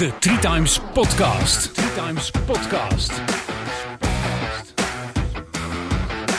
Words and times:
De 0.00 0.18
Three 0.18 0.38
Times 0.38 0.80
Podcast. 0.92 1.74
Three 1.74 1.94
Times 1.94 2.30
Podcast. 2.46 3.12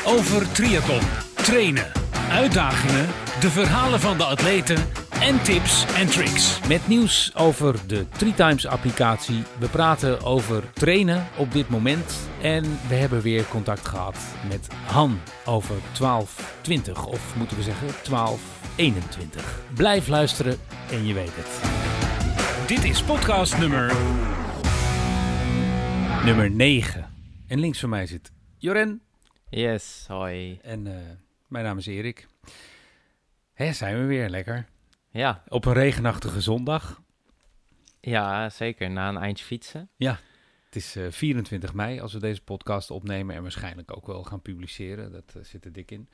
Over 0.05 0.51
triathlon, 0.51 1.01
trainen, 1.35 1.85
uitdagingen, 2.31 3.07
de 3.39 3.49
verhalen 3.49 3.99
van 3.99 4.17
de 4.17 4.23
atleten 4.23 4.77
en 5.19 5.43
tips 5.43 5.85
en 5.95 6.07
tricks. 6.07 6.59
Met 6.67 6.87
nieuws 6.87 7.35
over 7.35 7.75
de 7.87 8.05
Three 8.09 8.33
Times 8.33 8.67
applicatie. 8.67 9.43
We 9.59 9.67
praten 9.67 10.23
over 10.23 10.63
trainen 10.73 11.27
op 11.37 11.51
dit 11.51 11.69
moment. 11.69 12.29
En 12.41 12.79
we 12.87 12.95
hebben 12.95 13.21
weer 13.21 13.47
contact 13.47 13.87
gehad 13.87 14.17
met 14.49 14.67
Han 14.85 15.19
over 15.45 15.75
1220. 15.99 17.05
Of 17.05 17.35
moeten 17.37 17.57
we 17.57 17.63
zeggen 17.63 17.87
1221. 17.87 19.43
Blijf 19.75 20.07
luisteren 20.07 20.57
en 20.91 21.05
je 21.05 21.13
weet 21.13 21.35
het. 21.35 21.80
Dit 22.67 22.83
is 22.83 23.03
podcast 23.03 23.57
nummer... 23.59 23.87
Nummer 26.25 26.51
9. 26.51 27.09
En 27.47 27.59
links 27.59 27.79
van 27.79 27.89
mij 27.89 28.05
zit 28.05 28.31
Joren. 28.57 29.01
Yes, 29.49 30.05
hoi. 30.07 30.59
En 30.61 30.87
eh, 30.87 30.93
mijn 31.47 31.65
naam 31.65 31.77
is 31.77 31.85
Erik. 31.85 32.27
Hè, 33.53 33.73
zijn 33.73 33.97
we 33.97 34.03
weer 34.05 34.29
lekker. 34.29 34.65
Ja, 35.09 35.43
Op 35.47 35.65
een 35.65 35.73
regenachtige 35.73 36.41
zondag. 36.41 37.01
ja, 37.99 38.49
zeker. 38.49 38.91
Na 38.91 39.09
een 39.09 39.17
eindje 39.17 39.45
fietsen. 39.45 39.89
Het 39.97 40.75
is 40.75 40.95
eh, 40.95 41.05
24 41.09 41.73
mei 41.73 41.99
als 41.99 42.13
we 42.13 42.19
deze 42.19 42.41
podcast 42.41 42.91
opnemen 42.91 43.35
en 43.35 43.41
waarschijnlijk 43.41 43.95
ook 43.97 44.07
wel 44.07 44.23
gaan 44.23 44.41
publiceren. 44.41 45.11
Dat 45.11 45.33
eh, 45.35 45.43
zit 45.43 45.65
er 45.65 45.71
dik 45.71 45.91
in. 45.91 46.09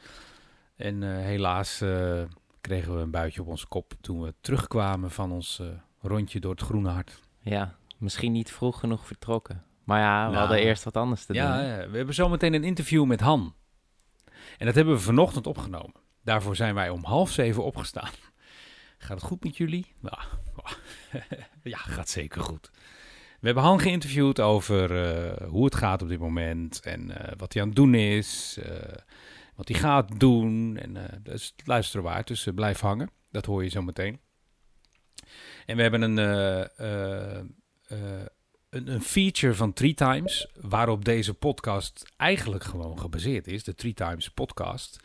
En 0.75 1.03
eh, 1.03 1.09
helaas 1.23 1.81
eh, 1.81 2.21
kregen 2.61 2.95
we 2.95 3.01
een 3.01 3.11
buitje 3.11 3.41
op 3.41 3.47
onze 3.47 3.67
kop 3.67 3.93
toen 4.01 4.21
we 4.21 4.33
terugkwamen 4.41 5.11
van 5.11 5.31
ons 5.31 5.59
eh, 5.59 5.67
rondje 6.07 6.39
door 6.39 6.51
het 6.51 6.61
Groene 6.61 6.89
Hart. 6.89 7.19
Ja, 7.39 7.75
misschien 7.97 8.31
niet 8.31 8.51
vroeg 8.51 8.79
genoeg 8.79 9.07
vertrokken. 9.07 9.63
Maar 9.83 9.99
ja, 9.99 10.25
we 10.25 10.31
Nou, 10.31 10.37
hadden 10.47 10.65
eerst 10.65 10.83
wat 10.83 10.97
anders 10.97 11.25
te 11.25 11.33
Ja, 11.33 11.57
doen. 11.57 11.65
ja, 11.67 11.89
we 11.89 11.97
hebben 11.97 12.15
zometeen 12.15 12.53
een 12.53 12.63
interview 12.63 13.05
met 13.05 13.19
Han. 13.19 13.55
En 14.57 14.65
dat 14.65 14.75
hebben 14.75 14.93
we 14.93 14.99
vanochtend 14.99 15.47
opgenomen. 15.47 15.93
Daarvoor 16.23 16.55
zijn 16.55 16.75
wij 16.75 16.89
om 16.89 17.03
half 17.03 17.31
zeven 17.31 17.63
opgestaan. 17.63 18.09
Gaat 18.97 19.17
het 19.17 19.27
goed 19.27 19.43
met 19.43 19.57
jullie? 19.57 19.93
Ja, 20.01 20.19
ja 21.63 21.77
gaat 21.77 22.09
zeker 22.09 22.41
goed. 22.41 22.69
We 23.39 23.45
hebben 23.45 23.63
Han 23.63 23.79
geïnterviewd 23.79 24.39
over 24.39 25.05
eh, 25.05 25.47
hoe 25.47 25.65
het 25.65 25.75
gaat 25.75 26.01
op 26.01 26.07
dit 26.09 26.19
moment 26.19 26.79
en 26.79 27.11
eh, 27.27 27.33
wat 27.37 27.53
hij 27.53 27.61
aan 27.61 27.67
het 27.67 27.77
doen 27.77 27.93
is, 27.93 28.57
eh, 28.63 28.93
wat 29.55 29.67
hij 29.67 29.77
gaat 29.79 30.19
doen. 30.19 30.77
En 30.77 31.19
dus 31.23 31.53
luisteren 31.65 32.03
waard, 32.05 32.27
dus 32.27 32.47
blijf 32.55 32.79
hangen. 32.79 33.09
Dat 33.31 33.45
hoor 33.45 33.63
je 33.63 33.69
zo 33.69 33.81
meteen. 33.81 34.19
En 35.65 35.75
we 35.75 35.81
hebben 35.81 36.01
een, 36.01 36.17
eh, 36.17 36.79
eh, 36.79 37.37
eh, 37.87 38.25
een, 38.69 38.91
een 38.91 39.01
feature 39.01 39.53
van 39.53 39.73
Three 39.73 39.93
Times, 39.93 40.47
waarop 40.61 41.05
deze 41.05 41.33
podcast 41.33 42.05
eigenlijk 42.17 42.63
gewoon 42.63 42.99
gebaseerd 42.99 43.47
is, 43.47 43.63
de 43.63 43.75
Three 43.75 43.93
Times 43.93 44.29
podcast. 44.29 44.99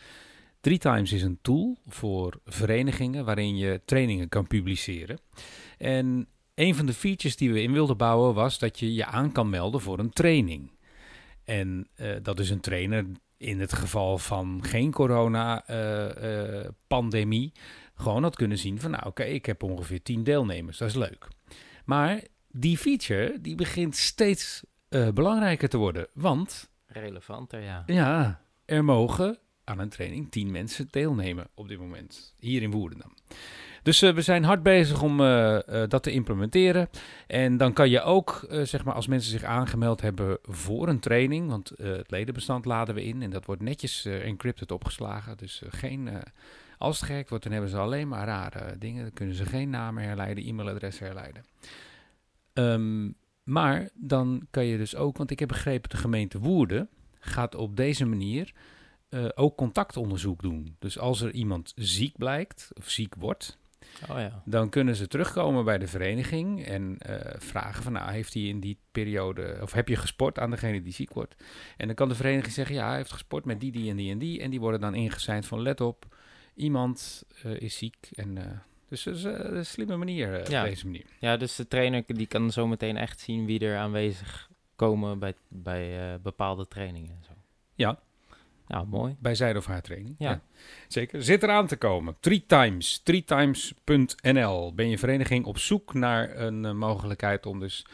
Three 0.60 0.78
Times 0.78 1.12
is 1.12 1.22
een 1.22 1.38
tool 1.42 1.76
voor 1.86 2.40
verenigingen 2.44 3.24
waarin 3.24 3.56
je 3.56 3.80
trainingen 3.84 4.28
kan 4.28 4.46
publiceren. 4.46 5.18
En 5.78 6.28
een 6.54 6.74
van 6.74 6.86
de 6.86 6.94
features 6.94 7.36
die 7.36 7.52
we 7.52 7.62
in 7.62 7.72
wilden 7.72 7.96
bouwen 7.96 8.34
was 8.34 8.58
dat 8.58 8.78
je 8.78 8.94
je 8.94 9.06
aan 9.06 9.32
kan 9.32 9.50
melden 9.50 9.80
voor 9.80 9.98
een 9.98 10.10
training. 10.10 10.70
En 11.44 11.88
dat 12.22 12.40
is 12.40 12.50
een 12.50 12.60
trainer 12.60 13.06
in 13.36 13.60
het 13.60 13.72
geval 13.72 14.18
van 14.18 14.60
geen 14.64 14.92
corona-pandemie 14.92 17.52
gewoon 17.94 18.22
had 18.22 18.36
kunnen 18.36 18.58
zien 18.58 18.80
van 18.80 18.90
nou 18.90 19.06
oké, 19.06 19.22
ik 19.22 19.46
heb 19.46 19.62
ongeveer 19.62 20.02
10 20.02 20.24
deelnemers, 20.24 20.78
dat 20.78 20.88
is 20.88 20.94
leuk. 20.94 21.28
Maar 21.84 22.22
die 22.50 22.78
feature 22.78 23.40
die 23.40 23.54
begint 23.54 23.96
steeds 23.96 24.64
eh, 24.88 25.08
belangrijker 25.08 25.68
te 25.68 25.76
worden, 25.76 26.06
want 26.14 26.70
Relevanter, 26.86 27.60
ja. 27.60 27.82
ja, 27.86 28.40
er 28.64 28.84
mogen 28.84 29.38
aan 29.64 29.78
een 29.78 29.88
training 29.88 30.30
10 30.30 30.50
mensen 30.50 30.86
deelnemen 30.90 31.46
op 31.54 31.68
dit 31.68 31.78
moment, 31.78 32.34
hier 32.38 32.62
in 32.62 32.70
Woerdenam. 32.70 33.14
Dus 33.82 34.02
eh, 34.02 34.14
we 34.14 34.22
zijn 34.22 34.44
hard 34.44 34.62
bezig 34.62 35.02
om 35.02 35.20
eh, 35.20 35.58
dat 35.88 36.02
te 36.02 36.10
implementeren. 36.10 36.88
En 37.26 37.56
dan 37.56 37.72
kan 37.72 37.90
je 37.90 38.02
ook, 38.02 38.46
zeg 38.62 38.84
maar, 38.84 38.94
als 38.94 39.06
mensen 39.06 39.30
zich 39.30 39.44
aangemeld 39.44 40.00
hebben 40.00 40.38
voor 40.42 40.88
een 40.88 41.00
training, 41.00 41.48
want 41.48 41.72
het 41.76 42.10
ledenbestand 42.10 42.64
laden 42.64 42.94
we 42.94 43.04
in 43.04 43.22
en 43.22 43.30
dat 43.30 43.46
wordt 43.46 43.62
netjes 43.62 44.04
encrypted 44.04 44.70
opgeslagen. 44.70 45.36
Dus 45.36 45.62
geen, 45.68 46.08
als 46.82 47.00
het 47.00 47.08
gehackt 47.08 47.28
wordt, 47.28 47.44
dan 47.44 47.52
hebben 47.52 47.70
ze 47.70 47.76
alleen 47.76 48.08
maar 48.08 48.26
rare 48.26 48.78
dingen. 48.78 49.02
Dan 49.02 49.12
kunnen 49.12 49.34
ze 49.34 49.46
geen 49.46 49.70
namen 49.70 50.02
herleiden, 50.02 50.44
e-mailadres 50.44 50.98
herleiden. 50.98 51.44
Ehm, 52.52 53.10
maar 53.42 53.88
dan 53.94 54.46
kan 54.50 54.64
je 54.64 54.76
dus 54.76 54.96
ook, 54.96 55.16
want 55.16 55.30
ik 55.30 55.38
heb 55.38 55.48
begrepen, 55.48 55.90
de 55.90 55.96
gemeente 55.96 56.38
Woerden 56.38 56.88
gaat 57.18 57.54
op 57.54 57.76
deze 57.76 58.04
manier 58.04 58.52
eh, 59.08 59.24
ook 59.34 59.56
contactonderzoek 59.56 60.42
doen. 60.42 60.76
Dus 60.78 60.98
als 60.98 61.20
er 61.20 61.32
iemand 61.32 61.72
ziek 61.76 62.16
blijkt 62.16 62.70
of 62.74 62.88
ziek 62.90 63.14
wordt, 63.14 63.58
Oh 64.10 64.18
ja. 64.18 64.42
dan 64.44 64.68
kunnen 64.68 64.96
ze 64.96 65.08
terugkomen 65.08 65.64
bij 65.64 65.78
de 65.78 65.86
vereniging 65.86 66.64
en 66.64 66.96
eh, 66.98 67.34
vragen 67.38 67.82
van, 67.82 67.92
nou, 67.92 68.10
heeft 68.10 68.34
hij 68.34 68.42
in 68.42 68.60
die 68.60 68.78
periode, 68.92 69.58
of 69.62 69.72
heb 69.72 69.88
je 69.88 69.96
gesport 69.96 70.38
aan 70.38 70.50
degene 70.50 70.82
die 70.82 70.92
ziek 70.92 71.12
wordt? 71.12 71.34
En 71.76 71.86
dan 71.86 71.94
kan 71.94 72.08
de 72.08 72.14
vereniging 72.14 72.52
zeggen, 72.52 72.74
ja, 72.74 72.88
hij 72.88 72.96
heeft 72.96 73.12
gesport 73.12 73.44
met 73.44 73.60
die, 73.60 73.72
die 73.72 73.90
en 73.90 73.96
die 73.96 74.10
en 74.10 74.18
die. 74.18 74.40
En 74.40 74.50
die 74.50 74.60
worden 74.60 74.80
dan 74.80 74.94
ingezijnd 74.94 75.46
van, 75.46 75.60
let 75.60 75.80
op, 75.80 76.06
iemand 76.54 77.24
eh, 77.42 77.60
is 77.60 77.76
ziek. 77.76 77.96
En, 78.14 78.38
eh, 78.38 78.58
dus 78.88 79.02
dat 79.02 79.14
is 79.16 79.24
eh, 79.24 79.32
een 79.38 79.66
slimme 79.66 79.96
manier, 79.96 80.40
eh, 80.40 80.46
Ja. 80.46 80.62
op 80.62 80.68
deze 80.68 80.84
manier. 80.86 81.04
Ja, 81.18 81.36
dus 81.36 81.56
de 81.56 81.68
trainer 81.68 82.02
die 82.06 82.26
kan 82.26 82.50
zo 82.50 82.66
meteen 82.66 82.96
echt 82.96 83.20
zien 83.20 83.46
wie 83.46 83.60
er 83.60 83.76
aanwezig 83.78 84.50
komen 84.76 85.18
bij, 85.18 85.34
bij 85.48 86.12
eh, 86.12 86.18
bepaalde 86.22 86.68
trainingen. 86.68 87.10
en 87.10 87.24
Zo. 87.24 87.32
Ja. 87.74 87.98
Nou, 88.66 88.86
mooi. 88.86 89.16
Bij 89.18 89.34
zijn 89.34 89.56
of 89.56 89.66
haar 89.66 89.82
training. 89.82 90.14
Ja. 90.18 90.40
Zeker. 90.88 91.22
Zit 91.22 91.42
eraan 91.42 91.66
te 91.66 91.76
komen. 91.76 92.16
Three 92.20 92.44
times. 92.46 92.98
Threetimes.nl. 93.02 94.74
Ben 94.74 94.88
je 94.88 94.98
vereniging 94.98 95.44
op 95.44 95.58
zoek 95.58 95.94
naar 95.94 96.36
een 96.36 96.64
eh, 96.64 96.72
mogelijkheid 96.72 97.46
om 97.46 97.60
dus 97.60 97.86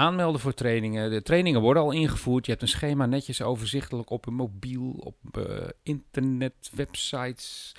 aanmelden 0.00 0.40
voor 0.40 0.54
trainingen. 0.54 1.10
De 1.10 1.22
trainingen 1.22 1.60
worden 1.60 1.82
al 1.82 1.90
ingevoerd. 1.90 2.44
Je 2.44 2.50
hebt 2.50 2.62
een 2.62 2.68
schema 2.68 3.06
netjes 3.06 3.42
overzichtelijk 3.42 4.10
op 4.10 4.26
een 4.26 4.34
mobiel, 4.34 4.90
op 4.90 5.38
eh, 5.38 5.68
internet, 5.82 6.70
websites, 6.74 7.72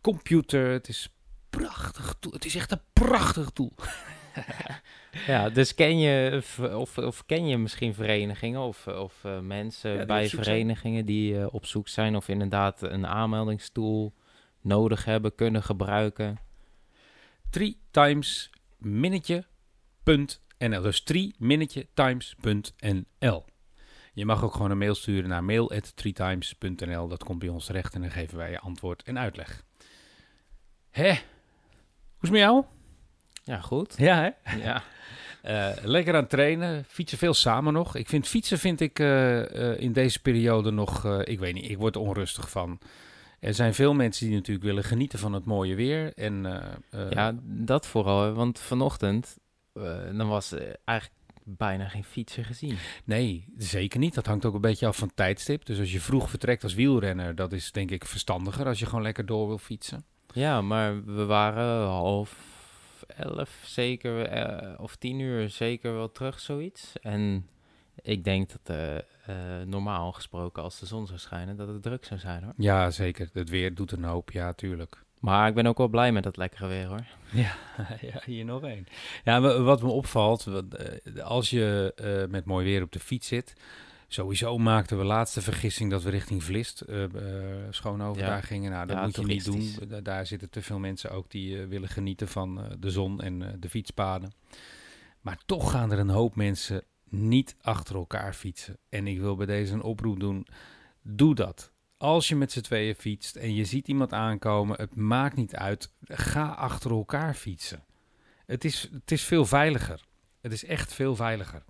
computer. 0.00 0.70
Het 0.70 0.88
is 0.88 1.08
prachtig 1.50 2.14
tool. 2.20 2.32
Het 2.32 2.44
is 2.44 2.54
echt 2.54 2.72
een 2.72 2.80
prachtig 2.92 3.50
tool. 3.50 3.72
Ja, 5.26 5.48
dus 5.48 5.74
ken 5.74 5.98
je, 5.98 6.42
of, 6.74 6.98
of 6.98 7.26
ken 7.26 7.46
je 7.46 7.58
misschien 7.58 7.94
verenigingen 7.94 8.60
of, 8.60 8.86
of 8.86 9.24
eh, 9.24 9.40
mensen 9.40 9.90
Ja, 9.90 10.04
bij 10.04 10.28
zijn. 10.28 10.44
verenigingen 10.44 11.06
die 11.06 11.38
eh, 11.40 11.54
op 11.54 11.66
zoek 11.66 11.88
zijn 11.88 12.16
of 12.16 12.28
inderdaad 12.28 12.82
een 12.82 13.06
aanmeldingstoel 13.06 14.14
nodig 14.60 15.04
hebben, 15.04 15.34
kunnen 15.34 15.62
gebruiken? 15.62 16.38
Three 17.50 17.76
times 17.90 18.50
minnetje.nl. 18.78 19.46
Dus 20.14 20.40
three 21.04 21.34
minnetje 21.38 21.86
times.nl. 21.94 23.44
Je 24.12 24.24
mag 24.24 24.44
ook 24.44 24.52
gewoon 24.52 24.70
een 24.70 24.78
mail 24.78 24.94
sturen 24.94 25.28
naar 25.28 25.44
mail@threetimes.nl. 25.44 27.08
Dat 27.08 27.24
komt 27.24 27.38
bij 27.38 27.48
ons 27.48 27.66
terecht 27.66 27.94
en 27.94 28.00
dan 28.00 28.10
geven 28.10 28.36
wij 28.36 28.50
je 28.50 28.60
antwoord 28.60 29.02
en 29.02 29.18
uitleg. 29.18 29.64
Hè? 30.90 31.08
Hoe 31.08 31.14
is 32.20 32.28
het 32.28 32.30
met 32.30 32.40
jou? 32.40 32.64
Ja, 33.44 33.60
goed. 33.60 33.94
Ja, 33.96 34.34
hè? 34.42 34.56
Ja, 34.56 34.82
Eh, 35.42 35.70
lekker 35.82 36.14
aan 36.14 36.20
het 36.20 36.30
trainen. 36.30 36.84
Fietsen 36.88 37.18
veel 37.18 37.34
samen 37.34 37.72
nog. 37.72 37.96
Ik 37.96 38.08
vind 38.08 38.28
fietsen 38.28 38.58
vind 38.58 38.80
ik 38.80 38.98
eh, 38.98 39.72
eh, 39.72 39.80
in 39.80 39.92
deze 39.92 40.20
periode 40.20 40.70
nog... 40.70 41.04
ik 41.24 41.38
weet 41.38 41.54
niet, 41.54 41.70
ik 41.70 41.78
word 41.78 41.94
er 41.94 42.00
onrustig 42.00 42.50
van. 42.50 42.78
Er 43.40 43.54
zijn 43.54 43.74
veel 43.74 43.94
mensen 43.94 44.26
die 44.26 44.34
natuurlijk 44.34 44.66
willen 44.66 44.84
genieten 44.84 45.18
van 45.18 45.32
het 45.32 45.44
mooie 45.44 45.74
weer. 45.74 46.12
En, 46.14 46.62
ja 47.10 47.34
dat 47.42 47.86
vooral. 47.86 48.32
Want 48.32 48.58
vanochtend, 48.58 49.38
dan 50.16 50.28
was 50.28 50.52
eh, 50.52 50.72
eigenlijk 50.84 51.20
bijna 51.44 51.88
geen 51.88 52.04
fietser 52.04 52.44
gezien. 52.44 52.76
Nee, 53.04 53.44
zeker 53.56 53.98
niet. 53.98 54.14
Dat 54.14 54.26
hangt 54.26 54.44
ook 54.44 54.54
een 54.54 54.60
beetje 54.60 54.86
af 54.86 54.96
van 54.96 55.14
tijdstip. 55.14 55.66
Dus 55.66 55.78
als 55.78 55.92
je 55.92 56.00
vroeg 56.00 56.30
vertrekt 56.30 56.62
als 56.62 56.74
wielrenner, 56.74 57.34
dat 57.34 57.52
is 57.52 57.72
denk 57.72 57.90
ik 57.90 58.04
verstandiger 58.04 58.66
als 58.66 58.78
je 58.78 58.86
gewoon 58.86 59.02
lekker 59.02 59.26
door 59.26 59.46
wil 59.46 59.58
fietsen. 59.58 60.04
Ja, 60.32 60.60
maar 60.60 61.04
we 61.04 61.24
waren 61.24 61.86
half 61.86 62.58
elf 63.16 63.62
zeker, 63.64 64.26
eh, 64.26 64.80
of 64.80 64.96
tien 64.96 65.18
uur 65.18 65.48
zeker 65.48 65.94
wel 65.94 66.12
terug, 66.12 66.40
zoiets. 66.40 66.92
En 67.00 67.48
ik 68.02 68.24
denk 68.24 68.50
dat 68.50 68.76
eh, 68.76 68.96
eh, 68.96 69.66
normaal 69.66 70.12
gesproken, 70.12 70.62
als 70.62 70.78
de 70.80 70.86
zon 70.86 71.06
zou 71.06 71.18
schijnen, 71.18 71.56
dat 71.56 71.68
het 71.68 71.82
druk 71.82 72.04
zou 72.04 72.20
zijn 72.20 72.42
hoor. 72.44 72.52
Ja, 72.56 72.90
zeker. 72.90 73.28
Het 73.32 73.48
weer 73.48 73.74
doet 73.74 73.92
een 73.92 74.04
hoop, 74.04 74.30
ja, 74.30 74.52
tuurlijk. 74.52 75.04
Maar 75.20 75.48
ik 75.48 75.54
ben 75.54 75.66
ook 75.66 75.78
wel 75.78 75.88
blij 75.88 76.12
met 76.12 76.22
dat 76.22 76.36
lekkere 76.36 76.66
weer 76.66 76.86
hoor. 76.86 77.04
Ja, 77.32 77.54
ja 78.12 78.22
hier 78.24 78.44
nog 78.44 78.62
één. 78.62 78.86
Ja, 79.24 79.40
wa- 79.40 79.60
wat 79.60 79.82
me 79.82 79.88
opvalt, 79.88 80.46
eh, 80.46 81.24
als 81.24 81.50
je 81.50 81.92
eh, 81.96 82.30
met 82.30 82.44
mooi 82.44 82.64
weer 82.64 82.82
op 82.82 82.92
de 82.92 83.00
fiets 83.00 83.26
zit... 83.28 83.52
Sowieso 84.12 84.58
maakten 84.58 84.98
we 84.98 85.04
laatste 85.04 85.40
vergissing 85.42 85.90
dat 85.90 86.02
we 86.02 86.10
richting 86.10 86.44
Vlist 86.44 86.82
uh, 86.88 86.98
uh, 87.02 87.06
Schoonover 87.70 88.22
Ja. 88.22 88.28
daar 88.28 88.42
gingen. 88.42 88.70
Nou, 88.70 88.86
dat 88.86 88.96
Ja, 88.96 89.02
moet 89.04 89.16
je 89.16 89.24
niet 89.24 89.44
doen. 89.44 89.88
Da- 89.88 90.00
Daar 90.00 90.26
zitten 90.26 90.50
te 90.50 90.62
veel 90.62 90.78
mensen 90.78 91.10
ook 91.10 91.30
die 91.30 91.60
eh, 91.60 91.66
willen 91.68 91.88
genieten 91.88 92.28
van 92.28 92.60
eh, 92.64 92.70
de 92.78 92.90
zon 92.90 93.20
en 93.20 93.42
eh, 93.42 93.48
de 93.58 93.68
fietspaden. 93.68 94.32
Maar 95.20 95.38
toch 95.46 95.70
gaan 95.70 95.92
er 95.92 95.98
een 95.98 96.08
hoop 96.08 96.36
mensen 96.36 96.82
niet 97.08 97.56
achter 97.60 97.94
elkaar 97.94 98.32
fietsen. 98.34 98.76
En 98.88 99.06
ik 99.06 99.20
wil 99.20 99.36
bij 99.36 99.46
deze 99.46 99.72
een 99.72 99.82
oproep 99.82 100.20
doen. 100.20 100.46
Doe 101.02 101.34
dat. 101.34 101.72
Als 102.00 102.28
je 102.28 102.36
met 102.36 102.52
z'n 102.52 102.60
tweeën 102.60 102.94
fietst 102.94 103.36
en 103.36 103.54
je 103.54 103.64
ziet 103.64 103.88
iemand 103.88 104.12
aankomen, 104.12 104.76
het 104.76 104.94
maakt 104.94 105.36
niet 105.36 105.56
uit. 105.56 105.92
Ga 106.04 106.48
achter 106.48 106.90
elkaar 106.90 107.34
fietsen. 107.34 107.84
Het 108.46 108.64
is, 108.64 108.88
het 108.92 109.10
is 109.10 109.22
veel 109.24 109.46
veiliger. 109.46 110.04
Het 110.40 110.52
is 110.52 110.64
echt 110.64 110.92
veel 110.92 111.16
veiliger. 111.16 111.64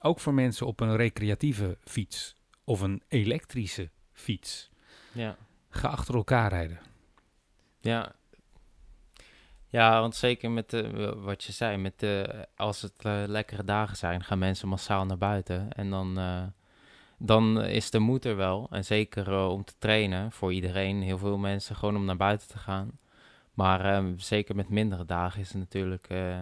Ook 0.00 0.20
voor 0.20 0.34
mensen 0.34 0.66
op 0.66 0.80
een 0.80 0.96
recreatieve 0.96 1.78
fiets 1.84 2.36
of 2.64 2.80
een 2.80 3.02
elektrische 3.08 3.90
fiets. 4.12 4.70
Ja. 5.12 5.36
Ga 5.68 5.88
achter 5.88 6.14
elkaar 6.14 6.48
rijden. 6.48 6.80
Ja. 7.80 8.14
Ja, 9.66 10.00
want 10.00 10.16
zeker 10.16 10.50
met 10.50 10.70
de, 10.70 11.14
wat 11.16 11.44
je 11.44 11.52
zei, 11.52 11.76
met 11.76 11.98
de, 11.98 12.46
als 12.56 12.82
het 12.82 13.04
eh, 13.04 13.22
lekkere 13.26 13.64
dagen 13.64 13.96
zijn, 13.96 14.24
gaan 14.24 14.38
mensen 14.38 14.68
massaal 14.68 15.06
naar 15.06 15.18
buiten. 15.18 15.72
En 15.72 15.90
dan, 15.90 16.18
eh, 16.18 16.44
dan 17.24 17.62
is 17.62 17.90
de 17.90 17.98
moed 17.98 18.24
er 18.24 18.36
wel. 18.36 18.66
En 18.70 18.84
zeker 18.84 19.32
eh, 19.32 19.48
om 19.48 19.64
te 19.64 19.74
trainen 19.78 20.32
voor 20.32 20.52
iedereen, 20.52 21.02
heel 21.02 21.18
veel 21.18 21.38
mensen, 21.38 21.76
gewoon 21.76 21.96
om 21.96 22.04
naar 22.04 22.16
buiten 22.16 22.48
te 22.48 22.58
gaan. 22.58 22.98
Maar 23.54 23.84
ehm, 23.84 24.18
zeker 24.18 24.56
met 24.56 24.68
mindere 24.68 25.04
dagen 25.04 25.40
is 25.40 25.48
het 25.48 25.58
natuurlijk, 25.58 26.06
eh, 26.08 26.40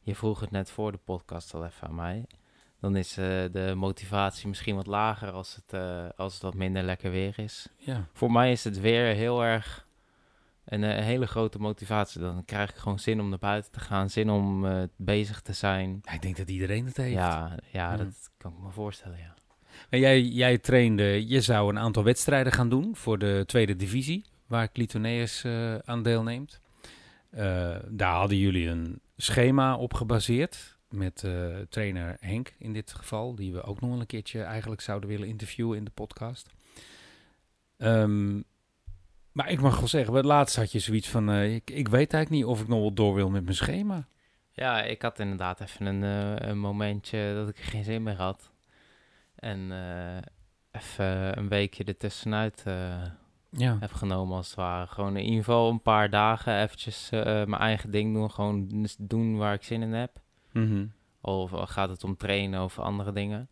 je 0.00 0.14
vroeg 0.14 0.40
het 0.40 0.50
net 0.50 0.70
voor 0.70 0.92
de 0.92 0.98
podcast 1.04 1.54
al 1.54 1.64
even 1.64 1.88
aan 1.88 1.94
mij. 1.94 2.26
Dan 2.80 2.96
is 2.96 3.10
eh, 3.16 3.24
de 3.52 3.72
motivatie 3.76 4.48
misschien 4.48 4.76
wat 4.76 4.86
lager 4.86 5.30
als 5.30 5.54
het, 5.54 5.80
als 6.16 6.32
het 6.34 6.42
wat 6.42 6.54
minder 6.54 6.82
lekker 6.82 7.10
weer 7.10 7.38
is. 7.38 7.68
Ja. 7.76 8.06
Voor 8.12 8.32
mij 8.32 8.52
is 8.52 8.64
het 8.64 8.80
weer 8.80 9.14
heel 9.14 9.44
erg 9.44 9.86
een, 10.64 10.82
hele 10.82 11.26
grote 11.26 11.58
motivatie. 11.58 12.20
Dan 12.20 12.44
krijg 12.44 12.70
ik 12.70 12.76
gewoon 12.76 12.98
zin 12.98 13.20
om 13.20 13.28
naar 13.28 13.38
buiten 13.38 13.72
te 13.72 13.80
gaan, 13.80 14.10
zin 14.10 14.30
om 14.30 14.66
bezig 14.96 15.40
te 15.40 15.52
zijn. 15.52 16.00
Ik 16.12 16.22
denk 16.22 16.36
dat 16.36 16.50
iedereen 16.50 16.86
het 16.86 16.96
heeft. 16.96 17.12
Ja, 17.12 17.56
ja, 17.72 17.90
Ja. 17.90 17.96
dat 17.96 18.30
kan 18.36 18.52
ik 18.52 18.58
me 18.58 18.70
voorstellen, 18.70 19.18
ja. 19.18 19.34
Jij, 19.90 20.22
jij 20.22 20.58
trainde, 20.58 21.26
je 21.28 21.40
zou 21.40 21.68
een 21.68 21.78
aantal 21.78 22.04
wedstrijden 22.04 22.52
gaan 22.52 22.68
doen 22.68 22.96
voor 22.96 23.18
de 23.18 23.42
tweede 23.46 23.76
divisie, 23.76 24.24
waar 24.46 24.72
Clitoneus 24.72 25.44
eh 25.44 25.74
aan 25.78 26.02
deelneemt. 26.02 26.60
Eh, 27.36 27.76
daar 27.88 28.14
hadden 28.14 28.38
jullie 28.38 28.68
een 28.68 29.00
schema 29.16 29.76
op 29.76 29.94
gebaseerd 29.94 30.76
met 30.88 31.24
eh, 31.24 31.56
trainer 31.68 32.16
Henk 32.20 32.54
in 32.58 32.72
dit 32.72 32.92
geval, 32.92 33.34
die 33.34 33.52
we 33.52 33.62
ook 33.62 33.80
nog 33.80 34.00
een 34.00 34.06
keertje 34.06 34.42
eigenlijk 34.42 34.80
zouden 34.80 35.08
willen 35.08 35.28
interviewen 35.28 35.76
in 35.76 35.84
de 35.84 35.90
podcast. 35.90 36.50
Ehm, 37.76 38.40
maar 39.32 39.50
ik 39.50 39.60
mag 39.60 39.78
wel 39.78 39.88
zeggen, 39.88 40.26
laatst 40.26 40.56
had 40.56 40.72
je 40.72 40.78
zoiets 40.78 41.08
van, 41.08 41.32
ik, 41.32 41.70
ik 41.70 41.88
weet 41.88 42.12
eigenlijk 42.12 42.30
niet 42.30 42.44
of 42.44 42.60
ik 42.60 42.68
nog 42.68 42.80
wel 42.80 42.92
door 42.92 43.14
wil 43.14 43.30
met 43.30 43.44
mijn 43.44 43.56
schema. 43.56 44.06
Ja, 44.52 44.82
ik 44.82 45.02
had 45.02 45.18
inderdaad 45.18 45.60
even 45.60 45.86
een, 45.86 46.02
een 46.48 46.58
momentje 46.58 47.32
dat 47.34 47.48
ik 47.48 47.58
geen 47.58 47.84
zin 47.84 48.02
meer 48.02 48.16
had. 48.16 48.50
En 49.36 49.72
eh, 49.72 50.80
even 50.82 51.38
een 51.38 51.48
weekje 51.48 51.84
ertussenuit 51.84 52.62
eh 52.66 53.02
Ja. 53.50 53.76
heb 53.80 53.92
genomen 53.92 54.36
als 54.36 54.46
het 54.46 54.56
ware. 54.56 54.86
Gewoon 54.86 55.16
in 55.16 55.24
ieder 55.24 55.44
geval 55.44 55.70
een 55.70 55.82
paar 55.82 56.10
dagen 56.10 56.60
eventjes 56.62 57.10
eh, 57.10 57.22
mijn 57.22 57.54
eigen 57.54 57.90
ding 57.90 58.14
doen. 58.14 58.30
Gewoon 58.30 58.68
dus 58.68 58.96
doen 58.98 59.36
waar 59.36 59.54
ik 59.54 59.62
zin 59.62 59.82
in 59.82 59.92
heb. 59.92 60.20
Mhm. 60.52 60.86
Of 61.20 61.50
gaat 61.54 61.88
het 61.88 62.04
om 62.04 62.16
trainen 62.16 62.62
of 62.62 62.78
andere 62.78 63.12
dingen. 63.12 63.48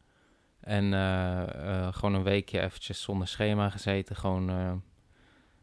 En 0.61 0.93
gewoon 1.95 2.15
een 2.15 2.23
weekje 2.23 2.61
eventjes 2.61 3.03
zonder 3.03 3.29
schema 3.29 3.71
gezeten. 3.71 4.17
Gewoon 4.17 4.83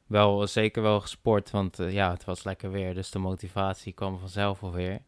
wel, 0.08 0.48
zeker 0.48 0.82
wel 0.82 1.00
gesport, 1.02 1.52
want 1.52 1.78
ja, 1.78 2.12
het 2.12 2.26
was 2.26 2.44
lekker 2.44 2.72
weer. 2.72 2.94
Dus 2.94 3.12
de 3.12 3.20
motivatie 3.20 3.94
kwam 3.94 4.20
vanzelf 4.20 4.64
alweer. 4.64 5.02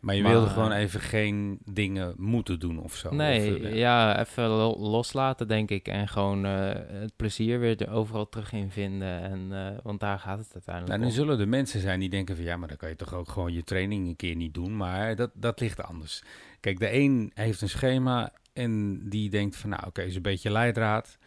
Maar 0.00 0.14
je 0.14 0.22
Maar, 0.22 0.30
wilde 0.32 0.46
eh, 0.46 0.52
gewoon 0.52 0.72
even 0.72 1.00
geen 1.00 1.58
dingen 1.64 2.14
moeten 2.16 2.58
doen 2.60 2.78
of 2.82 2.94
zo. 2.96 3.14
Nee, 3.14 3.56
of, 3.56 3.62
eh, 3.62 3.76
ja, 3.76 4.20
even 4.20 4.44
lo- 4.48 4.76
loslaten 4.78 5.48
denk 5.48 5.70
ik. 5.70 5.88
En 5.88 6.08
gewoon 6.08 6.44
eh, 6.44 6.68
het 6.88 7.16
plezier 7.16 7.60
weer 7.60 7.82
er 7.82 7.90
overal 7.90 8.28
terug 8.28 8.52
in 8.52 8.70
vinden. 8.70 9.20
En, 9.22 9.48
eh, 9.52 9.78
want 9.82 10.00
daar 10.00 10.18
gaat 10.18 10.38
het 10.38 10.50
uiteindelijk 10.52 10.88
Nou, 10.94 11.00
nu 11.00 11.06
om. 11.18 11.24
zullen 11.24 11.40
er 11.40 11.48
mensen 11.48 11.80
zijn 11.80 12.00
die 12.00 12.08
denken 12.08 12.36
van 12.36 12.44
ja, 12.44 12.56
maar 12.56 12.68
dan 12.68 12.76
kan 12.76 12.88
je 12.88 12.96
toch 12.96 13.14
ook 13.14 13.28
gewoon 13.28 13.52
je 13.52 13.64
training 13.64 14.06
een 14.08 14.16
keer 14.16 14.34
niet 14.36 14.54
doen. 14.54 14.76
Maar 14.76 15.16
dat, 15.16 15.30
dat 15.34 15.60
ligt 15.60 15.82
anders. 15.82 16.22
Kijk, 16.60 16.78
de 16.78 16.92
een 16.92 17.30
heeft 17.34 17.60
een 17.60 17.68
schema 17.68 18.32
en 18.52 19.00
die 19.08 19.30
denkt 19.30 19.56
van 19.56 19.70
nou 19.70 19.86
oké, 19.86 20.02
is 20.02 20.16
een 20.16 20.22
beetje 20.22 20.50
leidraad. 20.50 21.18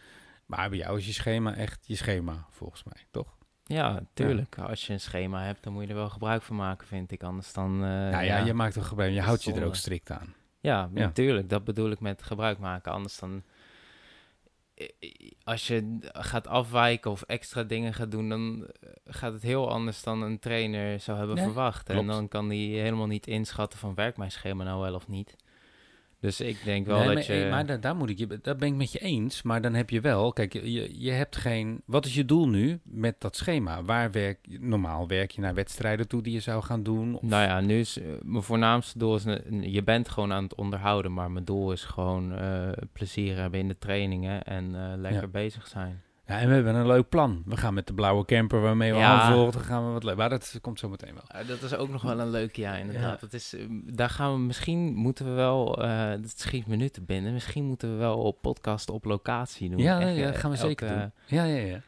Maar 0.46 0.68
bij 0.68 0.78
jou 0.78 0.98
is 0.98 1.06
je 1.06 1.12
schema 1.12 1.54
echt 1.54 1.84
je 1.86 1.96
schema, 1.96 2.46
volgens 2.50 2.84
mij, 2.84 3.02
toch? 3.10 3.36
Ja, 3.64 4.00
tuurlijk. 4.14 4.58
Als 4.58 4.86
je 4.86 4.92
een 4.92 5.00
schema 5.00 5.42
hebt, 5.42 5.62
dan 5.62 5.72
moet 5.72 5.82
je 5.82 5.88
er 5.88 5.94
wel 5.94 6.08
gebruik 6.08 6.42
van 6.42 6.56
maken, 6.56 6.86
vind 6.86 7.12
ik. 7.12 7.22
Anders 7.22 7.52
dan... 7.52 7.72
eh, 7.74 7.88
nou 7.88 8.24
ja, 8.24 8.36
je 8.38 8.54
maakt 8.54 8.74
toch 8.74 8.86
gebruik, 8.88 9.12
je 9.12 9.20
houdt 9.20 9.44
je 9.44 9.52
er 9.52 9.64
ook 9.64 9.74
strikt 9.76 10.10
aan. 10.10 10.34
Ja, 10.60 10.90
Ja. 10.94 11.04
natuurlijk. 11.04 11.48
Dat 11.48 11.64
bedoel 11.64 11.90
ik 11.90 12.00
met 12.00 12.22
gebruik 12.22 12.58
maken. 12.58 12.92
Anders 12.92 13.18
dan... 13.18 13.42
Als 15.44 15.66
je 15.66 15.98
gaat 16.12 16.46
afwijken 16.46 17.10
of 17.10 17.22
extra 17.22 17.62
dingen 17.62 17.94
gaat 17.94 18.10
doen, 18.10 18.28
dan 18.28 18.66
eh, 18.80 18.88
gaat 19.04 19.32
het 19.32 19.42
heel 19.42 19.70
anders 19.70 20.02
dan 20.02 20.22
een 20.22 20.38
trainer 20.38 21.00
zou 21.00 21.18
hebben 21.18 21.36
Nee, 21.36 21.44
verwacht. 21.44 21.88
En 21.88 22.06
dan 22.06 22.28
kan 22.28 22.48
die 22.48 22.80
helemaal 22.80 23.06
niet 23.06 23.26
inschatten 23.26 23.78
van 23.78 23.94
werkt 23.94 24.16
mijn 24.16 24.30
schema 24.32 24.64
nou 24.64 24.80
wel 24.80 24.94
of 24.94 25.08
niet. 25.08 25.36
Dus 26.22 26.40
ik 26.40 26.64
denk 26.64 26.86
wel 26.86 26.98
Nee, 26.98 27.06
dat 27.14 27.28
maar, 27.28 27.36
je... 27.36 27.50
maar 27.50 27.66
daar, 27.66 27.80
daar 27.80 27.96
moet 27.96 28.10
ik 28.10 28.18
je, 28.18 28.38
dat 28.42 28.58
ben 28.58 28.68
ik 28.68 28.74
met 28.74 28.92
je 28.92 28.98
eens. 28.98 29.42
Maar 29.42 29.60
dan 29.60 29.74
heb 29.74 29.90
je 29.90 30.00
wel, 30.00 30.32
kijk, 30.32 30.52
je- 30.52 30.72
je, 30.72 31.00
je 31.00 31.10
hebt 31.10 31.36
geen. 31.36 31.82
Wat 31.84 32.06
is 32.06 32.14
je 32.14 32.24
doel 32.24 32.48
nu 32.48 32.80
met 32.84 33.20
dat 33.20 33.36
schema? 33.36 33.82
Waar 33.84 34.10
werk 34.10 34.38
normaal 34.60 35.08
werk 35.08 35.30
je 35.30 35.40
naar 35.40 35.54
wedstrijden 35.54 36.08
toe 36.08 36.22
die 36.22 36.32
je 36.32 36.40
zou 36.40 36.62
gaan 36.62 36.82
doen? 36.82 37.14
Of, 37.14 37.22
Nou 37.22 37.42
ja, 37.42 37.60
nu 37.60 37.78
is 37.78 37.98
eh, 37.98 38.04
mijn 38.22 38.42
voornaamste 38.42 38.98
doel 38.98 39.14
is, 39.16 39.24
je 39.60 39.82
bent 39.82 40.08
gewoon 40.08 40.32
aan 40.32 40.42
het 40.42 40.54
onderhouden, 40.54 41.12
maar 41.12 41.30
mijn 41.30 41.44
doel 41.44 41.72
is 41.72 41.84
gewoon 41.84 42.32
eh, 42.34 42.68
plezier 42.92 43.36
hebben 43.36 43.60
in 43.60 43.68
de 43.68 43.78
trainingen 43.78 44.42
en 44.42 44.74
eh, 44.74 44.92
lekker 44.98 45.20
Ja. 45.22 45.28
bezig 45.28 45.66
zijn. 45.66 46.02
Ja, 46.26 46.38
en 46.40 46.48
we 46.48 46.54
hebben 46.54 46.74
een 46.74 46.86
leuk 46.86 47.08
plan. 47.08 47.42
We 47.46 47.56
gaan 47.56 47.74
met 47.74 47.86
de 47.86 47.94
blauwe 47.94 48.24
camper 48.24 48.60
waarmee 48.60 48.92
we 48.92 48.98
Ja. 48.98 49.20
aanvolgen. 49.20 49.52
Dan 49.52 49.62
gaan 49.62 49.86
we 49.86 49.92
wat 49.92 50.04
leuk. 50.04 50.16
Maar 50.16 50.28
dat 50.30 50.58
komt 50.60 50.78
zo 50.78 50.88
meteen 50.88 51.14
wel. 51.14 51.42
Uh, 51.42 51.48
dat 51.48 51.62
is 51.62 51.74
ook 51.74 51.88
nog 51.88 52.02
wel 52.02 52.20
een 52.20 52.30
leuke, 52.30 52.60
ja, 52.60 52.74
inderdaad. 52.74 53.02
Ja. 53.12 53.16
Dat 53.20 53.32
is, 53.32 53.54
eh, 53.54 53.64
daar 53.70 54.10
gaan 54.10 54.32
we 54.32 54.38
misschien, 54.38 54.94
moeten 54.94 55.24
we 55.24 55.30
wel, 55.30 55.82
eh 55.82 56.10
dat 56.10 56.38
schiet 56.38 56.66
me 56.66 56.76
nu 56.76 56.88
te 56.88 57.00
binnen, 57.02 57.32
misschien 57.32 57.64
moeten 57.64 57.90
we 57.92 57.96
wel 57.96 58.18
op 58.18 58.40
podcast 58.42 58.90
op 58.90 59.04
locatie 59.04 59.70
doen. 59.70 59.78
Ja, 59.78 60.00
Echt, 60.00 60.16
ja, 60.16 60.20
eh, 60.22 60.26
dat 60.32 60.36
gaan 60.40 60.50
we 60.50 60.56
zeker 60.56 60.88
doen. 60.88 61.12
Ja, 61.26 61.44
ja, 61.44 61.64
ja. 61.66 61.80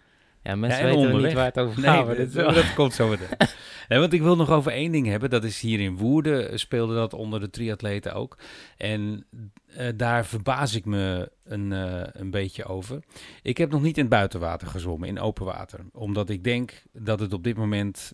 Ja, 0.44 0.56
mensen 0.56 0.80
Ja, 0.80 0.88
en 0.88 0.90
weten 0.94 1.06
onderweg. 1.06 1.26
niet 1.26 1.34
waar 1.34 1.46
het 1.46 1.58
over 1.58 1.80
Nee, 1.80 1.90
gaat. 1.90 2.06
maar 2.44 2.54
dat, 2.54 2.74
komt 2.74 2.94
zo 2.94 3.08
meteen. 3.08 3.28
Nee, 3.88 3.98
want 3.98 4.12
ik 4.12 4.22
wil 4.22 4.36
nog 4.36 4.50
over 4.50 4.72
één 4.72 4.92
ding 4.92 5.06
hebben. 5.06 5.30
Dat 5.30 5.44
is 5.44 5.60
hier 5.60 5.80
in 5.80 5.96
Woerden 5.96 6.58
speelde 6.58 6.94
dat 6.94 7.14
onder 7.14 7.40
de 7.40 7.50
triatleten 7.50 8.14
ook. 8.14 8.38
En 8.76 9.26
eh, 9.66 9.88
daar 9.96 10.26
verbaas 10.26 10.74
ik 10.74 10.84
me 10.84 11.30
een, 11.44 11.72
eh, 11.72 12.02
een 12.12 12.30
beetje 12.30 12.64
over. 12.64 13.02
Ik 13.42 13.56
heb 13.58 13.70
nog 13.70 13.82
niet 13.82 13.96
in 13.96 14.02
het 14.02 14.12
buitenwater 14.12 14.68
gezwommen, 14.68 15.08
in 15.08 15.20
open 15.20 15.44
water. 15.44 15.80
Omdat 15.92 16.30
ik 16.30 16.44
denk 16.44 16.82
dat 16.92 17.20
het 17.20 17.32
op 17.32 17.44
dit 17.44 17.56
moment, 17.56 18.12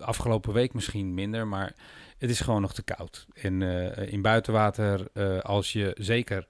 afgelopen 0.00 0.52
week 0.52 0.72
misschien 0.74 1.14
minder, 1.14 1.46
maar 1.46 1.72
het 2.18 2.30
is 2.30 2.40
gewoon 2.40 2.60
nog 2.60 2.74
te 2.74 2.82
koud. 2.82 3.26
En 3.34 3.62
eh, 3.62 4.12
in 4.12 4.22
buitenwater, 4.22 5.06
eh, 5.12 5.38
als 5.38 5.72
je 5.72 5.96
zeker 5.98 6.46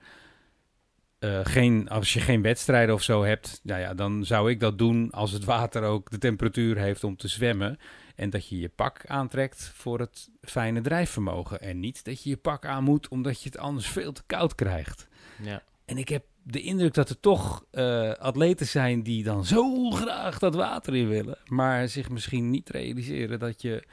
eh, 1.24 1.40
geen, 1.42 1.88
als 1.88 2.12
je 2.12 2.20
geen 2.20 2.42
wedstrijden 2.42 2.94
of 2.94 3.02
zo 3.02 3.22
hebt, 3.22 3.60
nou 3.62 3.80
ja, 3.80 3.94
dan 3.94 4.24
zou 4.24 4.50
ik 4.50 4.60
dat 4.60 4.78
doen 4.78 5.10
als 5.10 5.32
het 5.32 5.44
water 5.44 5.82
ook 5.82 6.10
de 6.10 6.18
temperatuur 6.18 6.76
heeft 6.76 7.04
om 7.04 7.16
te 7.16 7.28
zwemmen. 7.28 7.78
En 8.14 8.30
dat 8.30 8.48
je 8.48 8.58
je 8.58 8.68
pak 8.68 9.06
aantrekt 9.06 9.72
voor 9.74 9.98
het 10.00 10.28
fijne 10.40 10.80
drijfvermogen. 10.80 11.60
En 11.60 11.80
niet 11.80 12.04
dat 12.04 12.22
je 12.22 12.30
je 12.30 12.36
pak 12.36 12.66
aan 12.66 12.84
moet 12.84 13.08
omdat 13.08 13.42
je 13.42 13.48
het 13.48 13.58
anders 13.58 13.86
veel 13.86 14.12
te 14.12 14.22
koud 14.26 14.54
krijgt. 14.54 15.08
Ja. 15.42 15.62
En 15.84 15.98
ik 15.98 16.08
heb 16.08 16.24
de 16.42 16.60
indruk 16.60 16.94
dat 16.94 17.08
er 17.08 17.20
toch 17.20 17.64
eh, 17.70 18.12
atleten 18.12 18.66
zijn 18.66 19.02
die 19.02 19.24
dan 19.24 19.44
zo 19.44 19.90
graag 19.90 20.38
dat 20.38 20.54
water 20.54 20.94
in 20.94 21.08
willen. 21.08 21.38
Maar 21.46 21.88
zich 21.88 22.10
misschien 22.10 22.50
niet 22.50 22.70
realiseren 22.70 23.38
dat 23.38 23.62
je 23.62 23.84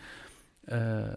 eh, 0.64 1.14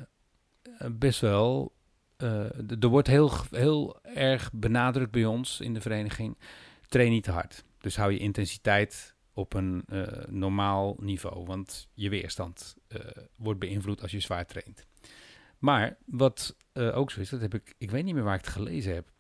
best 0.91 1.21
wel. 1.21 1.74
Eh, 2.17 2.81
er 2.81 2.89
wordt 2.89 3.09
heel, 3.09 3.31
heel 3.51 3.99
erg 4.03 4.51
benadrukt 4.53 5.11
bij 5.11 5.25
ons 5.25 5.61
in 5.61 5.75
de 5.75 5.81
vereniging. 5.81 6.39
Train 6.89 7.11
niet 7.11 7.25
te 7.25 7.31
hard. 7.31 7.65
Dus 7.81 7.97
hou 7.97 8.13
je 8.13 8.19
intensiteit 8.19 9.15
op 9.33 9.55
een 9.55 9.85
eh, 9.89 10.03
normaal 10.29 10.97
niveau. 11.01 11.45
Want 11.45 11.89
je 11.95 12.09
weerstand 12.09 12.77
eh, 12.89 13.01
wordt 13.37 13.61
beïnvloed 13.61 14.03
als 14.03 14.11
je 14.11 14.21
zwaar 14.21 14.47
traint. 14.47 14.87
Maar 15.59 15.97
wat 16.05 16.57
ook 16.75 17.11
zo 17.11 17.21
is, 17.21 17.29
dat 17.29 17.41
heb 17.41 17.55
ik, 17.55 17.75
ik 17.79 17.91
weet 17.91 18.05
niet 18.05 18.15
meer 18.15 18.23
waar 18.23 18.39
ik 18.39 18.45
het 18.45 18.55
gelezen 18.55 18.95
heb, 18.95 19.11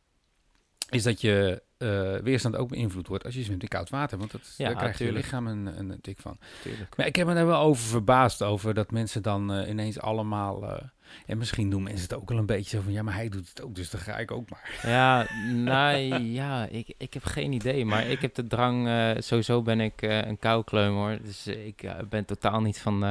is 0.88 1.02
dat 1.02 1.20
je 1.20 1.62
weerstand 2.22 2.56
ook 2.56 2.68
beïnvloed 2.68 3.06
wordt 3.06 3.24
als 3.24 3.34
je 3.34 3.42
zwemt 3.42 3.62
in 3.62 3.68
koud 3.68 3.90
water. 3.90 4.18
Want 4.18 4.30
dat, 4.30 4.54
Ja, 4.56 4.68
daar 4.68 4.76
krijgt 4.76 4.98
je 4.98 5.12
lichaam 5.12 5.46
een, 5.46 5.66
een 5.66 6.00
tik 6.00 6.20
van. 6.20 6.38
Tuurlijk. 6.62 6.96
Maar 6.96 7.06
ik 7.06 7.16
heb 7.16 7.26
me 7.26 7.34
daar 7.34 7.46
wel 7.46 7.60
over 7.60 7.84
verbaasd 7.84 8.42
over 8.42 8.74
dat 8.74 8.90
mensen 8.90 9.22
dan 9.22 9.66
ineens 9.66 10.00
allemaal. 10.00 10.80
En 11.26 11.38
misschien 11.38 11.70
doen 11.70 11.82
mensen 11.82 12.02
het 12.08 12.14
ook 12.14 12.28
wel 12.28 12.38
een 12.38 12.46
beetje 12.46 12.76
zo 12.76 12.82
van 12.82 12.92
ja, 12.92 13.02
maar 13.02 13.14
hij 13.14 13.28
doet 13.28 13.48
het 13.48 13.62
ook, 13.62 13.74
dus 13.74 13.90
dan 13.90 14.00
ga 14.00 14.18
ik 14.18 14.30
ook 14.30 14.50
maar. 14.50 14.78
Ja, 14.92 15.26
nou 15.52 15.96
ja, 16.22 16.66
ik, 16.66 16.94
ik 16.98 17.14
heb 17.14 17.24
geen 17.24 17.52
idee. 17.52 17.84
Maar 17.84 18.06
ik 18.06 18.20
heb 18.20 18.34
de 18.34 18.46
drang, 18.46 18.86
eh, 18.88 19.10
sowieso 19.18 19.62
ben 19.62 19.80
ik 19.80 20.02
eh, 20.02 20.18
een 20.22 20.38
koukleum 20.38 20.94
hoor. 20.94 21.18
Dus 21.22 21.46
ik 21.46 21.82
eh, 21.82 21.94
ben 22.08 22.24
totaal 22.24 22.60
niet 22.60 22.80
van 22.80 23.04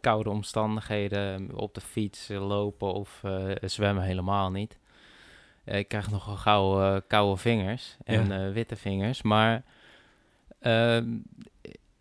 koude 0.00 0.30
omstandigheden 0.30 1.50
op 1.54 1.74
de 1.74 1.80
fiets 1.80 2.28
lopen 2.28 2.92
of 2.94 3.22
zwemmen 3.60 4.04
helemaal 4.04 4.50
niet. 4.50 4.78
Ik 5.64 5.88
krijg 5.88 6.10
nogal 6.10 6.36
gauw 6.36 7.00
koude 7.06 7.40
vingers 7.40 7.96
en 8.04 8.26
Ja. 8.28 8.50
witte 8.52 8.76
vingers. 8.76 9.22
Maar 9.22 9.62
ehm, 10.58 11.16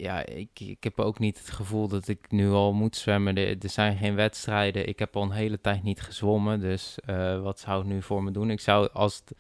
ja, 0.01 0.25
ik, 0.25 0.60
ik 0.60 0.84
heb 0.84 1.00
ook 1.00 1.20
niet 1.20 1.38
het 1.38 1.50
gevoel 1.50 1.88
dat 1.88 2.08
ik 2.08 2.31
nu 2.31 2.50
al 2.50 2.74
moet 2.74 2.96
zwemmen. 2.96 3.36
Er, 3.36 3.58
er 3.60 3.70
zijn 3.70 3.98
geen 3.98 4.15
wedstrijden. 4.15 4.88
Ik 4.88 5.00
heb 5.00 5.15
al 5.15 5.24
een 5.24 5.31
hele 5.31 5.62
tijd 5.62 5.84
niet 5.84 6.01
gezwommen. 6.01 6.60
Dus 6.60 7.00
eh, 7.05 7.41
wat 7.41 7.60
zou 7.60 7.79
het 7.79 7.88
nu 7.88 8.01
voor 8.01 8.24
me 8.24 8.31
doen? 8.31 8.50
Ik 8.50 8.60
zou, 8.60 8.89
als 8.93 9.15
het, 9.15 9.38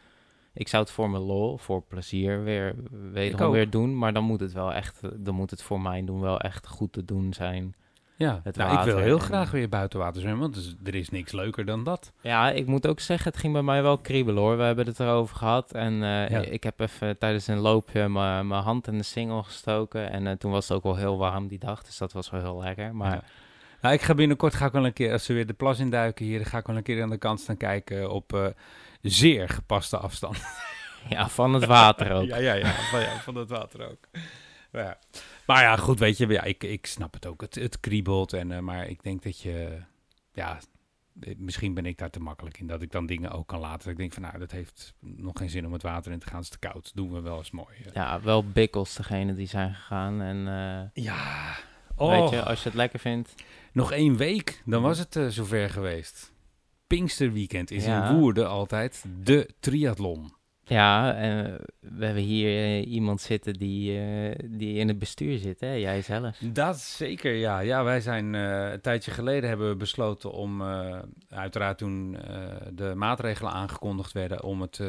ik 0.53 0.67
zou 0.67 0.83
het 0.83 0.91
voor 0.91 1.09
mijn 1.09 1.23
lol, 1.23 1.57
voor 1.57 1.81
plezier 1.81 2.43
weer, 2.43 2.75
wederom 3.11 3.47
ook. 3.47 3.53
weer 3.53 3.69
doen. 3.69 3.97
Maar 3.97 4.13
dan 4.13 4.23
moet 4.23 4.39
het 4.39 4.53
wel 4.53 4.73
echt, 4.73 5.01
dan 5.25 5.35
moet 5.35 5.51
het 5.51 5.61
voor 5.61 5.81
mij 5.81 6.05
doen 6.05 6.21
wel 6.21 6.39
echt 6.39 6.67
goed 6.67 6.93
te 6.93 7.05
doen 7.05 7.33
zijn. 7.33 7.75
Ja, 8.21 8.39
Het 8.43 8.55
nou, 8.55 8.77
ik 8.77 8.83
wil 8.83 8.97
heel 8.97 9.17
en- 9.17 9.21
graag 9.21 9.51
weer 9.51 9.69
buiten 9.69 9.99
water 9.99 10.21
zwemmen, 10.21 10.41
want 10.51 10.75
er 10.83 10.95
is 10.95 11.09
niks 11.09 11.31
leuker 11.31 11.65
dan 11.65 11.83
dat. 11.83 12.11
Ja, 12.21 12.51
ik 12.51 12.65
moet 12.67 12.87
ook 12.87 12.99
zeggen, 12.99 13.31
het 13.31 13.39
ging 13.39 13.53
bij 13.53 13.61
mij 13.61 13.81
wel 13.81 13.97
kriebelen 13.97 14.41
hoor. 14.43 14.57
We 14.57 14.63
hebben 14.63 14.85
het 14.85 14.99
erover 14.99 15.35
gehad. 15.35 15.71
En 15.73 15.93
eh, 15.93 16.29
Ja. 16.29 16.39
ik 16.39 16.63
heb 16.63 16.79
even 16.79 17.17
tijdens 17.17 17.47
een 17.47 17.59
loopje 17.59 18.09
mijn 18.09 18.47
mijn 18.47 18.63
hand 18.63 18.87
in 18.87 18.97
de 18.97 19.03
singel 19.03 19.43
gestoken. 19.43 20.11
En 20.11 20.27
eh, 20.27 20.33
toen 20.33 20.51
was 20.51 20.67
het 20.67 20.77
ook 20.77 20.83
wel 20.83 20.95
heel 20.95 21.17
warm 21.17 21.47
die 21.47 21.59
dag. 21.59 21.83
Dus 21.83 21.97
dat 21.97 22.11
was 22.13 22.29
wel 22.29 22.41
heel 22.41 22.59
lekker. 22.59 22.95
Maar 22.95 23.11
Ja. 23.13 23.23
Nou, 23.81 23.93
ik 23.93 24.01
ga 24.01 24.13
binnenkort 24.13 24.53
ga 24.55 24.65
ik 24.65 24.71
wel 24.71 24.85
een 24.85 24.93
keer, 24.93 25.11
als 25.11 25.25
ze 25.25 25.33
weer 25.33 25.47
de 25.47 25.53
plas 25.53 25.79
induiken 25.79 26.25
hier, 26.25 26.37
dan 26.37 26.47
ga 26.47 26.57
ik 26.57 26.65
wel 26.67 26.75
een 26.75 26.83
keer 26.83 27.01
aan 27.03 27.09
de 27.09 27.17
kant 27.17 27.39
staan 27.39 27.57
kijken 27.57 28.11
op 28.11 28.33
eh, 28.33 28.45
zeer 29.01 29.49
gepaste 29.49 29.97
afstand. 29.97 30.37
ja, 31.09 31.29
van 31.29 31.53
het 31.53 31.65
water 31.65 32.11
ook. 32.11 32.25
Ja, 32.33 32.37
ja, 32.37 32.53
ja, 32.53 32.71
van, 32.71 32.99
ja, 32.99 33.17
van 33.19 33.35
het 33.35 33.49
water 33.49 33.89
ook. 33.89 33.97
Maar 34.71 34.83
ja, 34.83 34.97
maar 35.45 35.61
ja 35.61 35.75
goed, 35.77 35.99
weet 35.99 36.17
je, 36.17 36.27
ja, 36.27 36.43
ik, 36.43 36.63
ik 36.63 36.85
snap 36.85 37.13
het 37.13 37.25
ook. 37.25 37.41
Het, 37.41 37.55
het 37.55 37.79
kriebelt, 37.79 38.33
en, 38.33 38.51
eh, 38.51 38.59
maar 38.59 38.87
ik 38.87 39.03
denk 39.03 39.23
dat 39.23 39.39
je, 39.41 39.81
ja, 40.33 40.59
eh, 41.21 41.35
misschien 41.37 41.73
ben 41.73 41.85
ik 41.85 41.97
daar 41.97 42.09
te 42.09 42.19
makkelijk 42.19 42.59
in, 42.59 42.67
dat 42.67 42.81
ik 42.81 42.91
dan 42.91 43.05
dingen 43.05 43.31
ook 43.31 43.47
kan 43.47 43.59
laten. 43.59 43.79
Dat 43.79 43.87
ik 43.91 43.97
denk 43.97 44.13
van, 44.13 44.21
nou, 44.21 44.37
dat 44.39 44.51
heeft 44.51 44.93
nog 44.99 45.33
geen 45.37 45.49
zin 45.49 45.65
om 45.65 45.73
het 45.73 45.81
water 45.81 46.11
in 46.11 46.19
te 46.19 46.27
gaan, 46.27 46.35
het 46.35 46.43
is 46.43 46.49
te 46.49 46.59
koud. 46.59 46.91
Doen 46.95 47.11
we 47.11 47.21
wel 47.21 47.37
eens 47.37 47.51
mooi. 47.51 47.75
eh. 47.85 47.93
Ja, 47.93 48.21
wel 48.21 48.43
bikkels 48.47 48.95
degene 48.95 49.33
die 49.33 49.47
zijn 49.47 49.73
gegaan. 49.73 50.21
En 50.21 50.37
Ja, 50.93 51.55
weet 51.97 52.19
oh, 52.21 52.31
je, 52.31 52.43
als 52.43 52.59
je 52.63 52.67
het 52.69 52.77
lekker 52.77 52.99
vindt. 52.99 53.35
nog 53.73 53.91
één 53.91 54.17
week, 54.17 54.61
dan 54.65 54.81
was 54.81 54.97
het 54.97 55.19
zover 55.29 55.69
geweest. 55.69 56.33
Pinksterweekend 56.87 57.71
is 57.71 57.85
Ja. 57.85 58.09
in 58.09 58.15
Woerden 58.17 58.49
altijd 58.49 59.05
de 59.23 59.49
triathlon. 59.59 60.33
Ja, 60.71 61.13
en 61.13 61.57
we 61.79 62.05
hebben 62.05 62.23
hier 62.23 62.47
eh, 62.47 62.91
iemand 62.91 63.21
zitten 63.21 63.53
die, 63.53 63.99
eh, 63.99 64.49
die 64.49 64.77
in 64.77 64.87
het 64.87 64.99
bestuur 64.99 65.37
zit, 65.37 65.59
hè? 65.59 65.73
Jij 65.73 66.01
zelf. 66.01 66.37
Dat 66.37 66.79
zeker, 66.79 67.33
ja. 67.33 67.59
Ja, 67.59 67.83
wij 67.83 68.01
zijn 68.01 68.35
eh, 68.35 68.71
een 68.71 68.81
tijdje 68.81 69.11
geleden 69.11 69.49
hebben 69.49 69.69
we 69.69 69.75
besloten 69.75 70.31
om, 70.31 70.61
eh, 70.61 70.99
uiteraard 71.29 71.77
toen 71.77 72.17
eh, 72.17 72.45
de 72.73 72.93
maatregelen 72.95 73.51
aangekondigd 73.51 74.11
werden, 74.11 74.43
om 74.43 74.61
het 74.61 74.79
eh, 74.79 74.87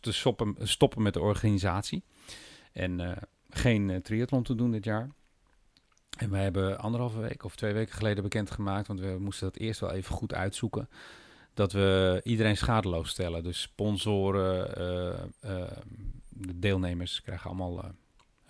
te 0.00 0.12
stoppen, 0.12 0.56
stoppen 0.62 1.02
met 1.02 1.14
de 1.14 1.20
organisatie. 1.20 2.04
En 2.72 3.00
eh, 3.00 3.16
geen 3.50 3.90
eh, 3.90 3.96
triathlon 3.96 4.42
te 4.42 4.54
doen 4.54 4.70
dit 4.70 4.84
jaar. 4.84 5.08
En 6.18 6.30
wij 6.30 6.42
hebben 6.42 6.78
anderhalve 6.78 7.20
week 7.20 7.44
of 7.44 7.56
twee 7.56 7.72
weken 7.72 7.94
geleden 7.94 8.22
bekendgemaakt, 8.22 8.86
want 8.86 9.00
we 9.00 9.16
moesten 9.18 9.46
dat 9.52 9.56
eerst 9.56 9.80
wel 9.80 9.92
even 9.92 10.14
goed 10.14 10.34
uitzoeken, 10.34 10.88
dat 11.54 11.72
we 11.72 12.20
iedereen 12.24 12.56
schadeloos 12.56 13.08
stellen. 13.10 13.42
Dus 13.42 13.60
sponsoren, 13.60 14.74
eh, 15.40 15.68
de 16.28 16.58
deelnemers 16.58 17.22
krijgen 17.22 17.46
allemaal 17.50 17.78
eh, 17.78 17.84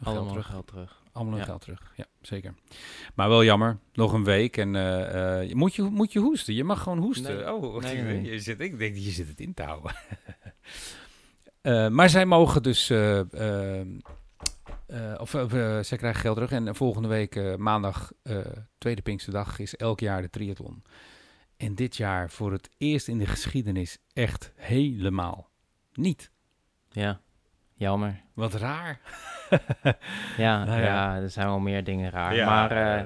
geld 0.03 0.17
Allemaal 0.17 0.29
terug. 0.33 0.47
geld 0.47 0.67
terug. 0.67 1.03
Allemaal 1.13 1.39
Ja. 1.39 1.45
geld 1.45 1.61
terug, 1.61 1.93
ja, 1.97 2.05
zeker. 2.21 2.55
Maar 3.15 3.29
wel 3.29 3.45
jammer, 3.45 3.79
nog 3.93 4.13
een 4.13 4.25
week 4.25 4.57
en 4.57 4.71
moet, 5.57 5.75
je, 5.75 5.83
moet 5.83 6.13
je 6.13 6.19
hoesten? 6.19 6.55
Je 6.55 6.65
mag 6.65 6.83
gewoon 6.83 6.99
hoesten. 6.99 7.37
Nee. 7.37 7.53
Oh, 7.53 7.83
Nee, 7.83 7.95
nee, 8.03 8.21
nee. 8.21 8.33
Je 8.33 8.41
zit, 8.41 8.61
ik 8.61 8.79
denk 8.79 8.95
dat 8.95 9.05
je 9.05 9.11
zit 9.11 9.29
het 9.29 9.41
in 9.41 9.55
te 9.55 9.63
houden. 9.63 9.93
Maar 11.95 12.11
zij 12.11 12.27
mogen 12.27 12.63
dus, 12.63 12.91
of 15.19 15.31
zij 15.87 15.99
krijgen 15.99 16.21
geld 16.21 16.35
terug. 16.35 16.51
En 16.51 16.75
volgende 16.75 17.09
week, 17.09 17.57
maandag, 17.59 18.13
tweede 18.79 19.03
Pinksterdag, 19.03 19.59
is 19.59 19.77
elk 19.77 20.01
jaar 20.01 20.23
de 20.23 20.31
triathlon. 20.31 20.83
En 21.57 21.75
dit 21.75 21.97
jaar 21.97 22.31
voor 22.31 22.53
het 22.53 22.71
eerst 22.79 23.09
in 23.09 23.19
de 23.19 23.27
geschiedenis 23.27 23.99
echt 24.13 24.53
helemaal 24.57 25.49
niet. 25.95 26.31
Ja, 26.91 27.21
jammer. 27.75 28.21
Wat 28.35 28.55
raar. 28.55 29.01
Ja, 30.37 30.65
Nou 30.65 30.81
ja. 30.81 30.85
ja. 30.85 31.17
er 31.17 31.31
zijn 31.31 31.47
wel 31.47 31.59
meer 31.59 31.85
dingen 31.85 32.11
raar. 32.11 32.35
Ja, 32.35 32.47
maar 32.47 32.71
eh, 32.71 33.05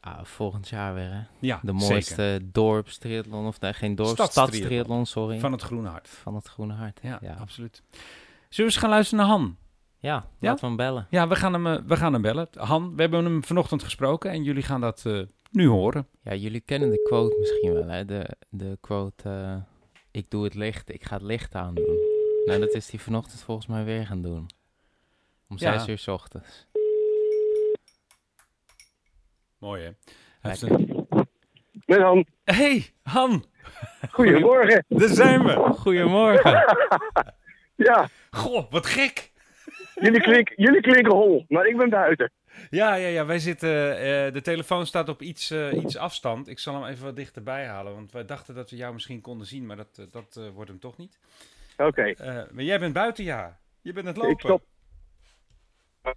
ah, 0.00 0.24
volgend 0.24 0.68
jaar 0.68 0.94
weer, 0.94 1.10
hè? 1.12 1.20
Ja, 1.40 1.60
De 1.62 1.72
mooiste 1.72 2.40
dorpstriathlon, 2.52 3.46
of 3.46 3.60
nee, 3.60 3.72
geen 3.72 3.94
dorp, 3.94 4.08
Stadstriathlon. 4.08 4.54
stadstriathlon, 4.56 5.06
sorry. 5.06 5.38
Van 5.38 5.52
het 5.52 5.62
Groene 5.62 5.88
Hart. 5.88 6.08
Van 6.08 6.34
het 6.34 6.48
Groene 6.48 6.74
Hart. 6.74 6.98
Ja, 7.02 7.18
ja. 7.22 7.34
absoluut. 7.34 7.82
Zullen 7.90 8.06
we 8.48 8.62
eens 8.62 8.76
gaan 8.76 8.90
luisteren 8.90 9.24
naar 9.24 9.34
Han? 9.36 9.56
Ja, 9.98 10.14
Ja? 10.14 10.24
laten 10.38 10.60
we 10.60 10.66
hem 10.66 10.76
bellen. 10.76 11.06
Ja, 11.10 11.28
we 11.28 11.36
gaan 11.36 11.52
hem, 11.52 11.66
eh, 11.66 11.78
we 11.86 11.96
gaan 11.96 12.12
hem 12.12 12.22
bellen. 12.22 12.48
Han, 12.58 12.94
we 12.96 13.00
hebben 13.02 13.24
hem 13.24 13.44
vanochtend 13.44 13.82
gesproken 13.82 14.30
en 14.30 14.42
jullie 14.42 14.62
gaan 14.62 14.80
dat 14.80 15.06
eh, 15.06 15.20
nu 15.52 15.66
horen. 15.66 16.08
Ja, 16.22 16.34
jullie 16.34 16.60
kennen 16.60 16.90
de 16.90 17.02
quote 17.02 17.36
misschien 17.38 17.72
wel, 17.72 17.86
hè? 17.88 18.04
De, 18.04 18.28
de 18.48 18.78
quote, 18.80 19.28
eh, 19.28 19.56
ik 20.10 20.30
doe 20.30 20.44
het 20.44 20.54
licht, 20.54 20.92
ik 20.94 21.04
ga 21.04 21.14
het 21.14 21.22
licht 21.24 21.54
aandoen. 21.54 21.98
Nou, 22.44 22.60
dat 22.60 22.72
is 22.74 22.90
hij 22.90 23.00
vanochtend 23.00 23.42
volgens 23.42 23.66
mij 23.66 23.84
weer 23.84 24.06
gaan 24.06 24.22
doen. 24.22 24.46
Om 25.48 25.56
Ja. 25.58 25.78
zes 25.78 25.88
uur 25.88 25.98
's 25.98 26.08
ochtends. 26.08 26.66
Mooi 29.58 29.82
hè? 29.82 29.90
Heeft 30.40 30.62
een- 30.62 31.06
Met 31.86 31.98
Han. 32.00 32.26
Hey, 32.44 32.86
Han, 33.02 33.44
Goedemorgen. 34.10 34.84
daar 34.88 35.08
zijn 35.08 35.44
we. 35.44 35.52
Goedemorgen. 35.76 36.64
Ja, 37.76 38.08
Goh, 38.30 38.70
wat 38.70 38.86
gek. 38.86 39.32
jullie, 39.94 40.20
klink, 40.20 40.52
jullie 40.56 40.80
klinken 40.80 41.12
hol, 41.12 41.44
maar 41.48 41.66
ik 41.66 41.76
ben 41.76 41.90
buiten. 41.90 42.32
Ja, 42.70 42.94
ja, 42.94 43.08
ja, 43.08 43.26
wij 43.26 43.38
zitten, 43.38 43.96
eh, 43.96 44.32
de 44.32 44.40
telefoon 44.42 44.86
staat 44.86 45.08
op 45.08 45.22
iets, 45.22 45.50
eh, 45.50 45.72
iets 45.72 45.96
afstand. 45.96 46.48
Ik 46.48 46.58
zal 46.58 46.74
hem 46.74 46.84
even 46.84 47.04
wat 47.04 47.16
dichterbij 47.16 47.66
halen, 47.66 47.94
want 47.94 48.12
wij 48.12 48.24
dachten 48.24 48.54
dat 48.54 48.70
we 48.70 48.76
jou 48.76 48.92
misschien 48.92 49.20
konden 49.20 49.46
zien, 49.46 49.66
maar 49.66 49.76
dat, 49.76 49.98
eh, 49.98 50.04
dat 50.10 50.36
eh, 50.36 50.48
wordt 50.48 50.70
hem 50.70 50.78
toch 50.78 50.96
niet. 50.96 51.18
Oké, 51.76 52.02
Eh, 52.02 52.34
maar 52.50 52.64
jij 52.64 52.78
bent 52.78 52.92
buiten, 52.92 53.24
ja. 53.24 53.58
Je 53.80 53.92
bent 53.92 54.06
aan 54.06 54.12
het 54.12 54.22
lopen. 54.22 54.32
ik 54.36 54.40
stop. 54.40 54.62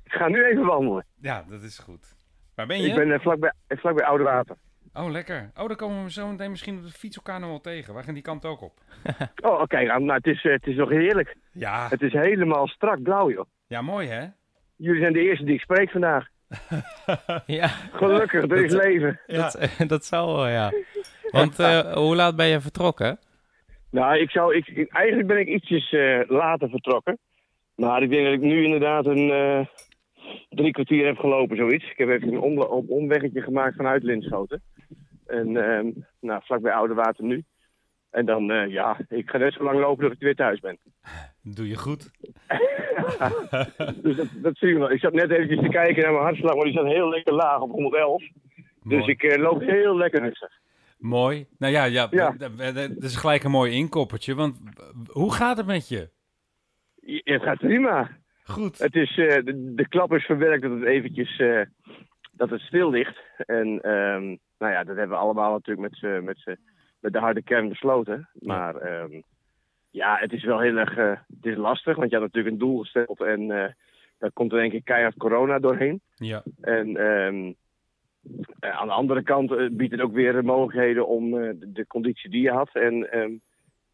Ik 0.04 0.12
ga 0.12 0.28
nu 0.28 0.46
even 0.46 0.66
wandelen. 0.66 1.06
Ja, 1.22 1.46
dat 1.50 1.62
is 1.64 1.78
goed. 1.80 2.16
Waar 2.56 2.68
ben 2.68 2.82
je? 2.82 2.88
Ik 2.88 2.96
ben 2.96 3.12
eh, 3.12 3.20
vlakbij, 3.20 3.52
eh, 3.68 3.78
vlakbij 3.78 4.06
Oude 4.06 4.24
Water. 4.24 4.56
Oh, 4.94 5.12
lekker. 5.12 5.52
Oh, 5.58 5.68
dan 5.68 5.76
komen 5.76 6.04
we 6.04 6.12
zo 6.12 6.28
meteen 6.28 6.50
misschien 6.52 6.78
op 6.78 6.84
de 6.84 6.92
fiets 6.92 7.16
elkaar 7.16 7.40
nog 7.40 7.50
wel 7.50 7.62
tegen. 7.62 7.94
Wij 7.94 8.04
gaan 8.04 8.14
die 8.14 8.24
kant 8.24 8.46
ook 8.46 8.62
op. 8.62 8.80
Oh, 9.42 9.62
oké. 9.62 9.82
nou, 9.84 10.04
nou, 10.04 10.18
het, 10.18 10.26
is, 10.28 10.46
eh, 10.46 10.52
het 10.52 10.68
is 10.68 10.76
nog 10.76 10.90
heerlijk. 10.90 11.36
Ja, 11.52 11.88
Het 11.90 12.02
is 12.02 12.14
helemaal 12.14 12.68
strak 12.68 13.02
blauw, 13.02 13.30
joh. 13.32 13.46
ja 13.68 13.82
mooi 13.82 14.08
hè? 14.08 14.28
Jullie 14.76 15.02
zijn 15.02 15.14
de 15.14 15.20
eerste 15.22 15.46
die 15.46 15.54
ik 15.56 15.62
spreek 15.62 15.90
vandaag. 15.90 16.28
ja, 17.46 17.68
Gelukkig, 17.68 18.44
er 18.44 18.64
is 18.66 18.74
leven. 18.74 19.20
Ja. 19.28 19.38
dat, 19.42 19.70
dat 19.88 20.06
zal 20.06 20.36
wel, 20.36 20.48
ja. 20.48 20.72
Want 21.32 21.60
eh, 21.60 21.94
hoe 21.94 22.16
laat 22.16 22.36
ben 22.36 22.46
je 22.48 22.62
vertrokken? 22.62 23.20
Nou, 23.92 24.18
ik 24.20 24.30
zou, 24.30 24.56
ik, 24.56 24.88
eigenlijk 24.90 25.28
ben 25.28 25.38
ik 25.40 25.48
ietsjes 25.48 25.92
eh, 25.92 26.20
later 26.28 26.70
vertrokken. 26.70 27.18
Maar 27.76 28.04
ik 28.04 28.10
denk 28.10 28.24
dat 28.26 28.34
ik 28.34 28.40
nu 28.42 28.64
inderdaad 28.64 29.06
een 29.06 29.32
eh, 29.32 29.66
drie 30.50 30.72
kwartier 30.72 31.06
heb 31.06 31.18
gelopen, 31.18 31.58
zoiets. 31.58 31.92
Ik 31.92 31.98
heb 31.98 32.10
even 32.10 32.28
een 32.28 32.40
om, 32.40 32.60
om- 32.62 32.86
omweggetje 32.90 33.42
gemaakt 33.42 33.76
vanuit 33.76 34.04
Linschoten. 34.04 34.62
En 35.26 35.58
ehm, 35.58 35.88
nou, 36.20 36.42
vlakbij 36.44 36.74
Oude 36.74 36.94
Water 36.94 37.24
nu. 37.24 37.44
En 38.16 38.26
dan, 38.26 38.52
eh, 38.52 38.68
ja, 38.72 38.98
ik 39.10 39.30
ga 39.30 39.38
net 39.38 39.54
zo 39.54 39.64
lang 39.64 39.80
lopen 39.80 40.04
dat 40.04 40.12
ik 40.12 40.20
weer 40.20 40.36
thuis 40.36 40.60
ben. 40.60 40.78
Doe 41.42 41.68
je 41.68 41.76
goed. 41.78 42.12
Dus 44.04 44.16
dat, 44.16 44.28
dat 44.34 44.58
zie 44.58 44.68
je 44.68 44.78
wel. 44.78 44.92
Ik 44.92 45.00
zat 45.00 45.14
net 45.14 45.32
eventjes 45.32 45.60
te 45.62 45.68
kijken 45.70 46.04
naar 46.04 46.12
mijn 46.12 46.24
hartslag, 46.24 46.56
maar 46.56 46.64
die 46.64 46.74
staat 46.74 46.86
heel 46.86 47.10
lekker 47.10 47.34
laag 47.34 47.60
op 47.60 47.72
111. 47.72 48.22
Dus 48.84 49.00
Mooi. 49.00 49.12
ik 49.12 49.24
eh, 49.24 49.42
loop 49.42 49.62
heel 49.62 49.98
lekker 49.98 50.22
rustig. 50.22 50.52
Mooi. 50.98 51.46
Nou 51.58 51.74
ja, 51.74 51.84
ja, 51.86 52.08
Ja. 52.12 52.32
dat 52.72 53.04
is 53.04 53.16
gelijk 53.16 53.44
een 53.44 53.52
mooi 53.52 53.72
inkoppertje. 53.72 54.36
Want 54.36 54.58
hoe 55.12 55.34
gaat 55.34 55.58
het 55.58 55.66
met 55.66 55.88
je? 55.90 56.10
Ja, 57.02 57.34
het 57.34 57.42
gaat 57.44 57.58
prima. 57.58 58.10
Goed. 58.44 58.78
Het 58.78 58.96
is, 58.96 59.18
eh, 59.18 59.44
de, 59.44 59.74
de 59.76 59.88
klap 59.88 60.14
is 60.14 60.26
verwerkt 60.26 60.62
dat 60.62 60.72
het 60.72 60.84
eventjes 60.84 61.42
dat 62.32 62.50
het 62.50 62.62
stil 62.62 62.90
ligt. 62.90 63.18
En 63.38 63.82
ehm, 63.82 64.24
nou 64.58 64.72
ja, 64.74 64.84
dat 64.84 64.96
hebben 64.96 65.18
we 65.18 65.24
allemaal 65.24 65.52
natuurlijk 65.52 65.90
met, 65.90 65.98
z'n- 65.98 66.24
met, 67.06 67.14
de 67.14 67.20
harde 67.20 67.44
kern 67.44 67.70
besloten. 67.70 68.30
Maar 68.34 68.76
ehm, 68.76 69.22
ja, 69.92 70.18
het 70.20 70.34
is 70.34 70.44
wel 70.44 70.60
heel 70.60 70.78
erg 70.78 70.98
eh, 70.98 71.10
het 71.10 71.46
is 71.46 71.56
lastig, 71.56 71.96
want 71.96 72.10
je 72.10 72.16
had 72.16 72.26
natuurlijk 72.26 72.54
een 72.54 72.60
doel 72.60 72.80
gesteld 72.80 73.22
en 73.22 73.52
eh 73.52 73.72
daar 74.18 74.32
komt 74.32 74.52
er 74.52 74.64
een 74.64 74.70
keer 74.70 74.84
keihard 74.84 75.18
corona 75.18 75.60
doorheen. 75.60 76.02
Ja. 76.16 76.44
En 76.62 76.98
ehm, 76.98 77.54
eh, 78.60 78.80
aan 78.80 78.88
de 78.88 78.94
andere 78.94 79.24
kant 79.24 79.78
biedt 79.78 79.92
het 79.92 80.02
ook 80.02 80.14
weer 80.14 80.46
mogelijkheden 80.46 81.08
om 81.08 81.32
de, 81.32 81.72
de 81.74 81.88
conditie 81.88 82.30
die 82.30 82.42
je 82.42 82.52
had 82.52 82.70
en 82.74 83.12
ehm, 83.12 83.32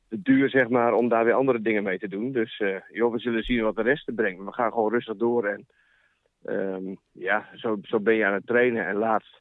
de 0.09 0.21
duur, 0.21 0.49
zeg 0.49 0.69
maar, 0.69 0.93
om 0.93 1.09
daar 1.09 1.25
weer 1.25 1.33
andere 1.33 1.61
dingen 1.61 1.83
mee 1.83 1.99
te 1.99 2.07
doen. 2.07 2.31
Dus 2.31 2.63
joh, 2.91 3.11
we 3.11 3.19
zullen 3.19 3.43
zien 3.43 3.63
wat 3.63 3.75
de 3.75 3.81
rest 3.81 4.15
brengt. 4.15 4.43
We 4.43 4.53
gaan 4.53 4.71
gewoon 4.71 4.91
rustig 4.91 5.15
door 5.15 5.45
en 5.45 5.65
ja, 7.11 7.49
zo, 7.55 7.77
zo 7.81 7.99
ben 7.99 8.15
je 8.15 8.25
aan 8.25 8.33
het 8.33 8.45
trainen. 8.45 8.87
En 8.87 8.95
laatst 8.95 9.40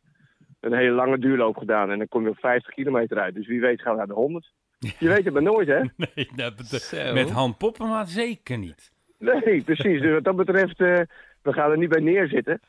een 0.60 0.72
hele 0.74 0.94
lange 0.94 1.18
duurloop 1.18 1.56
gedaan. 1.56 1.90
En 1.90 1.98
dan 1.98 2.08
kom 2.08 2.22
je 2.22 2.28
op 2.30 2.38
50 2.38 2.74
kilometer 2.74 3.18
uit. 3.18 3.34
Dus 3.34 3.46
wie 3.46 3.60
weet 3.60 3.80
gaan 3.82 3.92
we 3.92 3.98
naar 3.98 4.06
de 4.06 4.12
100. 4.12 4.52
Je 4.98 5.08
weet 5.08 5.24
het 5.24 5.32
maar 5.32 5.42
nooit, 5.42 5.68
hè? 5.68 5.80
Nee, 6.14 6.28
dat 6.36 6.56
bet- 6.56 6.66
Zo. 6.82 7.12
met 7.12 7.30
Han 7.30 7.56
Poppema 7.56 8.04
zeker 8.04 8.58
niet. 8.58 8.92
Nee, 9.18 9.62
precies. 9.62 10.00
Dus 10.02 10.12
wat 10.12 10.24
dat 10.24 10.36
betreft, 10.36 10.80
eh, 10.80 11.00
we 11.42 11.52
gaan 11.52 11.70
er 11.70 11.78
niet 11.78 11.88
bij 11.88 12.00
neerzitten. 12.02 12.60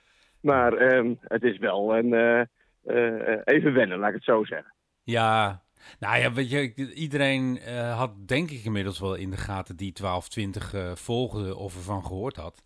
Maar 0.42 0.74
ehm, 0.74 1.14
het 1.22 1.44
is 1.44 1.58
wel 1.58 1.96
een, 1.98 2.14
eh, 2.14 2.40
eh, 2.84 3.40
even 3.46 3.74
wennen, 3.74 3.98
laat 4.00 4.10
ik 4.10 4.16
het 4.16 4.24
zo 4.24 4.44
zeggen. 4.44 4.74
Ja, 5.04 5.62
nou 6.00 6.18
ja, 6.20 6.34
weet 6.34 6.50
je, 6.50 6.94
iedereen 6.94 7.60
eh, 7.60 7.98
had 7.98 8.28
denk 8.28 8.50
ik 8.52 8.64
inmiddels 8.64 9.00
wel 9.00 9.16
in 9.16 9.30
de 9.30 9.38
gaten 9.38 9.76
die 9.76 9.94
1220 9.94 10.74
eh 10.74 10.92
volgde 10.96 11.56
of 11.56 11.76
ervan 11.76 12.06
gehoord 12.06 12.36
had. 12.36 12.64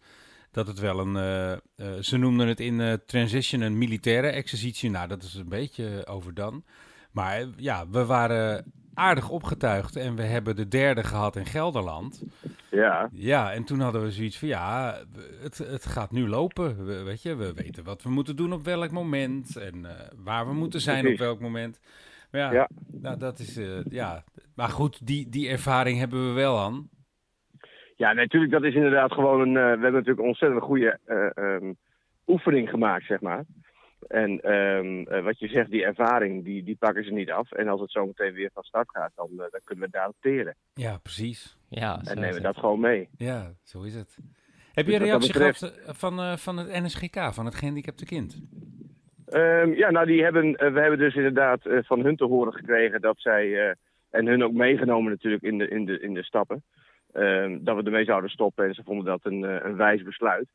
Dat 0.55 0.67
het 0.67 0.79
wel 0.79 0.99
een, 0.99 1.15
eh, 1.15 1.51
eh, 1.51 1.57
ze 2.01 2.17
noemden 2.17 2.47
het 2.47 2.59
in 2.59 2.81
eh, 2.81 2.93
Transition 3.05 3.61
een 3.61 3.77
militaire 3.77 4.27
exercitie. 4.27 4.89
Nou, 4.89 5.07
dat 5.07 5.23
is 5.23 5.33
een 5.33 5.49
beetje 5.49 6.07
overdone. 6.07 6.61
Maar 7.11 7.45
ja, 7.55 7.87
we 7.89 8.05
waren 8.05 8.73
aardig 8.93 9.29
opgetuigd 9.29 9.95
en 9.95 10.15
we 10.15 10.23
hebben 10.23 10.55
de 10.55 10.67
derde 10.67 11.03
gehad 11.03 11.35
in 11.35 11.45
Gelderland. 11.45 12.23
Ja, 12.71 13.09
Ja, 13.11 13.53
en 13.53 13.63
toen 13.63 13.79
hadden 13.79 14.01
we 14.01 14.11
zoiets 14.11 14.37
van, 14.37 14.47
ja, 14.47 14.99
het, 15.41 15.57
het 15.57 15.85
gaat 15.85 16.11
nu 16.11 16.27
lopen. 16.27 16.85
We, 16.85 17.03
weet 17.03 17.21
je, 17.21 17.35
we 17.35 17.53
weten 17.53 17.83
wat 17.83 18.03
we 18.03 18.09
moeten 18.09 18.35
doen 18.35 18.53
op 18.53 18.63
welk 18.63 18.91
moment 18.91 19.57
en 19.57 19.85
waar 20.23 20.47
we 20.47 20.53
moeten 20.53 20.81
zijn 20.81 21.01
Precies. 21.01 21.19
op 21.19 21.25
welk 21.25 21.39
moment. 21.39 21.79
Maar 22.31 22.41
ja, 22.41 22.51
Ja. 22.51 22.69
Nou, 22.91 23.17
dat 23.17 23.39
is, 23.39 23.59
ja. 23.89 24.23
Maar 24.53 24.69
goed, 24.69 25.07
die, 25.07 25.29
die 25.29 25.49
ervaring 25.49 25.97
hebben 25.97 26.27
we 26.27 26.33
wel 26.33 26.59
aan. 26.59 26.89
Ja 27.95 28.13
natuurlijk, 28.13 28.51
dat 28.51 28.63
is 28.63 28.73
inderdaad 28.75 29.11
gewoon 29.13 29.41
een... 29.41 29.47
eh, 29.57 29.63
we 29.63 29.69
hebben 29.69 29.91
natuurlijk 29.91 30.19
een 30.19 30.25
ontzettend 30.27 30.63
goede 30.63 30.99
eh, 31.05 31.37
ehm, 31.37 31.73
oefening 32.27 32.69
gemaakt, 32.69 33.05
zeg 33.05 33.21
maar. 33.21 33.43
En 34.07 34.39
ehm, 34.41 35.07
eh, 35.07 35.23
wat 35.23 35.39
je 35.39 35.47
zegt, 35.47 35.69
die 35.69 35.85
ervaring, 35.85 36.43
die, 36.43 36.63
die 36.63 36.75
pakken 36.79 37.03
ze 37.03 37.11
niet 37.11 37.31
af. 37.31 37.51
En 37.51 37.67
als 37.67 37.81
het 37.81 37.91
zo 37.91 38.05
meteen 38.05 38.33
weer 38.33 38.49
van 38.53 38.63
start 38.63 38.89
gaat, 38.89 39.11
dan, 39.15 39.29
dan 39.35 39.49
kunnen 39.63 39.85
we 39.85 39.91
daarop 39.91 40.15
teren. 40.19 40.55
Ja, 40.73 40.97
precies. 40.97 41.57
Ja, 41.69 42.03
zo 42.03 42.11
En 42.11 42.15
nemen 42.19 42.33
het. 42.35 42.43
dat 42.43 42.57
gewoon 42.57 42.79
mee. 42.79 43.09
Ja, 43.17 43.53
zo 43.63 43.81
is 43.81 43.93
het. 43.95 44.17
Heb 44.73 44.85
je 44.85 44.91
Dus 44.91 45.01
een 45.01 45.11
wat 45.11 45.21
dat 45.21 45.29
reactie 45.29 45.33
betreft- 45.33 45.59
gehad 45.59 45.77
eh, 45.87 45.93
van, 45.93 46.19
eh, 46.19 46.33
van 46.37 46.57
het 46.57 46.67
NSGK, 46.83 47.33
van 47.33 47.45
het 47.45 47.55
gehandicapte 47.55 48.05
kind? 48.05 48.41
Ehm, 49.25 49.71
ja, 49.73 49.91
nou, 49.91 50.05
die 50.05 50.23
hebben, 50.23 50.51
we 50.51 50.79
hebben 50.79 50.99
dus 50.99 51.15
inderdaad 51.15 51.65
eh, 51.65 51.77
van 51.83 51.99
hun 52.03 52.15
te 52.15 52.25
horen 52.25 52.53
gekregen 52.53 53.01
dat 53.01 53.15
zij, 53.19 53.67
eh, 53.69 53.75
en 54.09 54.25
hun 54.25 54.43
ook 54.43 54.53
meegenomen 54.53 55.11
natuurlijk 55.11 55.43
in 55.43 55.57
de, 55.57 55.67
in 55.67 55.85
de, 55.85 55.99
in 55.99 56.13
de 56.13 56.23
stappen, 56.23 56.63
dat 57.59 57.75
we 57.75 57.83
ermee 57.83 58.05
zouden 58.05 58.29
stoppen. 58.29 58.65
En 58.65 58.73
ze 58.73 58.83
vonden 58.83 59.05
dat 59.05 59.19
een, 59.23 59.45
eh, 59.45 59.65
een 59.65 59.75
wijs 59.75 60.03
besluit. 60.03 60.47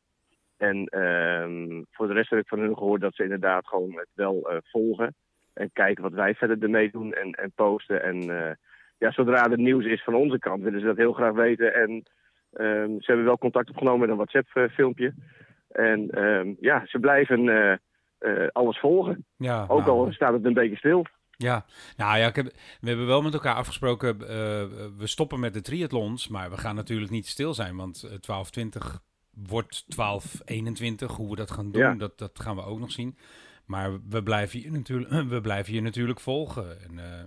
En 0.57 0.85
ehm, 0.85 1.83
voor 1.91 2.07
de 2.07 2.13
rest 2.13 2.29
heb 2.29 2.39
ik 2.39 2.47
van 2.47 2.59
hun 2.59 2.77
gehoord 2.77 3.01
dat 3.01 3.15
ze 3.15 3.23
inderdaad 3.23 3.67
gewoon 3.67 3.91
het 3.91 4.09
wel 4.13 4.49
eh, 4.49 4.57
volgen. 4.63 5.15
En 5.53 5.69
kijken 5.73 6.03
wat 6.03 6.13
wij 6.13 6.35
verder 6.35 6.63
ermee 6.63 6.91
doen 6.91 7.13
en, 7.13 7.31
en 7.31 7.51
posten. 7.55 8.03
En 8.03 8.45
eh, 8.45 8.55
ja, 8.97 9.11
zodra 9.11 9.49
er 9.49 9.57
nieuws 9.57 9.85
is 9.85 10.03
van 10.03 10.13
onze 10.13 10.39
kant, 10.39 10.63
willen 10.63 10.79
ze 10.79 10.85
dat 10.85 10.97
heel 10.97 11.13
graag 11.13 11.33
weten. 11.33 11.73
En 11.73 12.03
ehm, 12.51 12.89
ze 12.89 13.05
hebben 13.05 13.25
wel 13.25 13.37
contact 13.37 13.69
opgenomen 13.69 13.99
met 13.99 14.09
een 14.09 14.15
WhatsApp-filmpje. 14.15 15.13
En 15.69 16.09
ehm, 16.09 16.53
ja, 16.59 16.81
ze 16.85 16.99
blijven 16.99 17.79
alles 18.51 18.79
volgen. 18.79 19.25
Ja, 19.37 19.65
Ook 19.67 19.85
nou, 19.85 20.05
al 20.05 20.11
staat 20.11 20.33
het 20.33 20.45
een 20.45 20.53
beetje 20.53 20.77
stil. 20.77 21.05
Ja, 21.41 21.65
nou 21.97 22.17
ja, 22.17 22.27
ik 22.27 22.35
heb, 22.35 22.45
we 22.81 22.87
hebben 22.87 23.05
wel 23.07 23.21
met 23.21 23.33
elkaar 23.33 23.55
afgesproken, 23.55 24.21
eh, 24.21 24.27
we 24.97 25.07
stoppen 25.07 25.39
met 25.39 25.53
de 25.53 25.61
triathlons, 25.61 26.27
maar 26.27 26.49
we 26.49 26.57
gaan 26.57 26.75
natuurlijk 26.75 27.11
niet 27.11 27.27
stil 27.27 27.53
zijn, 27.53 27.75
want 27.75 27.95
eh, 27.95 28.01
1220 28.01 29.01
wordt 29.31 29.83
1221. 29.95 31.11
Hoe 31.11 31.29
we 31.29 31.35
dat 31.35 31.51
gaan 31.51 31.71
doen, 31.71 31.81
Ja. 31.81 31.93
dat, 31.95 32.17
dat 32.17 32.39
gaan 32.39 32.55
we 32.55 32.63
ook 32.63 32.79
nog 32.79 32.91
zien. 32.91 33.17
Maar 33.65 33.99
we 34.09 34.23
blijven 34.23 34.61
je 34.61 34.71
natuurlijk, 34.71 35.29
we 35.35 35.41
blijven 35.41 35.73
je 35.73 35.81
natuurlijk 35.81 36.19
volgen. 36.19 36.81
En, 36.83 36.99
eh, 36.99 37.23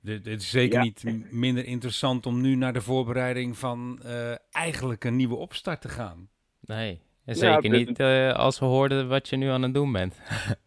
dit, 0.00 0.24
dit 0.24 0.40
is 0.40 0.50
zeker 0.50 0.78
Ja. 0.78 0.82
niet 0.84 1.04
minder 1.30 1.64
interessant 1.64 2.26
om 2.26 2.40
nu 2.40 2.54
naar 2.54 2.72
de 2.72 2.80
voorbereiding 2.82 3.58
van 3.58 4.00
eh, 4.02 4.32
eigenlijk 4.50 5.04
een 5.04 5.16
nieuwe 5.16 5.36
opstart 5.36 5.80
te 5.80 5.88
gaan. 5.88 6.28
Nee, 6.60 7.00
en 7.24 7.34
Ja, 7.34 7.40
zeker 7.40 7.70
niet 7.70 7.98
eh, 7.98 8.32
als 8.32 8.58
we 8.58 8.64
hoorden 8.64 9.08
wat 9.08 9.28
je 9.28 9.36
nu 9.36 9.48
aan 9.48 9.62
het 9.62 9.74
doen 9.74 9.92
bent. 9.92 10.20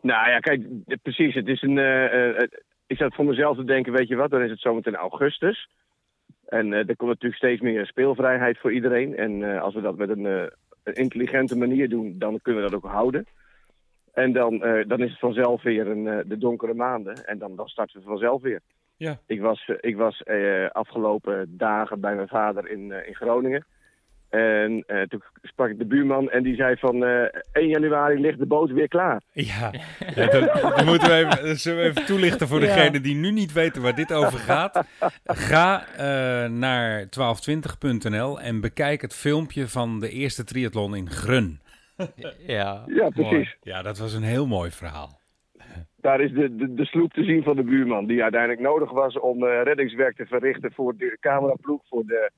Nou 0.00 0.30
ja, 0.30 0.38
kijk, 0.38 0.62
precies. 1.02 1.34
Het 1.34 1.48
is 1.48 1.62
een, 1.62 1.78
eh, 1.78 2.28
eh, 2.38 2.48
ik 2.86 2.96
zat 2.96 3.14
voor 3.14 3.24
mezelf 3.24 3.56
te 3.56 3.64
denken, 3.64 3.92
weet 3.92 4.08
je 4.08 4.16
wat, 4.16 4.30
dan 4.30 4.42
is 4.42 4.50
het 4.50 4.60
zometeen 4.60 4.96
augustus. 4.96 5.68
En 6.46 6.72
eh, 6.72 6.88
er 6.88 6.96
komt 6.96 7.10
natuurlijk 7.10 7.42
steeds 7.42 7.60
meer 7.60 7.86
speelvrijheid 7.86 8.58
voor 8.58 8.72
iedereen. 8.72 9.16
En 9.16 9.54
eh, 9.54 9.62
als 9.62 9.74
we 9.74 9.80
dat 9.80 9.96
met 9.96 10.08
een, 10.08 10.26
eh, 10.26 10.46
een 10.82 10.94
intelligente 10.94 11.56
manier 11.56 11.88
doen, 11.88 12.14
dan 12.18 12.40
kunnen 12.42 12.62
we 12.62 12.70
dat 12.70 12.78
ook 12.84 12.90
houden. 12.90 13.26
En 14.12 14.32
dan, 14.32 14.62
eh, 14.62 14.88
dan 14.88 15.00
is 15.00 15.10
het 15.10 15.18
vanzelf 15.18 15.62
weer 15.62 15.86
een, 15.86 16.08
eh, 16.08 16.18
de 16.24 16.38
donkere 16.38 16.74
maanden. 16.74 17.26
En 17.26 17.38
dan, 17.38 17.56
dan 17.56 17.68
starten 17.68 18.00
we 18.00 18.06
vanzelf 18.06 18.42
weer. 18.42 18.60
Ja. 18.96 19.18
Ik 19.26 19.40
was, 19.40 19.64
eh, 19.66 19.76
ik 19.80 19.96
was 19.96 20.22
eh, 20.22 20.70
afgelopen 20.70 21.56
dagen 21.56 22.00
bij 22.00 22.14
mijn 22.14 22.28
vader 22.28 22.70
in, 22.70 22.92
eh, 22.92 23.08
in 23.08 23.14
Groningen. 23.14 23.64
En 24.28 24.84
eh, 24.86 25.02
toen 25.02 25.22
sprak 25.42 25.68
ik 25.70 25.78
de 25.78 25.84
buurman 25.86 26.30
en 26.30 26.42
die 26.42 26.54
zei 26.54 26.76
van 26.76 27.04
eh 27.04 27.40
1 27.52 27.68
januari 27.68 28.20
ligt 28.20 28.38
de 28.38 28.46
boot 28.46 28.70
weer 28.70 28.88
klaar. 28.88 29.22
Ja, 29.32 29.70
ja 30.14 30.26
dat, 30.26 30.52
dat 30.62 30.84
moeten 30.84 31.08
we 31.08 31.14
even, 31.14 31.44
dat 31.46 31.56
zullen 31.58 31.82
we 31.82 31.88
even 31.88 32.04
toelichten 32.06 32.48
voor 32.48 32.60
Ja. 32.60 32.66
degenen 32.74 33.02
die 33.02 33.14
nu 33.14 33.30
niet 33.30 33.52
weten 33.52 33.82
waar 33.82 33.94
dit 33.94 34.12
over 34.12 34.38
gaat. 34.38 34.84
Ga 35.24 35.84
eh, 35.96 36.50
naar 36.50 37.04
1220.nl 37.04 38.40
en 38.40 38.60
bekijk 38.60 39.00
het 39.00 39.14
filmpje 39.14 39.68
van 39.68 40.00
de 40.00 40.08
eerste 40.10 40.44
triathlon 40.44 40.96
in 40.96 41.10
Grun. 41.10 41.60
ja, 42.46 42.82
Ja, 42.86 43.08
precies. 43.08 43.30
mooi. 43.32 43.54
Ja, 43.62 43.82
dat 43.82 43.98
was 43.98 44.14
een 44.14 44.22
heel 44.22 44.46
mooi 44.46 44.70
verhaal. 44.70 45.20
Daar 45.96 46.20
is 46.20 46.32
de, 46.32 46.56
de, 46.56 46.74
de 46.74 46.84
sloep 46.84 47.12
te 47.12 47.24
zien 47.24 47.42
van 47.42 47.56
de 47.56 47.62
buurman, 47.62 48.06
die 48.06 48.22
uiteindelijk 48.22 48.60
nodig 48.60 48.90
was 48.90 49.18
om 49.18 49.44
eh, 49.46 49.62
reddingswerk 49.62 50.16
te 50.16 50.26
verrichten 50.26 50.72
voor 50.72 50.96
de 50.96 51.16
cameraploeg, 51.20 51.82
voor 51.88 52.04
de, 52.06 52.30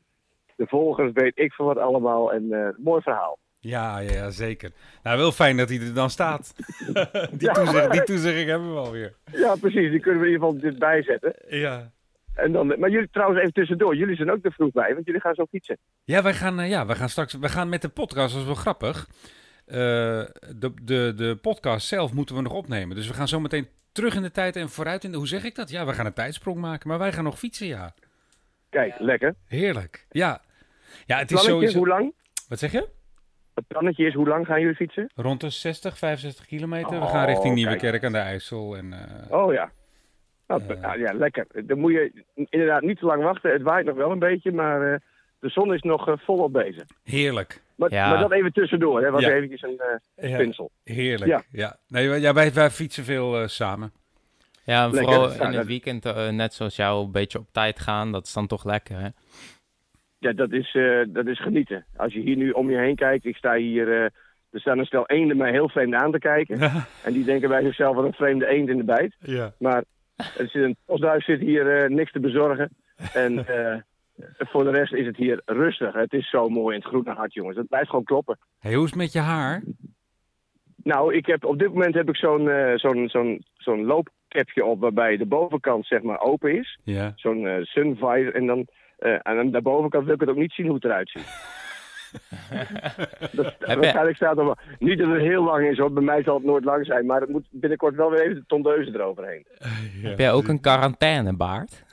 de 0.58 0.66
volgers, 0.66 1.12
weet 1.12 1.38
ik 1.38 1.52
veel 1.52 1.66
wat 1.66 1.78
allemaal. 1.78 2.32
En 2.32 2.52
eh, 2.52 2.68
mooi 2.76 3.02
verhaal. 3.02 3.38
Ja, 3.60 3.98
ja, 3.98 4.12
ja, 4.12 4.30
zeker. 4.30 4.70
Nou, 5.02 5.18
wel 5.18 5.32
fijn 5.32 5.56
dat 5.56 5.68
hij 5.68 5.78
er 5.78 5.94
dan 5.94 6.10
staat. 6.10 6.54
die, 7.32 7.50
toezegging, 7.50 7.92
die 7.92 8.02
toezegging 8.02 8.48
hebben 8.48 8.72
we 8.72 8.78
alweer. 8.78 9.14
Ja, 9.32 9.54
precies, 9.56 9.90
die 9.90 10.00
kunnen 10.00 10.20
we 10.20 10.26
in 10.26 10.32
ieder 10.32 10.46
geval 10.46 10.60
dit 10.60 10.78
bijzetten. 10.78 11.34
Ja. 11.48 11.90
En 12.34 12.52
dan, 12.52 12.66
maar 12.66 12.90
jullie 12.90 13.08
trouwens 13.10 13.40
even 13.40 13.52
tussendoor, 13.52 13.96
jullie 13.96 14.16
zijn 14.16 14.30
ook 14.30 14.44
er 14.44 14.52
vroeg 14.52 14.72
bij, 14.72 14.94
want 14.94 15.06
jullie 15.06 15.20
gaan 15.20 15.34
zo 15.34 15.46
fietsen. 15.50 15.78
Ja, 16.04 16.22
wij 16.22 16.34
gaan, 16.34 16.60
eh, 16.60 16.68
ja, 16.68 16.86
wij 16.86 16.96
gaan 16.96 17.08
straks. 17.08 17.34
We 17.34 17.48
gaan 17.48 17.68
met 17.68 17.82
de 17.82 17.88
podcast, 17.88 18.32
dat 18.32 18.40
is 18.40 18.46
wel 18.46 18.54
grappig. 18.54 19.08
Eh, 19.66 19.76
de, 20.56 20.72
de, 20.82 21.12
de 21.16 21.38
podcast 21.42 21.86
zelf 21.86 22.12
moeten 22.12 22.36
we 22.36 22.42
nog 22.42 22.52
opnemen. 22.52 22.96
Dus 22.96 23.08
we 23.08 23.14
gaan 23.14 23.28
zo 23.28 23.40
meteen 23.40 23.68
terug 23.92 24.14
in 24.14 24.22
de 24.22 24.30
tijd 24.30 24.56
en 24.56 24.68
vooruit 24.68 25.04
in 25.04 25.10
de. 25.10 25.16
Hoe 25.16 25.26
zeg 25.26 25.44
ik 25.44 25.54
dat? 25.54 25.70
Ja, 25.70 25.86
we 25.86 25.92
gaan 25.92 26.06
een 26.06 26.12
tijdsprong 26.12 26.58
maken. 26.58 26.88
Maar 26.88 26.98
wij 26.98 27.12
gaan 27.12 27.24
nog 27.24 27.38
fietsen, 27.38 27.66
ja. 27.66 27.94
Kijk, 28.70 28.94
lekker. 28.98 29.34
Heerlijk. 29.46 30.06
Ja. 30.10 30.40
Ja, 31.08 31.18
het 31.18 31.30
is 31.30 31.74
hoe 31.74 31.88
lang? 31.88 32.14
Wat 32.48 32.58
zeg 32.58 32.72
je? 32.72 32.88
Het 33.54 33.66
plannetje 33.66 34.06
is, 34.06 34.14
hoe 34.14 34.28
lang 34.28 34.46
gaan 34.46 34.60
jullie 34.60 34.74
fietsen? 34.76 35.10
Rond 35.14 35.40
de 35.40 35.50
60, 35.50 35.98
65 35.98 36.46
kilometer. 36.46 36.90
we 36.90 36.96
Oh, 36.96 37.10
gaan 37.10 37.24
richting 37.26 37.54
kijk. 37.54 37.54
Nieuwekerk 37.54 38.04
aan 38.04 38.12
de 38.12 38.18
IJssel. 38.18 38.76
En, 38.76 38.92
eh, 38.92 39.38
Oh 39.38 39.52
ja. 39.52 39.70
Nou, 40.46 40.62
Eh. 40.68 40.80
nou, 40.80 40.98
ja, 40.98 41.12
lekker. 41.12 41.46
Dan 41.66 41.78
moet 41.78 41.92
je 41.92 42.24
inderdaad 42.34 42.82
niet 42.82 42.98
te 42.98 43.04
lang 43.06 43.22
wachten. 43.22 43.52
Het 43.52 43.62
waait 43.62 43.86
nog 43.86 43.96
wel 43.96 44.10
een 44.10 44.18
beetje, 44.18 44.52
maar 44.52 44.92
eh, 44.92 44.98
de 45.40 45.48
zon 45.48 45.74
is 45.74 45.82
nog 45.82 46.14
volop 46.24 46.52
bezig. 46.52 46.84
Heerlijk. 47.04 47.62
Maar, 47.74 47.92
Ja. 47.92 48.08
maar 48.08 48.18
dat 48.20 48.32
even 48.32 48.52
tussendoor, 48.52 49.02
hè. 49.02 49.10
Was 49.10 49.22
Ja. 49.22 49.30
eventjes 49.30 49.62
een 49.62 49.80
eh 50.14 50.30
Ja, 50.30 50.36
pinsel. 50.36 50.70
heerlijk. 50.84 51.30
Ja. 51.30 51.42
Ja. 51.50 51.76
Nee, 51.88 52.08
wij- 52.08 52.20
ja, 52.20 52.32
wij, 52.32 52.52
wij 52.52 52.70
fietsen 52.70 53.04
veel 53.04 53.40
eh, 53.40 53.46
samen. 53.46 53.92
Ja, 54.64 54.84
en 54.84 54.90
Lekker. 54.90 55.12
vooral 55.14 55.32
Ja, 55.34 55.50
in 55.50 55.58
het 55.58 55.66
weekend, 55.66 56.04
net 56.30 56.54
zoals 56.54 56.76
jou, 56.76 57.04
een 57.04 57.12
beetje 57.12 57.38
op 57.38 57.46
tijd 57.52 57.80
gaan. 57.80 58.12
Dat 58.12 58.26
is 58.26 58.32
dan 58.32 58.46
toch 58.46 58.64
lekker, 58.64 58.98
hè? 59.00 59.08
Ja, 60.18 60.32
dat 60.32 60.52
is, 60.52 60.74
eh, 60.74 61.00
dat 61.08 61.26
is 61.26 61.40
genieten. 61.40 61.84
Als 61.96 62.12
je 62.12 62.20
hier 62.20 62.36
nu 62.36 62.50
om 62.50 62.70
je 62.70 62.76
heen 62.76 62.96
kijkt, 62.96 63.24
ik 63.24 63.36
sta 63.36 63.54
hier... 63.54 63.88
eh, 63.88 64.08
er 64.50 64.60
staan 64.60 64.78
een 64.78 64.84
stel 64.86 65.06
eenden 65.06 65.36
mij 65.36 65.50
heel 65.50 65.68
vreemd 65.68 65.94
aan 65.94 66.12
te 66.12 66.18
kijken. 66.18 66.60
En 67.04 67.12
die 67.12 67.24
denken 67.24 67.48
bij 67.48 67.62
zichzelf 67.62 67.94
wat 67.96 68.04
een 68.04 68.12
vreemde 68.12 68.46
eend 68.46 68.68
in 68.68 68.76
de 68.76 68.84
bijt. 68.84 69.16
ja. 69.18 69.52
Maar 69.58 69.84
er 70.16 70.48
zit 70.48 70.62
een 70.62 70.76
postduif 70.84 71.24
zit 71.24 71.40
hier 71.40 71.82
eh, 71.82 71.90
niks 71.90 72.12
te 72.12 72.20
bezorgen. 72.20 72.70
En 73.12 73.46
eh, 73.48 73.76
voor 74.38 74.64
de 74.64 74.70
rest 74.70 74.92
is 74.92 75.06
het 75.06 75.16
hier 75.16 75.42
rustig. 75.44 75.94
Het 75.94 76.12
is 76.12 76.30
zo 76.30 76.48
mooi 76.48 76.74
in 76.74 76.80
het 76.80 76.90
groene 76.90 77.12
hart, 77.12 77.34
jongens. 77.34 77.56
Het 77.56 77.68
blijft 77.68 77.88
gewoon 77.88 78.04
kloppen. 78.04 78.38
Hey, 78.58 78.74
hoe 78.74 78.84
is 78.84 78.90
het 78.90 78.98
met 78.98 79.12
je 79.12 79.18
haar? 79.20 79.62
Nou, 80.82 81.14
ik 81.14 81.26
heb, 81.26 81.44
op 81.44 81.58
dit 81.58 81.68
moment 81.68 81.94
heb 81.94 82.08
ik 82.08 82.16
zo'n 82.16 82.50
zo'n 82.74 83.08
zo'n 83.08 83.44
zo'n 83.54 83.84
loopkepje 83.84 84.64
op 84.64 84.80
waarbij 84.80 85.16
de 85.16 85.26
bovenkant 85.26 85.86
zeg 85.86 86.02
maar 86.02 86.20
open 86.20 86.58
is. 86.58 86.78
Ja. 86.84 87.12
Zo'n 87.16 87.58
sunvisor. 87.62 88.34
En 88.34 88.46
dan 88.46 88.66
eh, 88.98 89.16
aan 89.22 89.50
de 89.50 89.62
bovenkant 89.62 90.04
wil 90.04 90.14
ik 90.14 90.20
het 90.20 90.28
ook 90.30 90.36
niet 90.36 90.52
zien 90.52 90.66
hoe 90.66 90.74
het 90.74 90.84
eruit 90.84 91.10
ziet. 91.10 91.56
dat, 93.32 93.44
Heb 93.58 93.68
je- 93.68 93.74
waarschijnlijk 93.76 94.16
staat 94.16 94.38
er 94.38 94.44
wel... 94.44 94.56
Niet 94.78 94.98
dat 94.98 95.08
het 95.08 95.20
heel 95.20 95.44
lang 95.44 95.66
is 95.66 95.78
hoor, 95.78 95.92
bij 95.92 96.02
mij 96.02 96.22
zal 96.22 96.34
het 96.34 96.44
nooit 96.44 96.64
lang 96.64 96.86
zijn. 96.86 97.06
Maar 97.06 97.20
het 97.20 97.30
moet 97.30 97.46
binnenkort 97.50 97.94
wel 97.94 98.10
weer 98.10 98.20
even 98.20 98.34
de 98.34 98.44
tondeuzen 98.46 98.94
eroverheen. 98.94 99.46
Heb 100.02 100.18
jij 100.18 100.32
ook 100.32 100.48
een 100.48 100.60
quarantainebaard? 100.60 101.84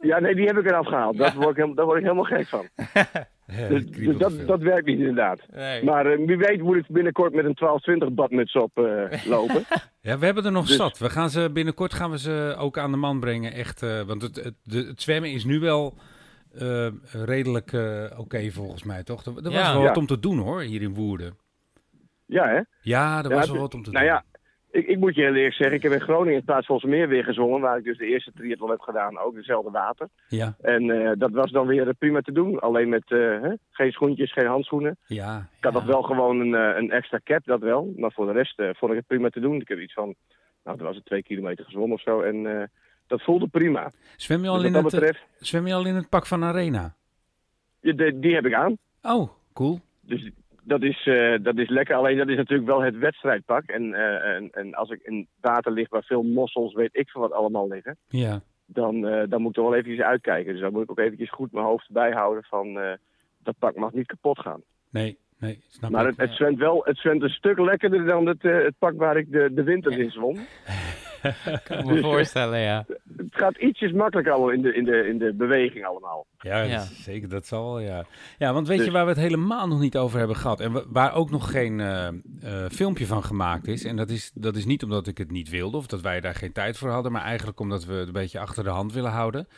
Ja, 0.00 0.18
nee, 0.18 0.34
die 0.34 0.46
heb 0.46 0.56
ik 0.58 0.64
eraf 0.66 0.86
gehaald. 0.86 1.16
Dat 1.16 1.32
word 1.34 1.48
ik, 1.48 1.54
helemaal- 1.56 1.74
daar 1.76 1.84
word 1.84 1.96
ik 1.98 2.02
helemaal 2.04 2.24
gek 2.24 2.46
van. 2.46 2.68
Ja, 3.58 3.68
Dus, 3.68 3.86
dus 3.86 4.16
dat, 4.16 4.46
dat 4.46 4.60
werkt 4.62 4.86
niet 4.86 4.98
inderdaad. 4.98 5.40
Nee. 5.54 5.84
Maar 5.84 6.06
eh, 6.06 6.26
wie 6.26 6.36
weet 6.36 6.62
moet 6.62 6.76
ik 6.76 6.86
binnenkort 6.88 7.34
met 7.34 7.44
een 7.44 7.54
1220 7.54 8.12
badmuts 8.12 8.54
op 8.54 8.78
eh, 8.78 9.24
lopen. 9.34 9.64
Ja, 10.00 10.18
we 10.18 10.24
hebben 10.24 10.44
er 10.44 10.52
nog 10.52 10.66
Dus- 10.66 10.76
zat. 10.76 10.98
We 10.98 11.10
gaan 11.10 11.30
ze 11.30 11.50
binnenkort 11.52 11.94
gaan 11.94 12.10
we 12.10 12.18
ze 12.18 12.54
ook 12.58 12.78
aan 12.78 12.90
de 12.90 12.96
man 12.96 13.20
brengen. 13.20 13.52
Echt, 13.52 13.82
eh, 13.82 14.00
want 14.02 14.22
het, 14.22 14.36
het, 14.36 14.54
het 14.86 15.02
zwemmen 15.02 15.30
is 15.32 15.44
nu 15.44 15.60
wel 15.60 15.94
eh, 16.58 16.86
redelijk 17.12 17.72
eh, 17.72 18.04
oké 18.18 18.50
volgens 18.50 18.82
mij, 18.82 19.02
toch? 19.02 19.24
Er, 19.24 19.36
er 19.36 19.42
was 19.42 19.52
wel 19.72 19.80
Ja. 19.80 19.86
wat 19.88 19.96
om 19.96 20.06
te 20.06 20.18
doen 20.18 20.38
hoor, 20.38 20.60
hier 20.60 20.82
in 20.82 20.94
Woerden. 20.94 21.36
Ja, 22.26 22.44
hè? 22.46 22.60
Ja, 22.80 23.18
er 23.24 23.30
Ja, 23.30 23.36
was 23.36 23.50
wel 23.50 23.60
wat 23.60 23.74
om 23.74 23.82
te 23.82 23.90
Nou 23.90 24.04
doen. 24.04 24.14
ja, 24.14 24.24
ik, 24.70 24.86
ik 24.86 24.98
moet 24.98 25.14
je 25.14 25.20
heel 25.22 25.34
eerlijk 25.34 25.54
zeggen, 25.54 25.76
ik 25.76 25.82
heb 25.82 25.92
in 25.92 26.00
Groningen 26.00 26.34
het 26.36 26.44
Plaatsvolsmeer 26.44 27.08
weer 27.08 27.24
gezongen, 27.24 27.60
waar 27.60 27.78
ik 27.78 27.84
dus 27.84 27.98
de 27.98 28.06
eerste 28.06 28.32
triathlon 28.32 28.70
heb 28.70 28.80
gedaan, 28.80 29.18
ook 29.18 29.34
dezelfde 29.34 29.70
water. 29.70 30.08
Ja, 30.28 30.54
En 30.60 30.90
eh, 30.90 31.12
dat 31.18 31.30
was 31.30 31.50
dan 31.50 31.66
weer 31.66 31.94
prima 31.94 32.20
te 32.20 32.32
doen, 32.32 32.58
alleen 32.60 32.88
met 32.88 33.02
eh, 33.10 33.18
hè, 33.18 33.52
geen 33.70 33.92
schoentjes, 33.92 34.32
geen 34.32 34.46
handschoenen. 34.46 34.96
ja. 35.06 35.48
Ik 35.58 35.64
had 35.64 35.72
ja. 35.72 35.78
nog 35.78 35.88
wel 35.88 36.02
gewoon 36.02 36.40
een, 36.40 36.54
eh, 36.54 36.76
een 36.82 36.90
extra 36.90 37.20
cap, 37.24 37.44
dat 37.44 37.60
wel, 37.60 37.92
maar 37.96 38.12
voor 38.12 38.26
de 38.26 38.32
rest 38.32 38.54
vond 38.56 38.92
ik 38.92 38.98
het 38.98 39.06
prima 39.06 39.28
te 39.28 39.40
doen. 39.40 39.60
Ik 39.60 39.68
heb 39.68 39.78
iets 39.78 39.92
van, 39.94 40.14
nou, 40.64 40.76
dat 40.76 40.86
was 40.86 40.96
het 40.96 41.04
twee 41.04 41.22
kilometer 41.22 41.64
gezwommen 41.64 41.96
of 41.96 42.02
zo, 42.02 42.20
en 42.20 42.70
dat 43.06 43.22
voelde 43.22 43.48
prima. 43.48 43.92
Zwem 44.16 44.42
je, 44.42 44.48
al 44.48 44.56
Dus 44.56 44.64
in 44.66 44.72
wat 44.72 44.82
dat 44.82 44.92
het, 44.92 45.00
betreft, 45.00 45.24
zwem 45.38 45.66
je 45.66 45.74
al 45.74 45.86
in 45.86 45.94
het 45.94 46.08
pak 46.08 46.26
van 46.26 46.44
Arena? 46.44 46.94
ja, 47.80 47.92
de- 47.92 48.18
die 48.18 48.34
heb 48.34 48.46
ik 48.46 48.54
aan. 48.54 48.76
Oh, 49.02 49.30
cool. 49.52 49.80
Dus 50.00 50.30
dat 50.62 50.82
is, 50.82 51.06
eh, 51.06 51.34
dat 51.42 51.58
is 51.58 51.68
lekker. 51.68 51.94
Alleen 51.94 52.16
dat 52.16 52.28
is 52.28 52.36
natuurlijk 52.36 52.68
wel 52.68 52.82
het 52.82 52.98
wedstrijdpak. 52.98 53.64
En, 53.66 53.94
eh, 53.94 54.34
en, 54.34 54.50
en 54.50 54.74
als 54.74 54.90
ik 54.90 55.00
in 55.02 55.26
water 55.40 55.72
lig 55.72 55.88
waar 55.88 56.02
veel 56.02 56.22
mossels, 56.22 56.74
weet 56.74 56.96
ik 56.96 57.10
van 57.10 57.20
wat 57.20 57.32
allemaal 57.32 57.68
liggen. 57.68 57.96
Ja, 58.08 58.40
Dan, 58.66 59.06
eh, 59.06 59.22
dan 59.28 59.42
moet 59.42 59.50
ik 59.50 59.56
er 59.56 59.62
wel 59.62 59.74
eventjes 59.74 60.04
uitkijken. 60.04 60.52
Dus 60.52 60.62
dan 60.62 60.72
moet 60.72 60.82
ik 60.82 60.90
ook 60.90 60.98
eventjes 60.98 61.30
goed 61.30 61.52
mijn 61.52 61.66
hoofd 61.66 61.90
bijhouden 61.90 62.44
van... 62.44 62.78
dat 63.42 63.54
pak 63.58 63.76
mag 63.76 63.92
niet 63.92 64.06
kapot 64.06 64.38
gaan. 64.38 64.62
nee, 64.90 65.18
nee, 65.38 65.58
snap 65.68 65.90
maar 65.90 66.06
het, 66.06 66.16
het 66.16 66.32
zwemt 66.32 66.58
wel 66.58 66.80
het 66.84 66.96
zwemt 66.96 67.22
een 67.22 67.28
stuk 67.28 67.58
lekkerder 67.58 68.04
dan 68.04 68.26
het, 68.26 68.42
het 68.42 68.78
pak 68.78 68.96
waar 68.96 69.16
ik 69.16 69.32
de, 69.32 69.50
de 69.54 69.62
winter 69.62 69.98
in 69.98 70.10
zwom. 70.10 70.36
kan 71.64 71.86
me 71.86 72.00
voorstellen, 72.00 72.58
ja. 72.60 72.84
Het 73.16 73.26
gaat 73.30 73.56
ietsjes 73.56 73.92
makkelijker 73.92 74.32
allemaal 74.32 74.50
in 74.52 74.62
de, 74.62 74.74
in 74.74 74.84
de, 74.84 75.06
in 75.08 75.18
de 75.18 75.34
beweging 75.34 75.84
allemaal. 75.86 76.26
Ja, 76.38 76.62
Ja. 76.62 76.76
dat 76.76 76.82
is- 76.90 77.02
zeker, 77.04 77.28
dat 77.28 77.46
zal 77.46 77.64
wel, 77.64 77.80
ja. 77.80 78.04
Ja, 78.38 78.52
want 78.52 78.68
weet 78.68 78.78
je 78.78 78.84
Dus- 78.84 78.92
waar 78.92 79.04
we 79.04 79.10
het 79.10 79.20
helemaal 79.20 79.68
nog 79.68 79.80
niet 79.80 79.96
over 79.96 80.18
hebben 80.18 80.36
gehad? 80.36 80.60
En 80.60 80.72
wa- 80.72 80.84
waar 80.88 81.14
ook 81.14 81.30
nog 81.30 81.50
geen 81.50 81.80
eh, 81.80 82.06
eh, 82.06 82.14
filmpje 82.70 83.06
van 83.06 83.22
gemaakt 83.24 83.66
is. 83.66 83.84
En 83.84 83.96
dat 83.96 84.10
is, 84.10 84.30
dat 84.34 84.56
is 84.56 84.64
niet 84.64 84.82
omdat 84.82 85.06
ik 85.06 85.18
het 85.18 85.30
niet 85.30 85.48
wilde 85.50 85.76
of 85.76 85.86
dat 85.86 86.00
wij 86.00 86.20
daar 86.20 86.34
geen 86.34 86.52
tijd 86.52 86.78
voor 86.78 86.90
hadden. 86.90 87.12
Maar 87.12 87.22
eigenlijk 87.24 87.60
omdat 87.60 87.84
we 87.84 87.92
het 87.92 88.06
een 88.06 88.12
beetje 88.12 88.38
achter 88.38 88.64
de 88.64 88.70
hand 88.70 88.92
willen 88.92 89.10
houden. 89.10 89.48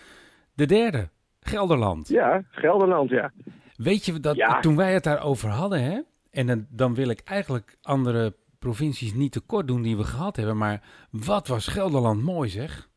De 0.55 0.67
derde, 0.67 1.09
Gelderland. 1.41 2.09
Ja, 2.09 2.43
Gelderland, 2.51 3.11
ja. 3.11 3.33
Weet 3.77 4.05
je, 4.05 4.21
dat, 4.21 4.37
Ja. 4.37 4.61
toen 4.61 4.77
wij 4.77 4.93
het 4.93 5.05
daarover 5.05 5.49
hadden, 5.49 5.83
hè? 5.83 6.01
En 6.31 6.47
dan, 6.47 6.67
dan 6.69 6.95
wil 6.95 7.09
ik 7.09 7.21
eigenlijk 7.25 7.77
andere 7.83 8.35
provincies 8.63 9.15
niet 9.15 9.33
tekort 9.33 9.67
doen 9.67 9.83
die 9.83 9.97
we 9.97 10.05
gehad 10.05 10.37
hebben. 10.37 10.57
Maar 10.57 10.83
wat 11.11 11.47
was 11.49 11.67
Gelderland 11.69 12.23
mooi, 12.23 12.49
zeg. 12.49 12.89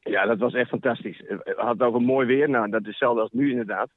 Ja, 0.00 0.26
dat 0.26 0.38
was 0.38 0.54
echt 0.54 0.68
fantastisch. 0.68 1.22
Eh, 1.26 1.36
We 1.44 1.54
hadden 1.56 1.86
ook 1.86 1.94
een 1.94 2.04
mooi 2.04 2.26
weer. 2.26 2.48
Nou, 2.50 2.70
dat 2.70 2.80
is 2.80 2.86
hetzelfde 2.86 3.20
als 3.20 3.30
nu 3.32 3.50
inderdaad. 3.50 3.90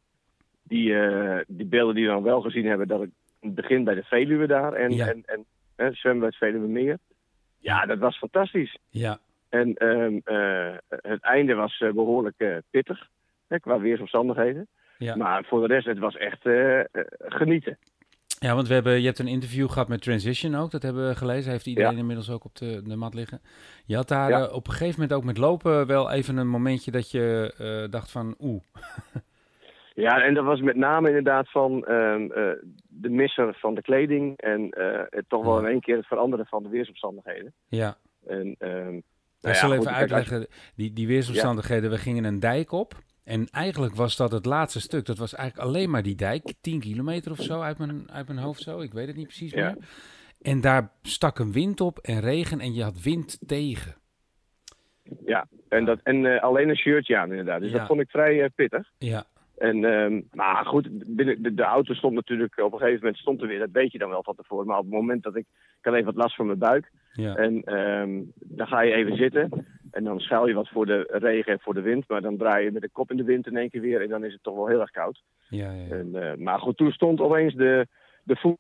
Die, 0.64 1.00
eh, 1.00 1.40
die 1.48 1.66
beelden 1.66 1.96
die 1.96 2.06
we 2.06 2.12
dan 2.12 2.24
wel 2.24 2.42
gezien 2.42 2.66
hebben, 2.66 2.88
dat 2.88 3.02
ik 3.04 3.10
het 3.40 3.56
begin 3.56 3.84
bij 3.84 3.96
de 3.96 4.04
Veluwe 4.04 4.48
daar 4.48 4.74
en, 4.74 4.92
Ja. 4.96 5.08
en, 5.08 5.24
en 5.26 5.46
eh, 5.76 5.88
zwemmen 5.92 6.20
bij 6.20 6.30
het 6.30 6.38
Veluwe 6.38 6.68
Meer. 6.68 6.98
Ja, 7.60 7.86
dat 7.86 7.98
was 8.00 8.18
fantastisch. 8.18 8.78
Ja, 8.90 9.20
En 9.50 9.74
ehm, 9.76 10.18
eh, 10.24 10.74
het 10.90 11.22
einde 11.22 11.54
was 11.54 11.80
eh, 11.80 11.92
behoorlijk 11.92 12.36
eh, 12.40 12.56
pittig, 12.70 13.08
hè, 13.48 13.60
qua 13.60 13.80
weersomstandigheden. 13.80 14.68
ja. 14.98 15.16
Maar 15.16 15.44
voor 15.44 15.68
de 15.68 15.74
rest, 15.74 15.86
het 15.86 16.00
was 16.00 16.16
echt 16.18 16.46
eh, 16.46 16.80
eh, 16.80 16.86
genieten. 17.20 17.78
Ja, 18.46 18.56
want 18.56 18.68
we 18.68 18.74
hebben, 18.74 19.00
je 19.00 19.06
hebt 19.06 19.20
een 19.20 19.28
interview 19.28 19.70
gehad 19.70 19.88
met 19.88 20.02
Transition 20.02 20.56
ook. 20.56 20.72
Dat 20.72 20.82
hebben 20.82 21.08
we 21.08 21.16
gelezen. 21.16 21.52
Heeft 21.52 21.66
iedereen 21.66 21.98
inmiddels 21.98 22.30
ook 22.30 22.44
op 22.46 22.56
de, 22.56 22.82
de 22.84 22.96
mat 22.96 23.14
liggen. 23.14 23.42
Je 23.86 23.96
had 23.96 24.08
daar 24.08 24.30
Ja. 24.30 24.46
eh, 24.46 24.54
op 24.54 24.68
een 24.68 24.74
gegeven 24.74 25.00
moment 25.00 25.18
ook 25.18 25.24
met 25.24 25.38
lopen 25.38 25.88
wel 25.88 26.12
even 26.12 26.38
een 26.38 26.48
momentje 26.48 26.92
dat 26.92 27.12
je 27.12 27.54
eh, 27.58 27.92
dacht 27.92 28.12
van 28.12 28.36
oeh. 28.40 28.62
Ja, 29.94 30.22
en 30.22 30.34
dat 30.34 30.46
was 30.46 30.62
met 30.62 30.76
name 30.76 31.08
inderdaad 31.08 31.52
van 31.52 31.86
ehm, 31.86 32.32
eh, 32.32 32.52
de 32.88 33.10
misser 33.10 33.58
van 33.60 33.76
de 33.76 33.82
kleding 33.82 34.38
en 34.38 34.68
het 35.10 35.26
toch 35.28 35.44
wel 35.46 35.60
in 35.60 35.66
één 35.66 35.82
keer 35.82 35.98
het 35.98 36.08
veranderen 36.08 36.46
van 36.46 36.64
de 36.64 36.70
weersomstandigheden. 36.70 37.54
Ja, 37.68 37.98
En, 38.28 38.56
ehm, 38.60 38.96
ik 38.96 39.04
nou 39.42 39.56
zal 39.56 39.70
ja, 39.70 39.76
even 39.76 39.88
goed, 39.88 39.96
uitleggen. 39.96 40.48
Die, 40.76 40.94
die 40.94 41.08
weersomstandigheden, 41.08 41.90
we 41.90 41.98
gingen 41.98 42.24
een 42.24 42.40
dijk 42.40 42.72
op. 42.72 42.94
En 43.24 43.48
eigenlijk 43.52 43.96
was 43.96 44.18
dat 44.18 44.32
het 44.32 44.46
laatste 44.46 44.80
stuk. 44.82 45.06
Dat 45.06 45.18
was 45.18 45.34
eigenlijk 45.36 45.68
alleen 45.68 45.90
maar 45.90 46.04
die 46.04 46.16
dijk. 46.16 46.54
10 46.62 46.80
kilometer 46.80 47.32
of 47.32 47.38
zo 47.42 47.62
uit 47.62 47.78
mijn, 47.78 48.12
uit 48.12 48.28
mijn 48.28 48.40
hoofd 48.40 48.62
zo. 48.62 48.80
Ik 48.80 48.94
weet 48.94 49.08
het 49.08 49.16
niet 49.16 49.26
precies 49.28 49.52
Ja. 49.52 49.66
meer. 49.66 49.78
En 50.42 50.62
daar 50.62 50.92
stak 51.02 51.40
een 51.40 51.52
wind 51.52 51.82
op 51.82 51.98
en 52.00 52.20
regen 52.20 52.60
en 52.60 52.74
je 52.74 52.84
had 52.84 53.02
wind 53.02 53.40
tegen. 53.48 53.96
Ja, 55.26 55.48
en, 55.70 55.86
dat, 55.86 56.00
en 56.04 56.26
eh, 56.26 56.44
alleen 56.44 56.70
een 56.70 56.78
shirtje 56.78 57.18
aan 57.18 57.30
inderdaad. 57.30 57.62
Dus 57.62 57.72
Ja. 57.72 57.78
dat 57.78 57.88
vond 57.88 58.00
ik 58.02 58.10
vrij 58.10 58.44
eh, 58.44 58.50
pittig. 58.56 58.90
Ja, 58.98 59.24
En, 59.58 59.84
ehm, 59.86 60.22
maar 60.32 60.66
goed, 60.66 60.90
binnen, 61.16 61.42
de, 61.44 61.54
de 61.54 61.64
auto 61.64 61.94
stond 61.94 62.14
natuurlijk 62.14 62.58
op 62.60 62.72
een 62.74 62.80
gegeven 62.80 63.00
moment 63.00 63.18
stond 63.18 63.42
er 63.42 63.48
weer. 63.48 63.60
Dat 63.60 63.72
weet 63.72 63.92
je 63.92 63.98
dan 63.98 64.10
wel 64.10 64.24
van 64.24 64.36
tevoren. 64.36 64.68
Maar 64.68 64.78
op 64.78 64.84
het 64.84 64.94
moment 64.94 65.24
dat 65.24 65.36
ik... 65.36 65.46
Ik 65.80 65.88
had 65.88 65.94
even 65.94 66.06
wat 66.06 66.16
last 66.24 66.36
van 66.36 66.46
mijn 66.46 66.58
buik. 66.58 66.92
ja, 67.14 67.36
En 67.36 67.64
ehm, 67.64 68.22
dan 68.36 68.68
ga 68.68 68.82
je 68.82 68.94
even 68.94 69.16
zitten. 69.18 69.66
En 69.92 70.04
dan 70.04 70.20
schuil 70.20 70.48
je 70.48 70.54
wat 70.54 70.70
voor 70.70 70.86
de 70.86 71.08
regen 71.12 71.52
en 71.54 71.60
voor 71.60 71.74
de 71.74 71.82
wind. 71.82 72.10
Maar 72.10 72.22
dan 72.22 72.38
draai 72.38 72.64
je 72.66 72.72
met 72.72 72.82
de 72.82 72.90
kop 72.90 73.12
in 73.12 73.18
de 73.18 73.24
wind 73.24 73.48
in 73.48 73.58
één 73.58 73.70
keer 73.70 73.82
weer. 73.82 74.02
En 74.02 74.10
dan 74.10 74.24
is 74.26 74.34
het 74.34 74.44
toch 74.44 74.56
wel 74.56 74.68
heel 74.68 74.80
erg 74.82 74.92
koud. 74.92 75.22
ja, 75.50 75.72
ja. 75.72 75.96
En, 75.96 76.10
eh, 76.16 76.38
maar 76.38 76.60
goed, 76.60 76.78
toen 76.78 76.92
stond 76.92 77.20
opeens 77.20 77.54
de, 77.56 77.88
de 78.24 78.36
voet 78.36 78.58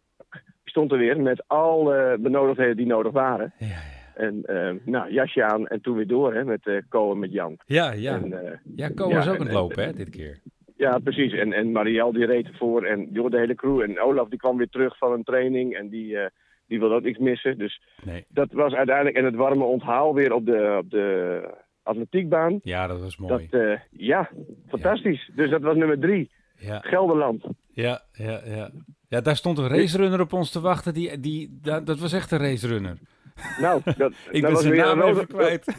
stond 0.63 0.91
er 0.91 0.97
weer 0.97 1.21
met 1.21 1.43
alle 1.47 2.17
benodigdheden 2.19 2.77
die 2.77 2.85
nodig 2.85 3.11
waren. 3.11 3.53
Ja, 3.57 3.67
ja. 3.67 3.99
En 4.15 4.43
ehm, 4.45 4.77
nou, 4.85 5.11
jasje 5.11 5.43
aan 5.43 5.67
en 5.67 5.81
toen 5.81 5.95
weer 5.95 6.07
door 6.07 6.33
hè, 6.33 6.43
met 6.43 6.65
uh, 6.65 6.81
Ko 6.89 7.11
en 7.11 7.19
met 7.19 7.31
Jan. 7.31 7.57
Ja, 7.65 7.91
ja. 7.91 8.15
En, 8.15 8.45
eh, 8.45 8.57
Ja, 8.75 8.89
Ko 8.89 9.09
Ja, 9.09 9.15
was 9.15 9.27
ook 9.27 9.33
en- 9.33 9.39
aan 9.39 9.45
het 9.47 9.55
en- 9.55 9.61
lopen, 9.61 9.83
hè, 9.83 9.93
dit 9.93 10.09
keer. 10.09 10.39
ja, 10.77 10.99
precies. 10.99 11.33
En, 11.33 11.53
en 11.53 11.71
Marielle 11.71 12.13
die 12.13 12.25
reed 12.25 12.47
ervoor 12.47 12.83
en 12.85 13.09
joh, 13.11 13.31
de 13.31 13.37
hele 13.37 13.55
crew. 13.55 13.81
En 13.81 13.99
Olaf 13.99 14.29
die 14.29 14.39
kwam 14.39 14.57
weer 14.57 14.69
terug 14.69 14.97
van 14.97 15.11
een 15.11 15.23
training 15.23 15.75
en 15.75 15.89
die, 15.89 16.17
eh, 16.17 16.29
die 16.71 16.79
wilde 16.79 16.95
ook 16.95 17.03
niks 17.03 17.17
missen. 17.17 17.57
Dus 17.57 17.81
Nee. 18.03 18.25
dat 18.29 18.51
was 18.51 18.73
uiteindelijk... 18.73 19.15
En 19.15 19.25
het 19.25 19.35
warme 19.35 19.63
onthaal 19.63 20.13
weer 20.13 20.33
op 20.33 20.45
de, 20.45 20.75
op 20.83 20.89
de 20.89 21.49
atletiekbaan. 21.83 22.59
Ja, 22.63 22.87
dat 22.87 22.99
was 23.01 23.17
mooi. 23.17 23.47
Dat, 23.49 23.61
eh, 23.61 23.79
ja, 23.91 24.29
fantastisch. 24.67 25.29
Dus 25.35 25.49
dat 25.49 25.61
was 25.61 25.75
nummer 25.75 25.99
drie. 25.99 26.31
Ja, 26.57 26.79
Gelderland. 26.79 27.43
ja, 27.71 28.01
ja, 28.13 28.41
ja. 28.45 28.69
Ja, 29.07 29.21
daar 29.21 29.35
stond 29.35 29.57
een 29.57 29.67
racerunner 29.67 30.19
op 30.21 30.33
ons 30.33 30.51
te 30.51 30.59
wachten. 30.61 30.93
Die, 30.93 31.19
die, 31.19 31.59
dat, 31.61 31.85
dat 31.85 31.99
was 31.99 32.13
echt 32.13 32.31
een 32.31 32.39
racerunner. 32.39 32.97
Nou, 33.59 33.81
dat, 33.97 34.11
Ik 34.31 34.41
dat 34.41 34.41
ben 34.41 34.51
was 34.51 34.65
weer 34.65 34.75
naam 34.75 35.01
een 35.01 35.07
rode, 35.13 35.27
kwijt. 35.27 35.65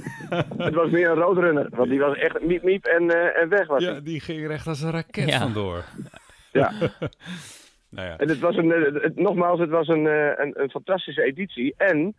Het 0.58 0.74
was 0.74 0.90
meer 0.90 1.08
een 1.10 1.16
roodrunner. 1.16 1.68
Want 1.70 1.90
die 1.90 1.98
was 1.98 2.16
echt 2.16 2.40
miep 2.44 2.62
miep 2.62 2.84
en, 2.84 3.10
eh, 3.10 3.42
en 3.42 3.48
weg 3.48 3.66
was 3.66 3.82
Ja, 3.82 3.90
hij. 3.90 4.02
die 4.02 4.20
ging 4.20 4.44
er 4.44 4.50
echt 4.50 4.66
als 4.66 4.80
een 4.82 4.90
raket 4.90 5.28
Ja. 5.28 5.38
vandoor. 5.38 5.84
Ja. 6.52 6.72
Nou 7.92 8.08
ja. 8.08 8.16
En 8.16 8.28
het 8.28 8.38
was 8.38 8.56
een, 8.56 8.72
eh, 8.72 9.02
het, 9.02 9.16
nogmaals, 9.16 9.60
het 9.60 9.70
was 9.70 9.88
een, 9.88 10.06
eh, 10.06 10.32
een, 10.36 10.62
een 10.62 10.70
fantastische 10.70 11.22
editie. 11.22 11.74
En 11.76 12.14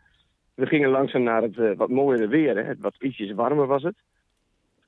we 0.53 0.65
gingen 0.65 0.89
langzaam 0.89 1.23
naar 1.23 1.41
het 1.41 1.57
eh, 1.57 1.75
wat 1.75 1.89
mooiere 1.89 2.27
weer. 2.27 2.55
Hè. 2.55 2.63
Het 2.63 2.79
wat 2.79 2.95
ietsjes 2.99 3.31
warmer 3.31 3.67
was 3.67 3.83
het. 3.83 3.95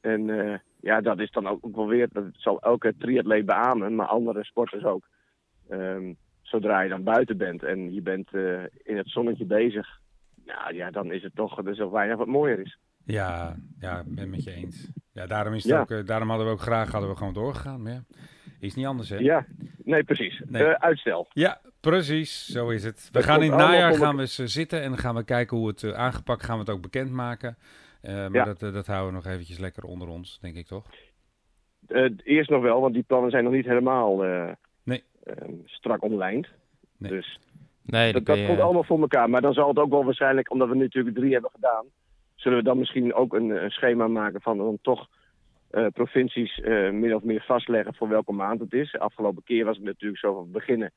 En 0.02 0.62
ja, 0.82 1.02
dat 1.02 1.20
is 1.20 1.32
dan 1.32 1.48
ook, 1.48 1.66
ook 1.66 1.76
wel 1.76 1.88
weer, 1.88 2.08
dat 2.12 2.24
zal 2.32 2.60
elke 2.62 2.94
triatleet 3.00 3.46
beamen, 3.46 3.96
maar 3.96 4.08
andere 4.08 4.44
sporters 4.44 4.84
ook. 4.84 5.08
Ehm, 5.70 6.14
zodra 6.42 6.82
je 6.82 6.90
dan 6.90 7.04
buiten 7.04 7.38
bent 7.38 7.64
en 7.64 7.94
je 7.94 8.02
bent 8.02 8.34
in 8.84 8.98
het 8.98 9.10
zonnetje 9.10 9.46
bezig, 9.46 10.00
nou 10.46 10.76
ja, 10.76 10.92
dan 10.92 11.12
is 11.12 11.24
het 11.24 11.36
toch, 11.36 11.58
er 11.58 11.70
is 11.70 11.90
weinig 11.92 12.18
wat 12.18 12.28
mooier 12.28 12.60
is. 12.60 12.78
Ja, 13.06 13.56
ja, 13.80 14.04
ben 14.06 14.18
het 14.24 14.30
met 14.30 14.44
je 14.44 14.52
eens. 14.52 14.92
Ja, 15.12 15.26
daarom, 15.28 15.54
is 15.54 15.64
het 15.64 15.72
Ja. 15.72 15.80
ook, 15.98 16.08
daarom 16.08 16.30
hadden 16.30 16.48
we 16.48 16.54
ook 16.54 16.62
graag 16.62 16.92
hadden 16.92 17.10
we 17.10 17.16
gewoon 17.16 17.34
doorgegaan. 17.34 17.82
Maar 17.82 17.92
ja, 17.92 18.04
is 18.66 18.76
niet 18.76 18.86
anders, 18.86 19.10
hè? 19.10 19.18
Ja, 19.18 19.46
nee, 19.84 20.04
precies. 20.04 20.42
Nee. 20.46 20.64
Eh, 20.64 20.74
uitstel. 20.74 21.28
Ja, 21.30 21.62
precies. 21.80 22.46
Zo 22.46 22.70
is 22.70 22.84
het. 22.84 23.04
We 23.06 23.12
Dat 23.12 23.24
gaan 23.24 23.44
in 23.44 23.50
het 23.50 23.60
najaar 23.60 23.94
gaan 23.94 24.16
we 24.16 24.22
eens 24.22 24.40
eh, 24.40 24.46
zitten 24.46 24.82
en 24.82 24.90
dan 24.90 24.98
gaan 24.98 25.16
we 25.16 25.24
kijken 25.24 25.58
hoe 25.58 25.68
het 25.68 25.84
eh, 25.84 25.92
aangepakt 25.92 26.44
gaan 26.44 26.56
we 26.56 26.62
het 26.62 26.70
ook 26.70 26.82
bekendmaken. 26.82 27.58
Eh 28.02 28.14
maar 28.14 28.34
Ja. 28.34 28.44
dat, 28.44 28.60
dat 28.60 28.88
houden 28.88 29.08
we 29.10 29.16
nog 29.24 29.34
eventjes 29.34 29.58
lekker 29.58 29.84
onder 29.84 30.08
ons, 30.08 30.40
denk 30.42 30.56
ik 30.56 30.68
toch? 30.68 30.86
Eh, 31.88 32.10
eerst 32.24 32.50
nog 32.50 32.62
wel, 32.62 32.82
want 32.82 32.94
die 32.94 33.04
plannen 33.04 33.32
zijn 33.32 33.44
nog 33.44 33.54
niet 33.54 33.66
helemaal 33.66 34.24
eh, 34.26 34.52
Nee. 34.84 35.04
ehm, 35.24 35.52
strak 35.66 36.04
omlijnd. 36.04 36.48
Nee. 36.98 37.12
Dus 37.12 37.40
Nee, 37.86 38.14
dat, 38.14 38.24
komt 38.24 38.60
allemaal 38.60 38.84
voor 38.84 39.00
elkaar. 39.00 39.30
Maar 39.30 39.42
dan 39.42 39.54
zal 39.54 39.68
het 39.68 39.78
ook 39.78 39.90
wel 39.90 40.06
waarschijnlijk, 40.06 40.52
omdat 40.52 40.68
we 40.70 40.76
nu 40.76 40.82
natuurlijk 40.82 41.16
drie 41.16 41.34
hebben 41.34 41.52
gedaan, 41.54 41.86
zullen 42.36 42.58
we 42.58 42.64
dan 42.64 42.78
misschien 42.78 43.14
ook 43.14 43.34
een, 43.34 43.50
een 43.64 43.70
schema 43.72 44.08
maken 44.08 44.42
van 44.42 44.58
dan 44.58 44.78
toch 44.82 45.08
eh, 45.76 45.86
provincies 45.94 46.60
eh, 46.60 46.90
min 46.90 47.16
of 47.16 47.24
meer 47.24 47.44
vastleggen 47.48 47.96
voor 47.96 48.08
welke 48.10 48.32
maand 48.32 48.60
het 48.60 48.74
is. 48.74 48.92
De 48.92 49.00
afgelopen 49.00 49.44
keer 49.44 49.66
was 49.66 49.76
het 49.76 49.86
natuurlijk 49.86 50.20
zo 50.20 50.34
van 50.34 50.52
beginnen. 50.52 50.92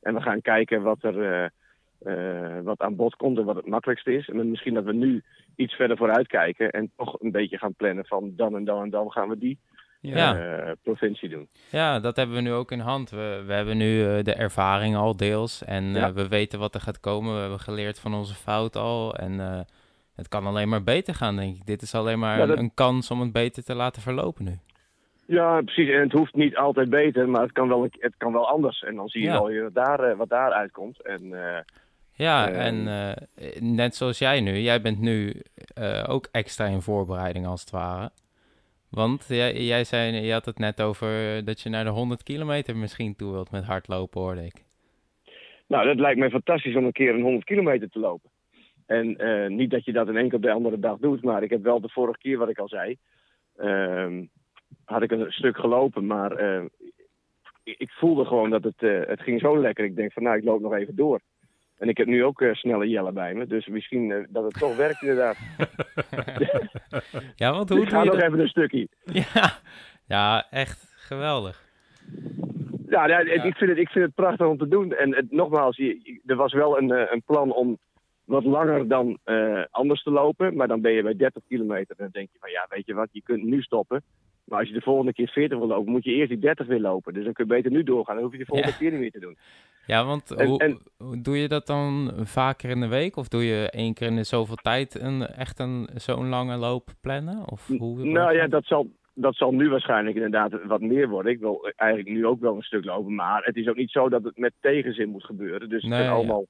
En 0.00 0.14
we 0.14 0.20
gaan 0.20 0.40
kijken 0.40 0.82
wat 0.82 1.02
er 1.02 1.50
eh, 1.98 2.58
wat 2.62 2.80
aan 2.80 2.96
bod 2.96 3.16
komt 3.16 3.38
en 3.38 3.44
wat 3.44 3.56
het 3.56 3.66
makkelijkste 3.66 4.12
is. 4.14 4.28
En 4.28 4.36
dan 4.36 4.50
misschien 4.50 4.74
dat 4.74 4.84
we 4.84 4.92
nu 4.92 5.22
iets 5.56 5.74
verder 5.74 5.96
vooruit 5.96 6.26
kijken 6.26 6.70
en 6.70 6.90
toch 6.96 7.20
een 7.20 7.30
beetje 7.30 7.58
gaan 7.58 7.74
plannen 7.74 8.06
van 8.06 8.32
dan 8.36 8.56
en 8.56 8.64
dan 8.64 8.82
en 8.82 8.90
dan 8.90 9.10
gaan 9.10 9.28
we 9.28 9.38
die 9.38 9.58
Ja. 10.00 10.74
provincie 10.82 11.28
doen. 11.28 11.48
Ja, 11.70 12.00
dat 12.00 12.16
hebben 12.16 12.36
we 12.36 12.42
nu 12.42 12.52
ook 12.52 12.72
in 12.72 12.78
hand. 12.78 13.10
We, 13.10 13.42
we 13.46 13.52
hebben 13.52 13.76
nu 13.76 14.22
de 14.22 14.34
ervaring 14.34 14.96
al 14.96 15.16
deels 15.16 15.64
en 15.64 15.84
Ja. 15.84 16.12
we 16.12 16.28
weten 16.28 16.58
wat 16.58 16.74
er 16.74 16.80
gaat 16.80 17.00
komen. 17.00 17.34
We 17.34 17.40
hebben 17.40 17.60
geleerd 17.60 18.00
van 18.00 18.14
onze 18.14 18.34
fout 18.34 18.76
al 18.76 19.14
en 19.16 19.66
het 20.20 20.28
kan 20.28 20.46
alleen 20.46 20.68
maar 20.68 20.82
beter 20.82 21.14
gaan, 21.14 21.36
denk 21.36 21.56
ik. 21.56 21.66
Dit 21.66 21.82
is 21.82 21.94
alleen 21.94 22.18
maar 22.18 22.38
Ja, 22.38 22.46
dat- 22.46 22.56
een, 22.56 22.62
een 22.62 22.74
kans 22.74 23.10
om 23.10 23.20
het 23.20 23.32
beter 23.32 23.64
te 23.64 23.74
laten 23.74 24.02
verlopen 24.02 24.44
nu. 24.44 24.58
Ja, 25.26 25.60
precies. 25.62 25.88
En 25.90 26.00
het 26.00 26.12
hoeft 26.12 26.34
niet 26.34 26.56
altijd 26.56 26.90
beter, 26.90 27.28
maar 27.28 27.42
het 27.42 27.52
kan 27.52 27.68
wel, 27.68 27.82
het 27.98 28.14
kan 28.16 28.32
wel 28.32 28.48
anders. 28.48 28.82
En 28.82 28.94
dan 28.94 29.08
zie 29.08 29.20
je 29.20 29.26
Ja. 29.26 29.42
wel 29.42 29.62
wat 29.62 29.74
daar, 29.74 30.00
eh, 30.00 30.16
wat 30.16 30.28
daar 30.28 30.52
uitkomt. 30.52 31.02
En 31.02 31.32
eh, 31.46 31.58
Ja, 32.14 32.48
Ehm. 32.48 32.58
en 32.60 32.88
eh, 32.88 33.60
net 33.60 33.94
zoals 33.96 34.18
jij 34.18 34.40
nu. 34.40 34.56
Jij 34.58 34.80
bent 34.80 34.98
nu 35.00 35.42
eh, 35.74 36.04
ook 36.08 36.28
extra 36.32 36.66
in 36.66 36.80
voorbereiding 36.82 37.46
als 37.46 37.60
het 37.60 37.70
ware. 37.70 38.10
Want 38.90 39.24
jij, 39.28 39.62
jij 39.64 39.84
zei, 39.84 40.12
je 40.16 40.32
had 40.32 40.44
het 40.44 40.58
net 40.58 40.80
over 40.80 41.44
dat 41.44 41.60
je 41.60 41.68
naar 41.68 41.84
de 41.84 41.90
100 41.90 42.22
kilometer 42.22 42.76
misschien 42.76 43.16
toe 43.16 43.32
wilt 43.32 43.50
met 43.50 43.64
hardlopen, 43.64 44.20
hoorde 44.20 44.44
ik. 44.44 44.64
nou, 45.66 45.86
dat 45.86 45.96
lijkt 45.98 46.18
mij 46.18 46.30
fantastisch 46.30 46.76
om 46.76 46.84
een 46.84 46.92
keer 46.92 47.14
een 47.14 47.22
100 47.22 47.44
kilometer 47.44 47.88
te 47.90 47.98
lopen. 47.98 48.30
En 48.90 49.16
eh, 49.16 49.48
niet 49.50 49.70
dat 49.70 49.84
je 49.84 49.92
dat 49.92 50.08
in 50.08 50.16
één 50.16 50.28
keer 50.28 50.36
op 50.36 50.42
de 50.42 50.50
andere 50.50 50.78
dag 50.78 50.98
doet, 50.98 51.22
maar 51.22 51.42
ik 51.42 51.50
heb 51.50 51.62
wel 51.62 51.80
de 51.80 51.88
vorige 51.88 52.18
keer, 52.18 52.38
wat 52.38 52.48
ik 52.48 52.58
al 52.58 52.68
zei, 52.68 52.96
ehm, 53.56 54.24
had 54.84 55.02
ik 55.02 55.10
een 55.10 55.32
stuk 55.32 55.56
gelopen, 55.56 56.06
maar 56.06 56.32
eh, 56.32 56.62
ik, 57.62 57.78
ik 57.78 57.90
voelde 57.90 58.24
gewoon 58.24 58.50
dat 58.50 58.64
het, 58.64 58.82
eh, 58.82 59.00
het 59.06 59.20
ging 59.20 59.40
zo 59.40 59.60
lekker. 59.60 59.84
Ik 59.84 59.96
denk 59.96 60.12
van, 60.12 60.22
nou, 60.22 60.36
ik 60.36 60.44
loop 60.44 60.60
nog 60.60 60.74
even 60.74 60.96
door. 60.96 61.20
En 61.78 61.88
ik 61.88 61.96
heb 61.96 62.06
nu 62.06 62.24
ook 62.24 62.44
snelle 62.52 62.88
jellen 62.88 63.14
bij 63.14 63.34
me, 63.34 63.46
dus 63.46 63.66
misschien 63.66 64.26
dat 64.30 64.44
het 64.44 64.58
toch 64.58 64.76
werkt 64.76 65.02
inderdaad. 65.02 65.36
Ja, 67.36 67.52
want 67.52 67.68
Dus 67.68 67.76
hoe 67.76 67.86
ik 67.86 67.90
doe 67.90 67.98
ga 67.98 68.04
nog 68.04 68.14
dat? 68.14 68.22
even 68.24 68.40
een 68.40 68.48
stukje. 68.48 68.88
Ja, 69.04 69.52
ja, 70.06 70.46
echt 70.50 70.92
geweldig. 70.96 71.64
Ja, 72.88 73.06
ja, 73.06 73.20
Ja. 73.20 73.42
Ik, 73.42 73.56
vind 73.56 73.70
het, 73.70 73.78
ik 73.78 73.88
vind 73.88 74.04
het 74.04 74.14
prachtig 74.14 74.46
om 74.46 74.58
te 74.58 74.68
doen. 74.68 74.92
En 74.94 75.14
het, 75.14 75.30
nogmaals, 75.30 75.78
er 76.26 76.36
was 76.36 76.52
wel 76.52 76.78
een, 76.78 77.12
een 77.12 77.22
plan 77.26 77.52
om 77.52 77.78
wat 78.30 78.44
langer 78.44 78.88
dan 78.88 79.18
eh, 79.24 79.62
anders 79.70 80.02
te 80.02 80.10
lopen. 80.10 80.56
Maar 80.56 80.68
dan 80.68 80.80
ben 80.80 80.92
je 80.92 81.02
bij 81.02 81.16
30 81.16 81.42
kilometer. 81.48 81.96
En 81.96 82.04
dan 82.04 82.08
denk 82.12 82.28
je 82.32 82.38
van 82.40 82.50
ja, 82.50 82.66
weet 82.68 82.86
je 82.86 82.94
wat, 82.94 83.08
je 83.12 83.22
kunt 83.22 83.42
nu 83.44 83.62
stoppen. 83.62 84.02
Maar 84.44 84.58
als 84.58 84.68
je 84.68 84.74
de 84.74 84.80
volgende 84.80 85.12
keer 85.12 85.28
40 85.28 85.58
wil 85.58 85.66
lopen, 85.66 85.92
moet 85.92 86.04
je 86.04 86.12
eerst 86.12 86.28
die 86.28 86.38
30 86.38 86.66
weer 86.66 86.80
lopen. 86.80 87.12
Dus 87.14 87.24
dan 87.24 87.32
kun 87.32 87.44
je 87.46 87.52
beter 87.54 87.70
nu 87.70 87.82
doorgaan. 87.82 88.14
Dan 88.14 88.24
hoef 88.24 88.32
je 88.32 88.38
de 88.38 88.44
volgende 88.44 88.72
Ja. 88.72 88.78
keer 88.78 88.90
niet 88.90 89.00
meer 89.00 89.10
te 89.10 89.20
doen. 89.20 89.36
Ja, 89.86 90.04
want 90.04 90.30
En- 90.34 90.46
hoe, 90.46 90.58
en- 90.58 91.22
doe 91.22 91.36
je 91.38 91.48
dat 91.48 91.66
dan 91.66 92.10
vaker 92.16 92.70
in 92.70 92.80
de 92.80 92.88
week? 92.88 93.16
Of 93.16 93.28
doe 93.28 93.44
je 93.44 93.70
één 93.70 93.94
keer 93.94 94.06
in 94.06 94.16
de 94.16 94.24
zoveel 94.24 94.54
tijd 94.56 95.00
een, 95.00 95.26
echt 95.26 95.58
een, 95.58 95.88
zo'n 95.94 96.28
lange 96.28 96.56
loop 96.56 96.88
plannen? 97.00 97.50
Of 97.50 97.66
hoe, 97.66 98.04
nou 98.04 98.34
ja, 98.34 98.46
dat 98.46 98.64
zal, 98.64 98.90
dat 99.14 99.34
zal 99.34 99.52
nu 99.52 99.68
waarschijnlijk 99.68 100.16
inderdaad 100.16 100.64
wat 100.64 100.80
meer 100.80 101.08
worden. 101.08 101.32
Ik 101.32 101.40
wil 101.40 101.70
eigenlijk 101.76 102.10
nu 102.10 102.26
ook 102.26 102.40
wel 102.40 102.56
een 102.56 102.62
stuk 102.62 102.84
lopen. 102.84 103.14
Maar 103.14 103.42
het 103.44 103.56
is 103.56 103.68
ook 103.68 103.76
niet 103.76 103.90
zo 103.90 104.08
dat 104.08 104.24
het 104.24 104.38
met 104.38 104.52
tegenzin 104.60 105.08
moet 105.08 105.24
gebeuren. 105.24 105.68
Dus 105.68 105.82
het 105.82 105.90
Nee, 105.90 106.02
zijn 106.04 106.26
ja. 106.26 106.40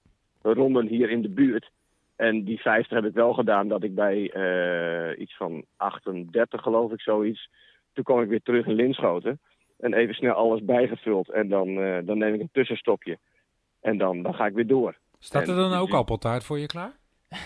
Ronden 0.42 0.86
hier 0.86 1.10
in 1.10 1.22
de 1.22 1.28
buurt. 1.30 1.70
En 2.16 2.44
die 2.44 2.60
50 2.60 2.96
heb 2.96 3.04
ik 3.04 3.14
wel 3.14 3.32
gedaan 3.32 3.68
dat 3.68 3.82
ik 3.82 3.94
bij 3.94 4.30
eh, 4.30 5.20
iets 5.20 5.36
van 5.36 5.64
38 5.76 6.62
geloof 6.62 6.92
ik 6.92 7.00
zoiets. 7.00 7.48
Toen 7.92 8.04
kwam 8.04 8.20
ik 8.22 8.28
weer 8.28 8.42
terug 8.42 8.66
in 8.66 8.74
Linschoten. 8.74 9.40
En 9.78 9.94
even 9.94 10.14
snel 10.14 10.34
alles 10.34 10.64
bijgevuld. 10.64 11.30
En 11.30 11.48
dan, 11.48 11.68
eh, 11.68 11.98
dan 12.04 12.18
neem 12.18 12.34
ik 12.34 12.40
een 12.40 12.48
tussenstopje. 12.52 13.18
En 13.80 13.98
dan, 13.98 14.22
dan 14.22 14.34
ga 14.34 14.46
ik 14.46 14.54
weer 14.54 14.66
door. 14.66 14.96
Staat 15.18 15.48
er 15.48 15.54
En- 15.54 15.70
dan 15.70 15.78
ook 15.78 15.90
appeltaart 15.92 16.44
voor 16.44 16.58
je 16.58 16.66
klaar? 16.66 16.92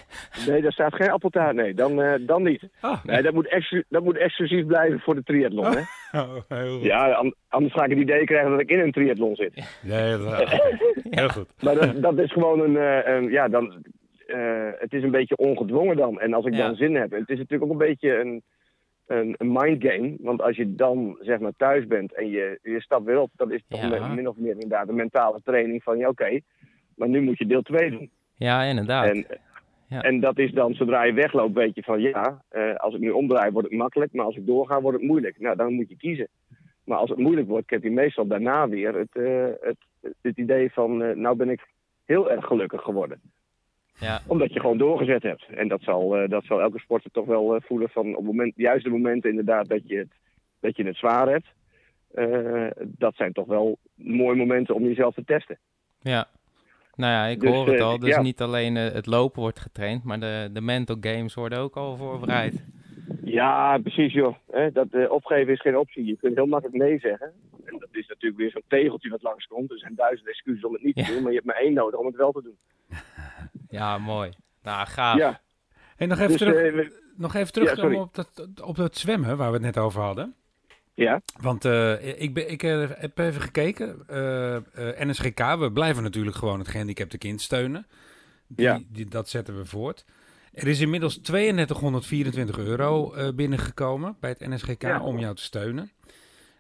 Nee, 0.47 0.63
daar 0.63 0.73
staat 0.73 0.95
geen 0.95 1.11
appeltaart. 1.11 1.55
Nee, 1.57 1.75
dan, 1.75 2.03
eh, 2.03 2.15
dan 2.27 2.43
niet. 2.43 2.69
Ah, 2.81 3.05
Nee, 3.05 3.23
dat 3.23 3.35
moet, 3.35 3.85
dat 3.89 4.05
moet 4.05 4.17
exclusief 4.17 4.67
blijven 4.67 5.01
voor 5.01 5.15
de 5.15 5.23
triathlon. 5.23 5.65
Hè? 5.77 5.81
oh, 6.15 6.35
heel 6.49 6.75
goed. 6.75 6.83
Ja, 6.85 7.13
an- 7.13 7.35
anders 7.49 7.73
ga 7.75 7.85
ik 7.85 7.91
het 7.91 7.99
idee 7.99 8.25
krijgen 8.25 8.51
dat 8.51 8.61
ik 8.61 8.71
in 8.71 8.79
een 8.79 8.93
triathlon 8.93 9.37
zit. 9.37 9.81
Nee, 9.83 10.17
dat- 10.19 10.49
heel 11.21 11.29
goed. 11.29 11.47
Maar 11.63 11.75
dat, 11.75 12.03
dat 12.03 12.19
is 12.19 12.33
gewoon 12.33 12.61
een, 12.61 12.77
eh, 12.77 13.15
een- 13.15 13.31
ja, 13.31 13.49
dan, 13.49 13.85
eh, 14.27 14.69
het 14.79 14.93
is 14.93 15.03
een 15.03 15.11
beetje 15.11 15.37
ongedwongen 15.37 15.97
dan. 15.97 16.21
En 16.21 16.35
als 16.35 16.45
ik 16.47 16.55
Ja. 16.55 16.67
dan 16.67 16.75
zin 16.77 16.95
heb, 16.95 17.11
het 17.11 17.29
is 17.31 17.39
natuurlijk 17.39 17.65
ook 17.65 17.71
een 17.81 17.87
beetje 17.87 18.19
een, 18.19 18.43
een, 19.07 19.35
een 19.39 19.53
mindgame. 19.53 20.17
Want 20.21 20.43
als 20.43 20.57
je 20.57 20.75
dan 20.75 21.17
zeg 21.21 21.39
maar 21.39 21.53
thuis 21.57 21.87
bent 21.87 22.15
en 22.15 22.29
je, 22.31 22.59
je 22.63 22.81
stapt 22.81 23.05
weer 23.05 23.21
op, 23.21 23.31
dat 23.37 23.51
is 23.51 23.63
toch 23.69 23.81
Ja. 23.81 24.09
min- 24.09 24.29
of 24.29 24.37
meer 24.37 24.53
inderdaad 24.53 24.89
een 24.89 24.95
mentale 24.95 25.41
training 25.45 25.83
van, 25.83 25.99
ja 25.99 26.09
oké, 26.09 26.41
maar 26.97 27.09
nu 27.09 27.21
moet 27.21 27.39
je 27.39 27.47
deel 27.47 27.63
2 27.63 27.91
doen. 27.91 28.11
Ja, 28.37 28.63
inderdaad. 28.63 29.07
En, 29.07 29.27
Ja. 29.89 30.03
en 30.03 30.21
dat 30.21 30.39
is 30.39 30.53
dan, 30.53 30.75
zodra 30.75 31.03
je 31.03 31.13
wegloopt, 31.13 31.55
weet 31.55 31.75
je 31.75 31.83
van 31.83 32.01
ja, 32.01 32.43
eh, 32.49 32.75
als 32.75 32.95
ik 32.95 33.01
nu 33.01 33.11
omdraai 33.11 33.51
wordt 33.51 33.69
het 33.69 33.79
makkelijk, 33.79 34.13
maar 34.13 34.25
als 34.25 34.37
ik 34.37 34.47
doorga 34.47 34.81
wordt 34.81 34.99
het 34.99 35.07
moeilijk. 35.07 35.41
Nou, 35.41 35.57
dan 35.57 35.73
moet 35.73 35.89
je 35.89 35.97
kiezen. 35.97 36.29
Maar 36.85 36.99
als 36.99 37.11
het 37.11 37.19
moeilijk 37.19 37.49
wordt, 37.49 37.71
heb 37.71 37.83
je 37.83 37.91
meestal 37.91 38.27
daarna 38.27 38.69
weer 38.69 38.95
het, 38.95 39.17
eh, 39.17 39.69
het, 39.69 39.77
het 40.23 40.37
idee 40.37 40.73
van, 40.73 41.03
eh, 41.03 41.17
nou 41.17 41.37
ben 41.37 41.49
ik 41.49 41.69
heel 42.05 42.31
erg 42.31 42.45
gelukkig 42.45 42.83
geworden. 42.83 43.21
ja. 43.99 44.21
Omdat 44.27 44.53
je 44.53 44.61
gewoon 44.61 44.79
doorgezet 44.79 45.23
hebt. 45.23 45.47
En 45.55 45.69
dat 45.69 45.83
zal, 45.83 46.29
dat 46.29 46.45
zal 46.45 46.61
elke 46.61 46.79
sporter 46.79 47.11
toch 47.11 47.27
wel 47.27 47.61
voelen 47.61 47.89
van 47.89 48.07
op 48.07 48.17
het 48.17 48.25
moment, 48.25 48.53
juist 48.57 48.85
de 48.85 48.91
momenten 48.91 49.31
inderdaad 49.31 49.69
dat 49.69 49.89
je 49.89 49.97
het, 49.97 50.13
dat 50.61 50.77
je 50.77 50.85
het 50.85 50.97
zwaar 50.97 51.29
hebt. 51.29 51.47
dat 52.81 53.15
zijn 53.15 53.33
toch 53.33 53.47
wel 53.47 53.79
mooie 53.95 54.37
momenten 54.37 54.75
om 54.75 54.83
jezelf 54.83 55.15
te 55.15 55.25
testen. 55.25 55.59
Ja. 56.01 56.27
Nou 56.97 57.13
ja, 57.13 57.25
ik 57.27 57.41
Dus, 57.41 57.51
hoor 57.51 57.67
het 57.67 57.79
eh, 57.79 57.85
al. 57.87 57.99
Dus 57.99 58.09
ja. 58.15 58.21
niet 58.23 58.41
alleen 58.41 58.77
eh, 58.77 58.93
het 58.93 59.07
lopen 59.07 59.41
wordt 59.43 59.59
getraind, 59.61 60.05
maar 60.05 60.21
de, 60.21 60.49
de 60.53 60.61
mental 60.61 60.97
games 61.01 61.35
worden 61.35 61.59
ook 61.59 61.77
al 61.77 61.97
voorbereid. 61.97 62.65
Ja, 63.25 63.79
precies 63.79 64.13
joh. 64.13 64.35
Hè, 64.51 64.73
dat, 64.73 64.87
eh, 64.91 65.11
opgeven 65.11 65.53
is 65.53 65.61
geen 65.61 65.77
optie. 65.79 66.05
Je 66.05 66.17
kunt 66.17 66.35
heel 66.35 66.47
makkelijk 66.47 66.79
nee 66.83 66.99
zeggen. 66.99 67.33
En 67.65 67.79
dat 67.79 67.89
is 67.93 68.07
natuurlijk 68.09 68.41
weer 68.41 68.51
zo'n 68.51 68.63
tegeltje 68.69 69.11
wat 69.11 69.23
langskomt. 69.23 69.71
Er 69.71 69.79
zijn 69.79 69.95
duizend 69.95 70.29
excuses 70.29 70.65
om 70.65 70.73
het 70.73 70.83
niet 70.83 70.95
te 70.97 71.05
doen, 71.13 71.23
maar 71.23 71.31
je 71.31 71.37
hebt 71.37 71.47
maar 71.47 71.57
één 71.63 71.73
nodig 71.73 71.99
om 72.01 72.07
het 72.07 72.17
wel 72.17 72.33
te 72.33 72.43
doen. 72.43 72.57
Ja, 73.69 73.99
mooi. 73.99 74.31
Nou, 74.63 74.87
gaaf. 74.87 75.19
Ja, 75.19 75.41
Hey, 75.97 76.07
nog 76.07 76.19
even 76.19 76.29
dus 76.31 76.39
terug, 76.39 76.75
we- 76.75 77.13
nog 77.17 77.35
even 77.35 77.53
terugkomen 77.53 77.83
sorry. 77.83 77.97
op, 77.99 78.15
dat, 78.15 78.63
op 78.65 78.77
dat 78.77 78.97
zwemmen 78.97 79.37
waar 79.37 79.49
we 79.49 79.55
het 79.55 79.63
net 79.65 79.79
over 79.79 80.03
hadden. 80.03 80.35
Ja, 80.95 81.21
Want 81.41 81.65
eh, 81.65 82.23
ik, 82.23 82.35
ben, 82.35 82.51
ik 82.51 82.63
eh, 82.63 82.87
heb 82.95 83.19
even 83.19 83.41
gekeken. 83.41 84.05
eh, 84.07 85.07
NSGK, 85.07 85.57
we 85.59 85.71
blijven 85.73 86.03
natuurlijk 86.03 86.37
gewoon 86.37 86.59
het 86.59 86.69
gehandicapte 86.69 87.19
kind 87.19 87.41
steunen. 87.41 87.87
Die, 88.49 88.67
Ja. 88.67 88.81
die, 88.89 89.07
dat 89.07 89.29
zetten 89.29 89.57
we 89.57 89.65
voort. 89.65 90.05
Er 90.53 90.67
is 90.69 90.81
inmiddels 90.81 91.19
3224 91.21 92.59
euro 92.59 93.13
binnengekomen 93.35 94.17
bij 94.21 94.31
het 94.31 94.49
NSGK 94.49 94.83
Ja. 94.83 95.01
om 95.03 95.19
jou 95.19 95.35
te 95.35 95.43
steunen. 95.43 95.91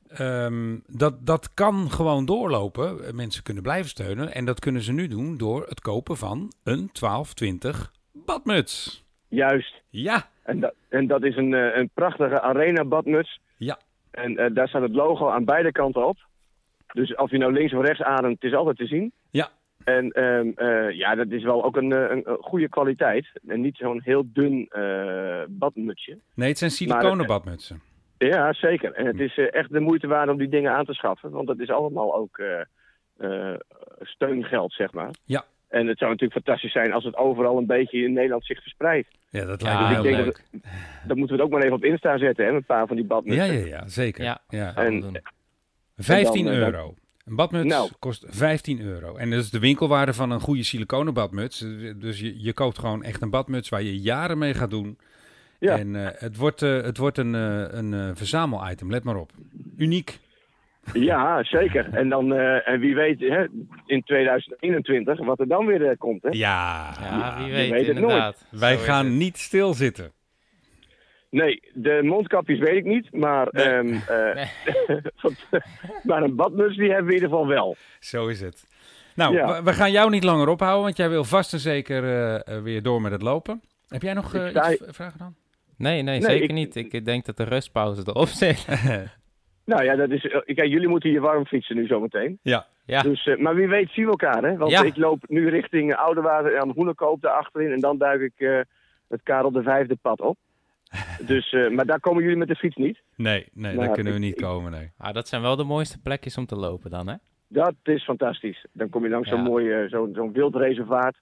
Ehm, 0.08 0.78
dat, 0.86 1.26
dat 1.26 1.54
kan 1.54 1.90
gewoon 1.90 2.24
doorlopen. 2.24 3.14
Mensen 3.16 3.42
kunnen 3.42 3.62
blijven 3.62 3.90
steunen. 3.90 4.34
En 4.34 4.44
dat 4.44 4.60
kunnen 4.60 4.82
ze 4.82 4.92
nu 4.92 5.08
doen 5.08 5.36
door 5.36 5.66
het 5.68 5.80
kopen 5.80 6.16
van 6.16 6.52
een 6.64 6.90
1220 6.92 7.92
badmuts. 8.12 9.04
juist. 9.28 9.82
Ja, 9.90 10.28
En 10.42 10.60
dat, 10.60 10.74
en 10.88 11.06
dat 11.06 11.22
is 11.24 11.36
een, 11.36 11.52
een 11.52 11.90
prachtige 11.94 12.40
arena 12.40 12.84
badmuts. 12.84 13.40
Ja. 13.56 13.78
En 14.14 14.36
eh, 14.36 14.54
daar 14.54 14.68
staat 14.68 14.82
het 14.82 14.94
logo 14.94 15.28
aan 15.28 15.44
beide 15.44 15.72
kanten 15.72 16.06
op. 16.06 16.16
Dus 16.92 17.14
of 17.14 17.30
je 17.30 17.38
nou 17.38 17.52
links 17.52 17.72
of 17.72 17.84
rechts 17.84 18.02
ademt, 18.02 18.34
het 18.34 18.50
is 18.50 18.56
altijd 18.56 18.76
te 18.76 18.86
zien. 18.86 19.12
Ja. 19.30 19.50
En 19.84 20.10
ehm, 20.10 20.48
eh, 20.54 20.90
ja, 20.90 21.14
dat 21.14 21.30
is 21.30 21.42
wel 21.42 21.64
ook 21.64 21.76
een, 21.76 21.92
eh, 21.92 22.10
een, 22.10 22.30
een 22.30 22.36
goede 22.40 22.68
kwaliteit. 22.68 23.26
En 23.46 23.60
niet 23.60 23.76
zo'n 23.76 24.00
heel 24.02 24.22
dun 24.26 24.68
eh, 24.70 25.42
badmutsje. 25.48 26.18
nee, 26.34 26.48
het 26.48 26.58
zijn 26.58 26.70
siliconen 26.70 27.26
badmutsen. 27.26 27.82
Ja, 28.18 28.52
zeker. 28.52 28.92
En 28.92 29.06
het 29.06 29.20
is 29.20 29.36
eh, 29.36 29.54
echt 29.54 29.72
de 29.72 29.80
moeite 29.80 30.06
waard 30.06 30.28
om 30.28 30.38
die 30.38 30.48
dingen 30.48 30.72
aan 30.72 30.84
te 30.84 30.94
schaffen. 30.94 31.30
Want 31.30 31.46
dat 31.46 31.58
is 31.58 31.70
allemaal 31.70 32.14
ook 32.14 32.42
steungeld, 34.00 34.72
zeg 34.72 34.92
maar. 34.92 35.10
Ja. 35.24 35.44
En 35.74 35.86
het 35.86 35.98
zou 35.98 36.10
natuurlijk 36.10 36.44
fantastisch 36.44 36.72
zijn 36.72 36.92
als 36.92 37.04
het 37.04 37.16
overal 37.16 37.58
een 37.58 37.66
beetje 37.66 37.98
in 38.04 38.12
Nederland 38.12 38.44
zich 38.46 38.62
verspreidt. 38.62 39.08
Ja, 39.30 39.44
dat 39.44 39.60
Ja, 39.62 39.66
lijkt 39.80 40.02
me 40.02 40.08
ik 40.08 40.14
heel 40.14 40.24
leuk. 40.24 40.42
dat 40.52 40.60
Dan 41.08 41.18
moeten 41.18 41.36
we 41.36 41.42
het 41.42 41.42
ook 41.42 41.50
maar 41.50 41.62
even 41.62 41.76
op 41.76 41.84
Insta 41.84 42.18
zetten, 42.18 42.44
hè, 42.44 42.50
met 42.52 42.60
een 42.60 42.66
paar 42.66 42.86
van 42.86 42.96
die 42.96 43.04
Ja, 43.04 43.14
badmutsen. 43.14 43.58
ja, 43.58 43.66
ja, 43.66 43.88
zeker. 43.88 44.24
Ja. 44.24 44.40
Ja. 44.48 44.70
Gaan 44.72 44.84
we 44.84 44.90
En- 44.90 45.00
doen. 45.00 45.18
15 45.96 46.46
En 46.46 46.52
dan, 46.52 46.54
eh, 46.54 46.58
euro. 46.68 46.94
Een 47.24 47.36
badmuts 47.36 47.66
Nou. 47.68 47.90
kost 47.98 48.24
15 48.28 48.80
euro. 48.80 49.16
En 49.16 49.30
dat 49.30 49.40
is 49.40 49.50
de 49.50 49.58
winkelwaarde 49.58 50.12
van 50.14 50.30
een 50.30 50.40
goede 50.40 50.62
siliconen 50.62 51.14
badmuts. 51.14 51.58
Dus 51.96 52.20
je, 52.20 52.42
je 52.42 52.52
koopt 52.52 52.78
gewoon 52.78 53.02
echt 53.02 53.22
een 53.22 53.30
badmuts 53.30 53.68
waar 53.68 53.82
je 53.82 54.00
jaren 54.00 54.38
mee 54.38 54.54
gaat 54.54 54.70
doen. 54.70 54.98
Ja. 55.58 55.78
En 55.78 55.96
eh, 55.96 56.06
het 56.20 56.36
wordt, 56.36 56.62
eh, 56.62 56.82
het 56.82 56.96
wordt 56.96 57.18
een, 57.18 57.34
eh, 57.34 57.64
een 57.70 57.94
eh, 57.94 58.10
verzamelitem, 58.14 58.90
let 58.90 59.04
maar 59.04 59.16
op. 59.16 59.30
Uniek. 59.76 60.18
Ja, 60.92 61.44
zeker. 61.44 61.88
En, 61.94 62.08
dan, 62.08 62.34
eh, 62.34 62.68
en 62.68 62.80
wie 62.80 62.94
weet 62.94 63.20
hè, 63.20 63.44
in 63.86 64.02
2021 64.02 65.18
wat 65.24 65.40
er 65.40 65.48
dan 65.48 65.66
weer 65.66 65.86
eh, 65.88 65.96
komt. 65.98 66.22
Hè? 66.22 66.28
Ja, 66.32 66.92
Ja, 67.00 67.42
wie 67.44 67.52
weet, 67.52 67.70
weet 67.70 67.86
het 67.86 67.96
inderdaad. 67.96 68.46
wij 68.50 68.76
Zo 68.76 68.82
gaan 68.82 69.16
niet 69.16 69.38
stilzitten. 69.38 70.12
Nee, 71.30 71.62
de 71.72 72.00
mondkapjes 72.02 72.58
weet 72.58 72.76
ik 72.76 72.84
niet. 72.84 73.12
Maar, 73.12 73.48
Nee. 73.50 73.64
ehm, 73.64 73.94
eh, 74.08 74.34
Nee. 74.34 75.00
maar 76.02 76.22
een 76.22 76.34
badmuts 76.36 76.76
die 76.76 76.86
hebben 76.88 77.04
we 77.06 77.10
in 77.14 77.22
ieder 77.22 77.28
geval 77.28 77.46
wel. 77.46 77.76
Zo 78.00 78.26
is 78.26 78.40
het. 78.40 78.64
Nou, 79.14 79.34
Ja. 79.34 79.46
we, 79.56 79.62
we 79.62 79.72
gaan 79.72 79.92
jou 79.92 80.10
niet 80.10 80.24
langer 80.24 80.48
ophouden, 80.48 80.82
want 80.82 80.96
jij 80.96 81.08
wil 81.08 81.24
vast 81.24 81.52
en 81.52 81.58
zeker 81.58 82.02
weer 82.62 82.82
door 82.82 83.00
met 83.02 83.12
het 83.12 83.22
lopen. 83.22 83.62
Heb 83.88 84.02
jij 84.02 84.12
nog 84.14 84.34
eh, 84.34 84.46
iets 84.48 84.82
vragen 84.86 85.18
dan? 85.18 85.34
Nee, 85.76 86.02
nee, 86.02 86.18
Nee, 86.20 86.30
zeker 86.30 86.44
ik- 86.44 86.52
niet. 86.52 86.76
Ik 86.76 87.04
denk 87.04 87.24
dat 87.24 87.36
de 87.36 87.44
rustpauze 87.44 88.02
erop 88.06 88.28
zit. 88.28 88.66
Nou 89.64 89.84
ja, 89.84 89.96
dat 89.96 90.10
is, 90.10 90.24
eh, 90.26 90.40
kijk, 90.54 90.68
jullie 90.68 90.88
moeten 90.88 91.10
hier 91.10 91.20
warm 91.20 91.46
fietsen 91.46 91.76
nu 91.76 91.86
zometeen. 91.86 92.38
Ja. 92.42 92.66
Ja, 92.86 93.02
Dus, 93.02 93.26
eh, 93.26 93.36
maar 93.36 93.54
wie 93.54 93.68
weet 93.68 93.90
zien 93.90 94.04
we 94.04 94.10
elkaar, 94.10 94.42
hè? 94.42 94.56
Want 94.56 94.70
Ja. 94.70 94.82
ik 94.82 94.96
loop 94.96 95.24
nu 95.28 95.48
richting 95.48 95.94
Oudewater 95.94 96.54
en 96.54 96.70
Hoenekoop 96.70 97.20
daar 97.20 97.32
achterin. 97.32 97.72
En 97.72 97.80
dan 97.80 97.98
duik 97.98 98.20
ik 98.20 98.32
eh, 98.36 98.60
het 99.08 99.20
Karel 99.22 99.50
de 99.52 99.62
Vijfde 99.62 99.96
pad 100.02 100.20
op. 100.20 100.36
Dus, 101.26 101.52
eh, 101.52 101.70
maar 101.70 101.86
daar 101.86 102.00
komen 102.00 102.22
jullie 102.22 102.38
met 102.38 102.48
de 102.48 102.54
fiets 102.56 102.76
niet. 102.76 103.02
Nee, 103.16 103.46
nee, 103.52 103.72
Nou, 103.74 103.84
daar 103.86 103.94
kunnen 103.94 104.12
we 104.12 104.18
niet 104.18 104.36
ik- 104.38 104.42
komen, 104.44 104.70
nee. 104.72 104.92
Ah, 104.98 105.14
dat 105.14 105.28
zijn 105.28 105.42
wel 105.42 105.56
de 105.56 105.64
mooiste 105.64 106.00
plekjes 106.00 106.36
om 106.38 106.46
te 106.46 106.56
lopen 106.56 106.90
dan, 106.90 107.08
hè? 107.08 107.14
Dat 107.48 107.74
is 107.82 108.04
fantastisch. 108.04 108.66
Dan 108.72 108.88
kom 108.88 109.02
je 109.04 109.10
langs 109.10 109.28
Ja. 109.28 109.34
zo'n 109.34 109.44
mooi 109.44 109.88
zo'n 109.88 110.10
zo'n 110.14 110.32
wildreservaat. 110.32 111.16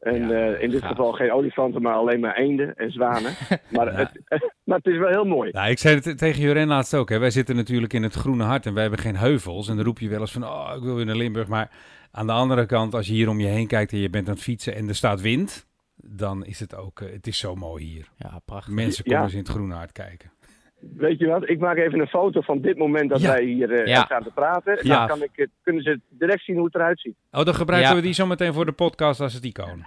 En 0.00 0.28
Ja, 0.28 0.30
eh, 0.52 0.62
in 0.62 0.70
dit 0.70 0.80
gaaf. 0.80 0.90
geval 0.90 1.12
geen 1.12 1.32
olifanten, 1.32 1.82
maar 1.82 1.94
alleen 1.94 2.20
maar 2.20 2.36
eenden 2.36 2.74
en 2.76 2.90
zwanen. 2.90 3.32
maar, 3.70 3.86
Ja. 3.92 3.98
het, 3.98 4.10
maar 4.64 4.76
het 4.76 4.86
is 4.86 4.98
wel 4.98 5.08
heel 5.08 5.24
mooi. 5.24 5.50
Nou, 5.50 5.70
ik 5.70 5.78
zei 5.78 5.94
het 6.00 6.18
tegen 6.18 6.42
Joren 6.42 6.66
laatst 6.66 6.94
ook. 6.94 7.08
Hè. 7.08 7.18
Wij 7.18 7.30
zitten 7.30 7.56
natuurlijk 7.56 7.92
in 7.92 8.02
het 8.02 8.14
groene 8.14 8.44
hart 8.44 8.66
en 8.66 8.72
wij 8.72 8.82
hebben 8.82 9.00
geen 9.00 9.16
heuvels. 9.16 9.68
En 9.68 9.76
dan 9.76 9.84
roep 9.84 9.98
je 9.98 10.08
wel 10.08 10.20
eens 10.20 10.32
van, 10.32 10.44
oh, 10.44 10.72
ik 10.76 10.82
wil 10.82 10.94
weer 10.94 11.06
naar 11.06 11.16
Limburg. 11.16 11.48
Maar 11.48 11.70
aan 12.10 12.26
de 12.26 12.32
andere 12.32 12.66
kant, 12.66 12.94
als 12.94 13.06
je 13.06 13.12
hier 13.12 13.28
om 13.28 13.40
je 13.40 13.46
heen 13.46 13.66
kijkt 13.66 13.92
en 13.92 13.98
je 13.98 14.10
bent 14.10 14.28
aan 14.28 14.34
het 14.34 14.42
fietsen 14.42 14.74
en 14.74 14.88
er 14.88 14.94
staat 14.94 15.20
wind, 15.20 15.66
dan 15.96 16.44
is 16.44 16.60
het 16.60 16.76
ook, 16.76 17.00
eh, 17.00 17.12
het 17.12 17.26
is 17.26 17.38
zo 17.38 17.54
mooi 17.54 17.84
hier. 17.84 18.08
Ja, 18.16 18.40
prachtig. 18.44 18.74
Mensen 18.74 19.02
Ja. 19.06 19.10
komen 19.10 19.24
eens 19.26 19.34
in 19.34 19.38
het 19.44 19.48
groene 19.48 19.74
hart 19.74 19.92
kijken. 19.92 20.30
Weet 20.96 21.18
je 21.18 21.26
wat? 21.26 21.48
Ik 21.48 21.58
maak 21.58 21.76
even 21.76 22.00
een 22.00 22.06
foto 22.06 22.40
van 22.40 22.60
dit 22.60 22.76
moment 22.78 23.10
dat 23.10 23.20
Ja. 23.20 23.32
wij 23.32 23.44
hier 23.44 23.72
eh, 23.72 23.86
Ja. 23.86 24.04
staan 24.04 24.22
te 24.22 24.30
praten. 24.34 24.78
Ja. 24.82 24.98
Dan 24.98 25.08
kan 25.08 25.22
ik, 25.22 25.30
het- 25.34 25.50
kunnen 25.62 25.82
ze 25.82 26.00
direct 26.08 26.44
zien 26.44 26.56
hoe 26.56 26.64
het 26.64 26.74
eruit 26.74 27.00
ziet. 27.00 27.14
Oh, 27.30 27.44
dan 27.44 27.54
gebruiken 27.54 27.90
Ja. 27.90 27.96
we 27.96 28.02
die 28.02 28.12
zo 28.12 28.26
meteen 28.26 28.52
voor 28.52 28.66
de 28.66 28.72
podcast 28.72 29.20
als 29.20 29.32
het 29.32 29.42
die 29.42 29.52
komen. 29.52 29.86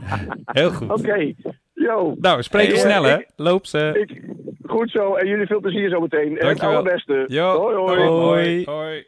Heel 0.44 0.70
goed. 0.70 0.90
Oké, 0.90 1.32
yo. 1.74 2.14
Nou, 2.20 2.42
spreek 2.42 2.66
je 2.66 2.72
Hey, 2.72 2.80
snel, 2.80 3.04
eh, 3.06 3.10
hè? 3.10 3.18
Loop 3.36 3.66
ze. 3.66 4.06
Ik, 4.08 4.22
goed 4.66 4.90
zo, 4.90 5.14
en 5.14 5.26
jullie 5.28 5.46
veel 5.46 5.60
plezier 5.60 5.88
zo 5.90 6.00
meteen. 6.00 6.26
En 6.26 6.32
het 6.32 6.40
Dankjewel. 6.40 6.70
allerbeste. 6.76 7.24
Hoi, 7.28 7.74
hoi. 7.76 8.00
Hoi. 8.08 8.64
hoi. 8.64 9.06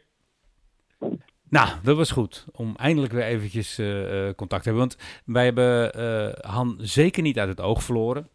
Nou, 1.49 1.69
dat 1.83 1.97
was 1.97 2.11
goed. 2.11 2.45
Om 2.51 2.73
eindelijk 2.75 3.13
weer 3.13 3.23
eventjes 3.23 3.77
eh, 3.77 4.27
eh, 4.27 4.35
contact 4.35 4.63
te 4.63 4.69
hebben. 4.69 4.87
Want 4.87 4.97
wij 5.25 5.43
hebben 5.45 5.91
eh, 5.93 6.49
Han 6.51 6.75
zeker 6.79 7.21
niet 7.23 7.39
uit 7.39 7.49
het 7.49 7.61
oog 7.61 7.83
verloren. 7.83 8.27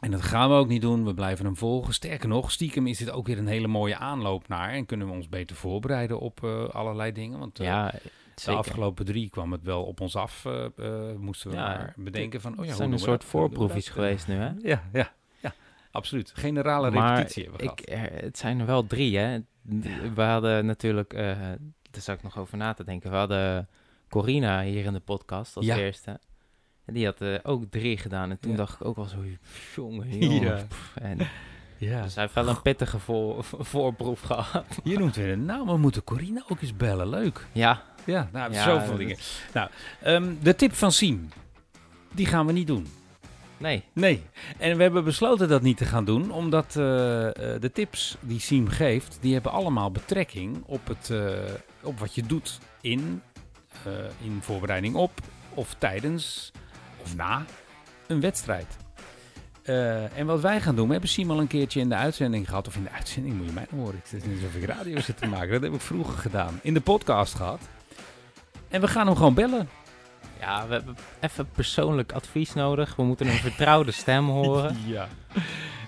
En 0.00 0.10
dat 0.10 0.22
gaan 0.22 0.48
we 0.48 0.54
ook 0.54 0.68
niet 0.68 0.80
doen. 0.82 1.04
We 1.04 1.14
blijven 1.14 1.44
hem 1.44 1.56
volgen. 1.56 1.94
Sterker 1.94 2.28
nog, 2.28 2.52
stiekem 2.52 2.86
is 2.86 2.98
dit 2.98 3.10
ook 3.10 3.26
weer 3.26 3.38
een 3.38 3.46
hele 3.46 3.66
mooie 3.66 3.96
aanloop 3.96 4.48
naar. 4.48 4.70
En 4.70 4.86
kunnen 4.86 5.06
we 5.06 5.12
ons 5.12 5.28
beter 5.28 5.56
voorbereiden 5.56 6.20
op 6.20 6.44
eh, 6.44 6.68
allerlei 6.68 7.12
dingen. 7.12 7.38
Want 7.38 7.58
eh, 7.60 7.66
Ja, 7.66 7.90
de 7.90 8.00
zeker. 8.34 8.58
afgelopen 8.58 9.04
drie 9.04 9.30
kwam 9.30 9.52
het 9.52 9.62
wel 9.62 9.84
op 9.84 10.00
ons 10.00 10.16
af. 10.16 10.44
eh, 10.44 10.66
moesten 11.18 11.50
we 11.50 11.56
Ja, 11.56 11.62
maar 11.62 11.94
bedenken 11.96 12.40
van... 12.40 12.52
Oh 12.52 12.58
ja, 12.64 12.66
Het 12.66 12.76
zijn 12.76 12.92
een 12.92 12.98
soort 12.98 13.24
voorproefjes 13.24 13.88
geweest 13.88 14.28
nu, 14.28 14.34
hè? 14.34 14.50
Ja, 14.58 14.82
ja, 14.92 15.12
ja. 15.40 15.54
Absoluut. 15.90 16.32
Generale 16.34 16.90
Maar 16.90 17.14
repetitie 17.16 17.42
hebben 17.42 17.60
we 17.60 17.72
ik, 17.72 17.88
er- 17.90 18.22
het 18.24 18.38
zijn 18.38 18.60
er 18.60 18.66
wel 18.66 18.86
drie, 18.86 19.18
hè? 19.18 19.38
We 20.14 20.22
hadden 20.22 20.66
natuurlijk, 20.66 21.10
daar 21.16 21.58
zat 21.90 22.16
ik 22.16 22.22
nog 22.22 22.38
over 22.38 22.56
na 22.56 22.72
te 22.72 22.84
denken. 22.84 23.10
We 23.10 23.16
hadden 23.16 23.68
Corina 24.08 24.62
hier 24.62 24.84
in 24.84 24.92
de 24.92 25.00
podcast 25.00 25.56
als 25.56 25.66
Ja. 25.66 25.76
eerste. 25.76 26.20
En 26.86 26.94
die 26.94 27.04
had 27.04 27.20
eh, 27.20 27.34
ook 27.42 27.64
drie 27.70 27.98
gedaan. 27.98 28.30
En 28.30 28.38
toen 28.38 28.50
Ja. 28.50 28.56
dacht 28.56 28.80
ik 28.80 28.86
ook 28.86 28.96
wel 28.96 29.04
zo, 29.04 29.16
jongen, 29.76 30.18
jongen. 30.18 30.68
En, 30.94 31.18
Ja. 31.78 32.02
dus 32.02 32.14
hij 32.14 32.22
heeft 32.22 32.34
wel 32.34 32.48
een 32.48 32.62
pittige 32.62 32.98
voor, 32.98 33.44
voorproef 33.72 34.20
gehad. 34.20 34.64
Je 34.84 34.98
noemt 34.98 35.16
weer 35.16 35.32
een 35.32 35.44
naam. 35.44 35.66
We 35.66 35.76
moeten 35.76 36.04
Corina 36.04 36.42
ook 36.48 36.60
eens 36.60 36.76
bellen. 36.76 37.08
Leuk. 37.08 37.46
Ja, 37.52 37.82
Ja, 38.04 38.28
nou, 38.32 38.52
Ja, 38.52 38.62
zoveel 38.62 38.96
dingen. 38.96 39.16
Nou, 39.54 39.70
ehm, 40.02 40.34
de 40.42 40.54
tip 40.54 40.72
van 40.74 40.92
Siem. 40.92 41.28
Die 42.14 42.26
gaan 42.26 42.46
we 42.46 42.52
niet 42.52 42.66
doen. 42.66 42.86
nee. 43.58 43.84
Nee. 43.92 44.22
En 44.58 44.76
we 44.76 44.82
hebben 44.82 45.04
besloten 45.04 45.48
dat 45.48 45.62
niet 45.62 45.76
te 45.76 45.84
gaan 45.84 46.04
doen, 46.04 46.30
omdat 46.30 46.76
eh, 46.76 47.26
eh, 47.54 47.60
de 47.60 47.72
tips 47.72 48.16
die 48.20 48.40
Siem 48.40 48.68
geeft, 48.68 49.18
die 49.20 49.32
hebben 49.34 49.52
allemaal 49.52 49.90
betrekking 49.90 50.62
op, 50.66 50.86
het, 50.86 51.12
op 51.82 51.98
wat 51.98 52.14
je 52.14 52.22
doet 52.22 52.58
in, 52.80 53.22
in 54.22 54.38
voorbereiding 54.40 54.94
op, 54.94 55.10
of 55.54 55.74
tijdens, 55.78 56.52
of 57.06 57.16
na 57.16 57.44
een 58.06 58.20
wedstrijd. 58.20 58.76
Eh, 59.62 60.18
en 60.18 60.26
wat 60.26 60.40
wij 60.40 60.60
gaan 60.60 60.76
doen, 60.76 60.86
we 60.86 60.92
hebben 60.92 61.10
Siem 61.10 61.30
al 61.30 61.40
een 61.40 61.46
keertje 61.46 61.80
in 61.80 61.88
de 61.88 61.94
uitzending 61.94 62.48
gehad, 62.48 62.66
of 62.66 62.76
in 62.76 62.82
de 62.82 62.90
uitzending 62.90 63.36
moet 63.36 63.46
je 63.46 63.52
mij 63.52 63.66
nou 63.70 63.82
horen, 63.82 64.00
het 64.02 64.12
is 64.12 64.24
niet 64.24 64.42
alsof 64.42 64.54
ik 64.54 64.64
radio 64.64 65.00
zit 65.00 65.16
te 65.16 65.26
maken, 65.26 65.50
dat 65.50 65.62
heb 65.62 65.72
ik 65.72 65.80
vroeger 65.80 66.18
gedaan, 66.18 66.58
in 66.62 66.74
de 66.74 66.80
podcast 66.80 67.34
gehad. 67.34 67.60
En 68.68 68.80
we 68.80 68.88
gaan 68.88 69.06
hem 69.06 69.16
gewoon 69.16 69.34
bellen. 69.34 69.68
Ja, 70.40 70.66
we 70.66 70.72
hebben 70.72 70.96
even 71.20 71.48
persoonlijk 71.50 72.12
advies 72.12 72.52
nodig. 72.54 72.96
We 72.96 73.02
moeten 73.02 73.26
een 73.26 73.32
vertrouwde 73.32 73.92
stem 73.92 74.28
horen. 74.28 74.76
Ja. 74.86 75.08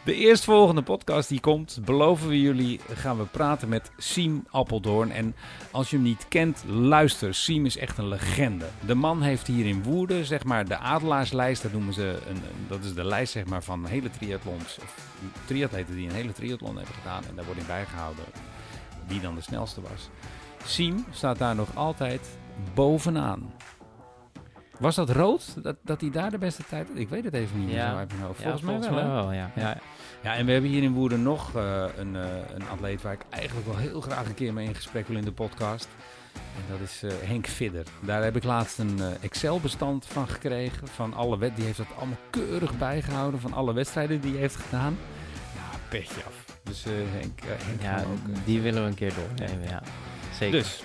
De 0.08 0.14
eerstvolgende 0.14 0.82
podcast 0.82 1.28
die 1.28 1.40
komt, 1.40 1.78
beloven 1.84 2.28
we 2.28 2.40
jullie, 2.40 2.80
gaan 2.94 3.18
we 3.18 3.24
praten 3.24 3.68
met 3.68 3.90
Siem 3.96 4.44
Appeldoorn. 4.50 5.10
En 5.10 5.34
als 5.70 5.90
je 5.90 5.96
hem 5.96 6.04
niet 6.04 6.26
kent, 6.28 6.64
luister. 6.66 7.34
Siem 7.34 7.66
is 7.66 7.76
echt 7.76 7.98
een 7.98 8.08
legende. 8.08 8.64
De 8.86 8.94
man 8.94 9.22
heeft 9.22 9.46
hier 9.46 9.66
in 9.66 9.82
Woerden, 9.82 10.24
zeg 10.24 10.44
maar, 10.44 10.68
de 10.68 10.76
adelaarslijst. 10.76 11.62
Dat 11.62 11.72
noemen 11.72 11.94
ze, 11.94 12.18
een, 12.28 12.38
dat 12.68 12.84
is 12.84 12.94
de 12.94 13.04
lijst 13.04 13.32
zeg 13.32 13.46
maar, 13.46 13.62
van 13.62 13.86
hele 13.86 14.10
triathlons. 14.10 14.78
Of 14.82 15.08
triatleten 15.44 15.94
die 15.94 16.08
een 16.08 16.14
hele 16.14 16.32
triathlon 16.32 16.76
hebben 16.76 16.94
gedaan. 16.94 17.24
En 17.28 17.34
daar 17.34 17.44
wordt 17.44 17.60
in 17.60 17.66
bijgehouden 17.66 18.24
wie 19.06 19.20
dan 19.20 19.34
de 19.34 19.40
snelste 19.40 19.80
was. 19.80 20.08
Siem 20.64 21.04
staat 21.10 21.38
daar 21.38 21.54
nog 21.54 21.76
altijd 21.76 22.38
bovenaan. 22.74 23.52
Was 24.78 24.94
dat 24.94 25.10
rood? 25.10 25.62
Dat, 25.62 25.76
dat 25.82 26.00
hij 26.00 26.10
daar 26.10 26.30
de 26.30 26.38
beste 26.38 26.62
tijd 26.68 26.88
had? 26.88 26.96
Ik 26.96 27.08
weet 27.08 27.24
het 27.24 27.34
even 27.34 27.58
niet 27.58 27.66
meer 27.66 27.76
Ja. 27.76 27.90
zo 27.90 27.96
uit 27.96 28.08
mijn 28.08 28.22
hoofd. 28.22 28.38
Ja, 28.42 28.44
Volgens, 28.58 28.88
mij 28.88 29.04
wel, 29.04 29.32
ja. 29.32 29.50
ja. 29.54 29.76
Ja, 30.22 30.34
en 30.34 30.46
we 30.46 30.52
hebben 30.52 30.70
hier 30.70 30.82
in 30.82 30.92
Woerden 30.92 31.22
nog 31.22 31.54
eh, 31.56 31.84
een, 31.96 32.16
eh, 32.16 32.22
een 32.54 32.68
atleet 32.68 33.02
waar 33.02 33.12
ik 33.12 33.20
eigenlijk 33.30 33.66
wel 33.66 33.76
heel 33.76 34.00
graag 34.00 34.26
een 34.26 34.34
keer 34.34 34.52
mee 34.52 34.66
in 34.66 34.74
gesprek 34.74 35.08
wil 35.08 35.16
in 35.16 35.24
de 35.24 35.32
podcast. 35.32 35.88
En 36.34 36.62
dat 36.70 36.80
is 36.88 37.02
eh, 37.02 37.10
Henk 37.28 37.46
Vidder. 37.46 37.84
Daar 38.00 38.22
heb 38.22 38.36
ik 38.36 38.44
laatst 38.44 38.78
een 38.78 39.00
Excel-bestand 39.20 40.06
van 40.06 40.28
gekregen. 40.28 40.88
Van 40.88 41.14
alle 41.14 41.38
wet, 41.38 41.56
die 41.56 41.64
heeft 41.64 41.78
dat 41.78 41.86
allemaal 41.96 42.16
keurig 42.30 42.78
bijgehouden. 42.78 43.40
Van 43.40 43.52
alle 43.52 43.72
wedstrijden 43.72 44.20
die 44.20 44.30
hij 44.32 44.40
heeft 44.40 44.56
gedaan. 44.56 44.98
Ja, 45.54 45.78
petje 45.88 46.22
af. 46.26 46.44
Dus 46.62 46.84
Henk, 46.84 47.40
Henk 47.46 47.82
Ja, 47.82 47.98
ook, 48.00 48.44
die 48.44 48.60
willen 48.60 48.82
we 48.82 48.88
een 48.88 48.94
keer 48.94 49.12
doornemen, 49.14 49.68
ja. 49.68 49.82
Zeker. 50.38 50.58
Dus, 50.58 50.82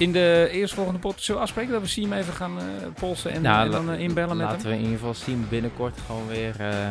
in 0.00 0.12
de 0.12 0.48
eerstvolgende 0.52 0.98
pot 0.98 1.26
we 1.26 1.34
afspreken 1.34 1.72
dat 1.72 1.82
we 1.82 1.88
Siem 1.88 2.12
even 2.12 2.32
gaan 2.32 2.58
eh, 2.58 2.64
polsen 2.94 3.32
en, 3.32 3.42
Nou, 3.42 3.64
en 3.64 3.70
dan 3.70 3.90
eh, 3.90 4.00
inbellen 4.00 4.36
met 4.36 4.46
Laten 4.46 4.60
hem? 4.60 4.68
we 4.70 4.74
in 4.76 4.82
ieder 4.82 4.98
geval 4.98 5.14
zien 5.14 5.46
binnenkort 5.48 5.98
gewoon 6.06 6.26
weer 6.26 6.54
eh, 6.60 6.88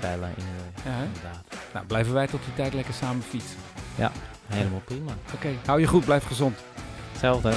bellen. 0.00 0.32
In, 0.36 0.44
Ja, 0.84 1.02
inderdaad. 1.04 1.44
Nou, 1.74 1.86
blijven 1.86 2.12
wij 2.12 2.26
tot 2.26 2.40
die 2.44 2.54
tijd 2.54 2.74
lekker 2.74 2.94
samen 2.94 3.22
fietsen. 3.22 3.58
Helemaal 4.46 4.82
prima. 4.84 5.12
Oké, 5.34 5.48
hou 5.66 5.80
je 5.80 5.86
goed, 5.86 6.04
blijf 6.04 6.24
gezond. 6.24 6.58
Hetzelfde. 7.12 7.52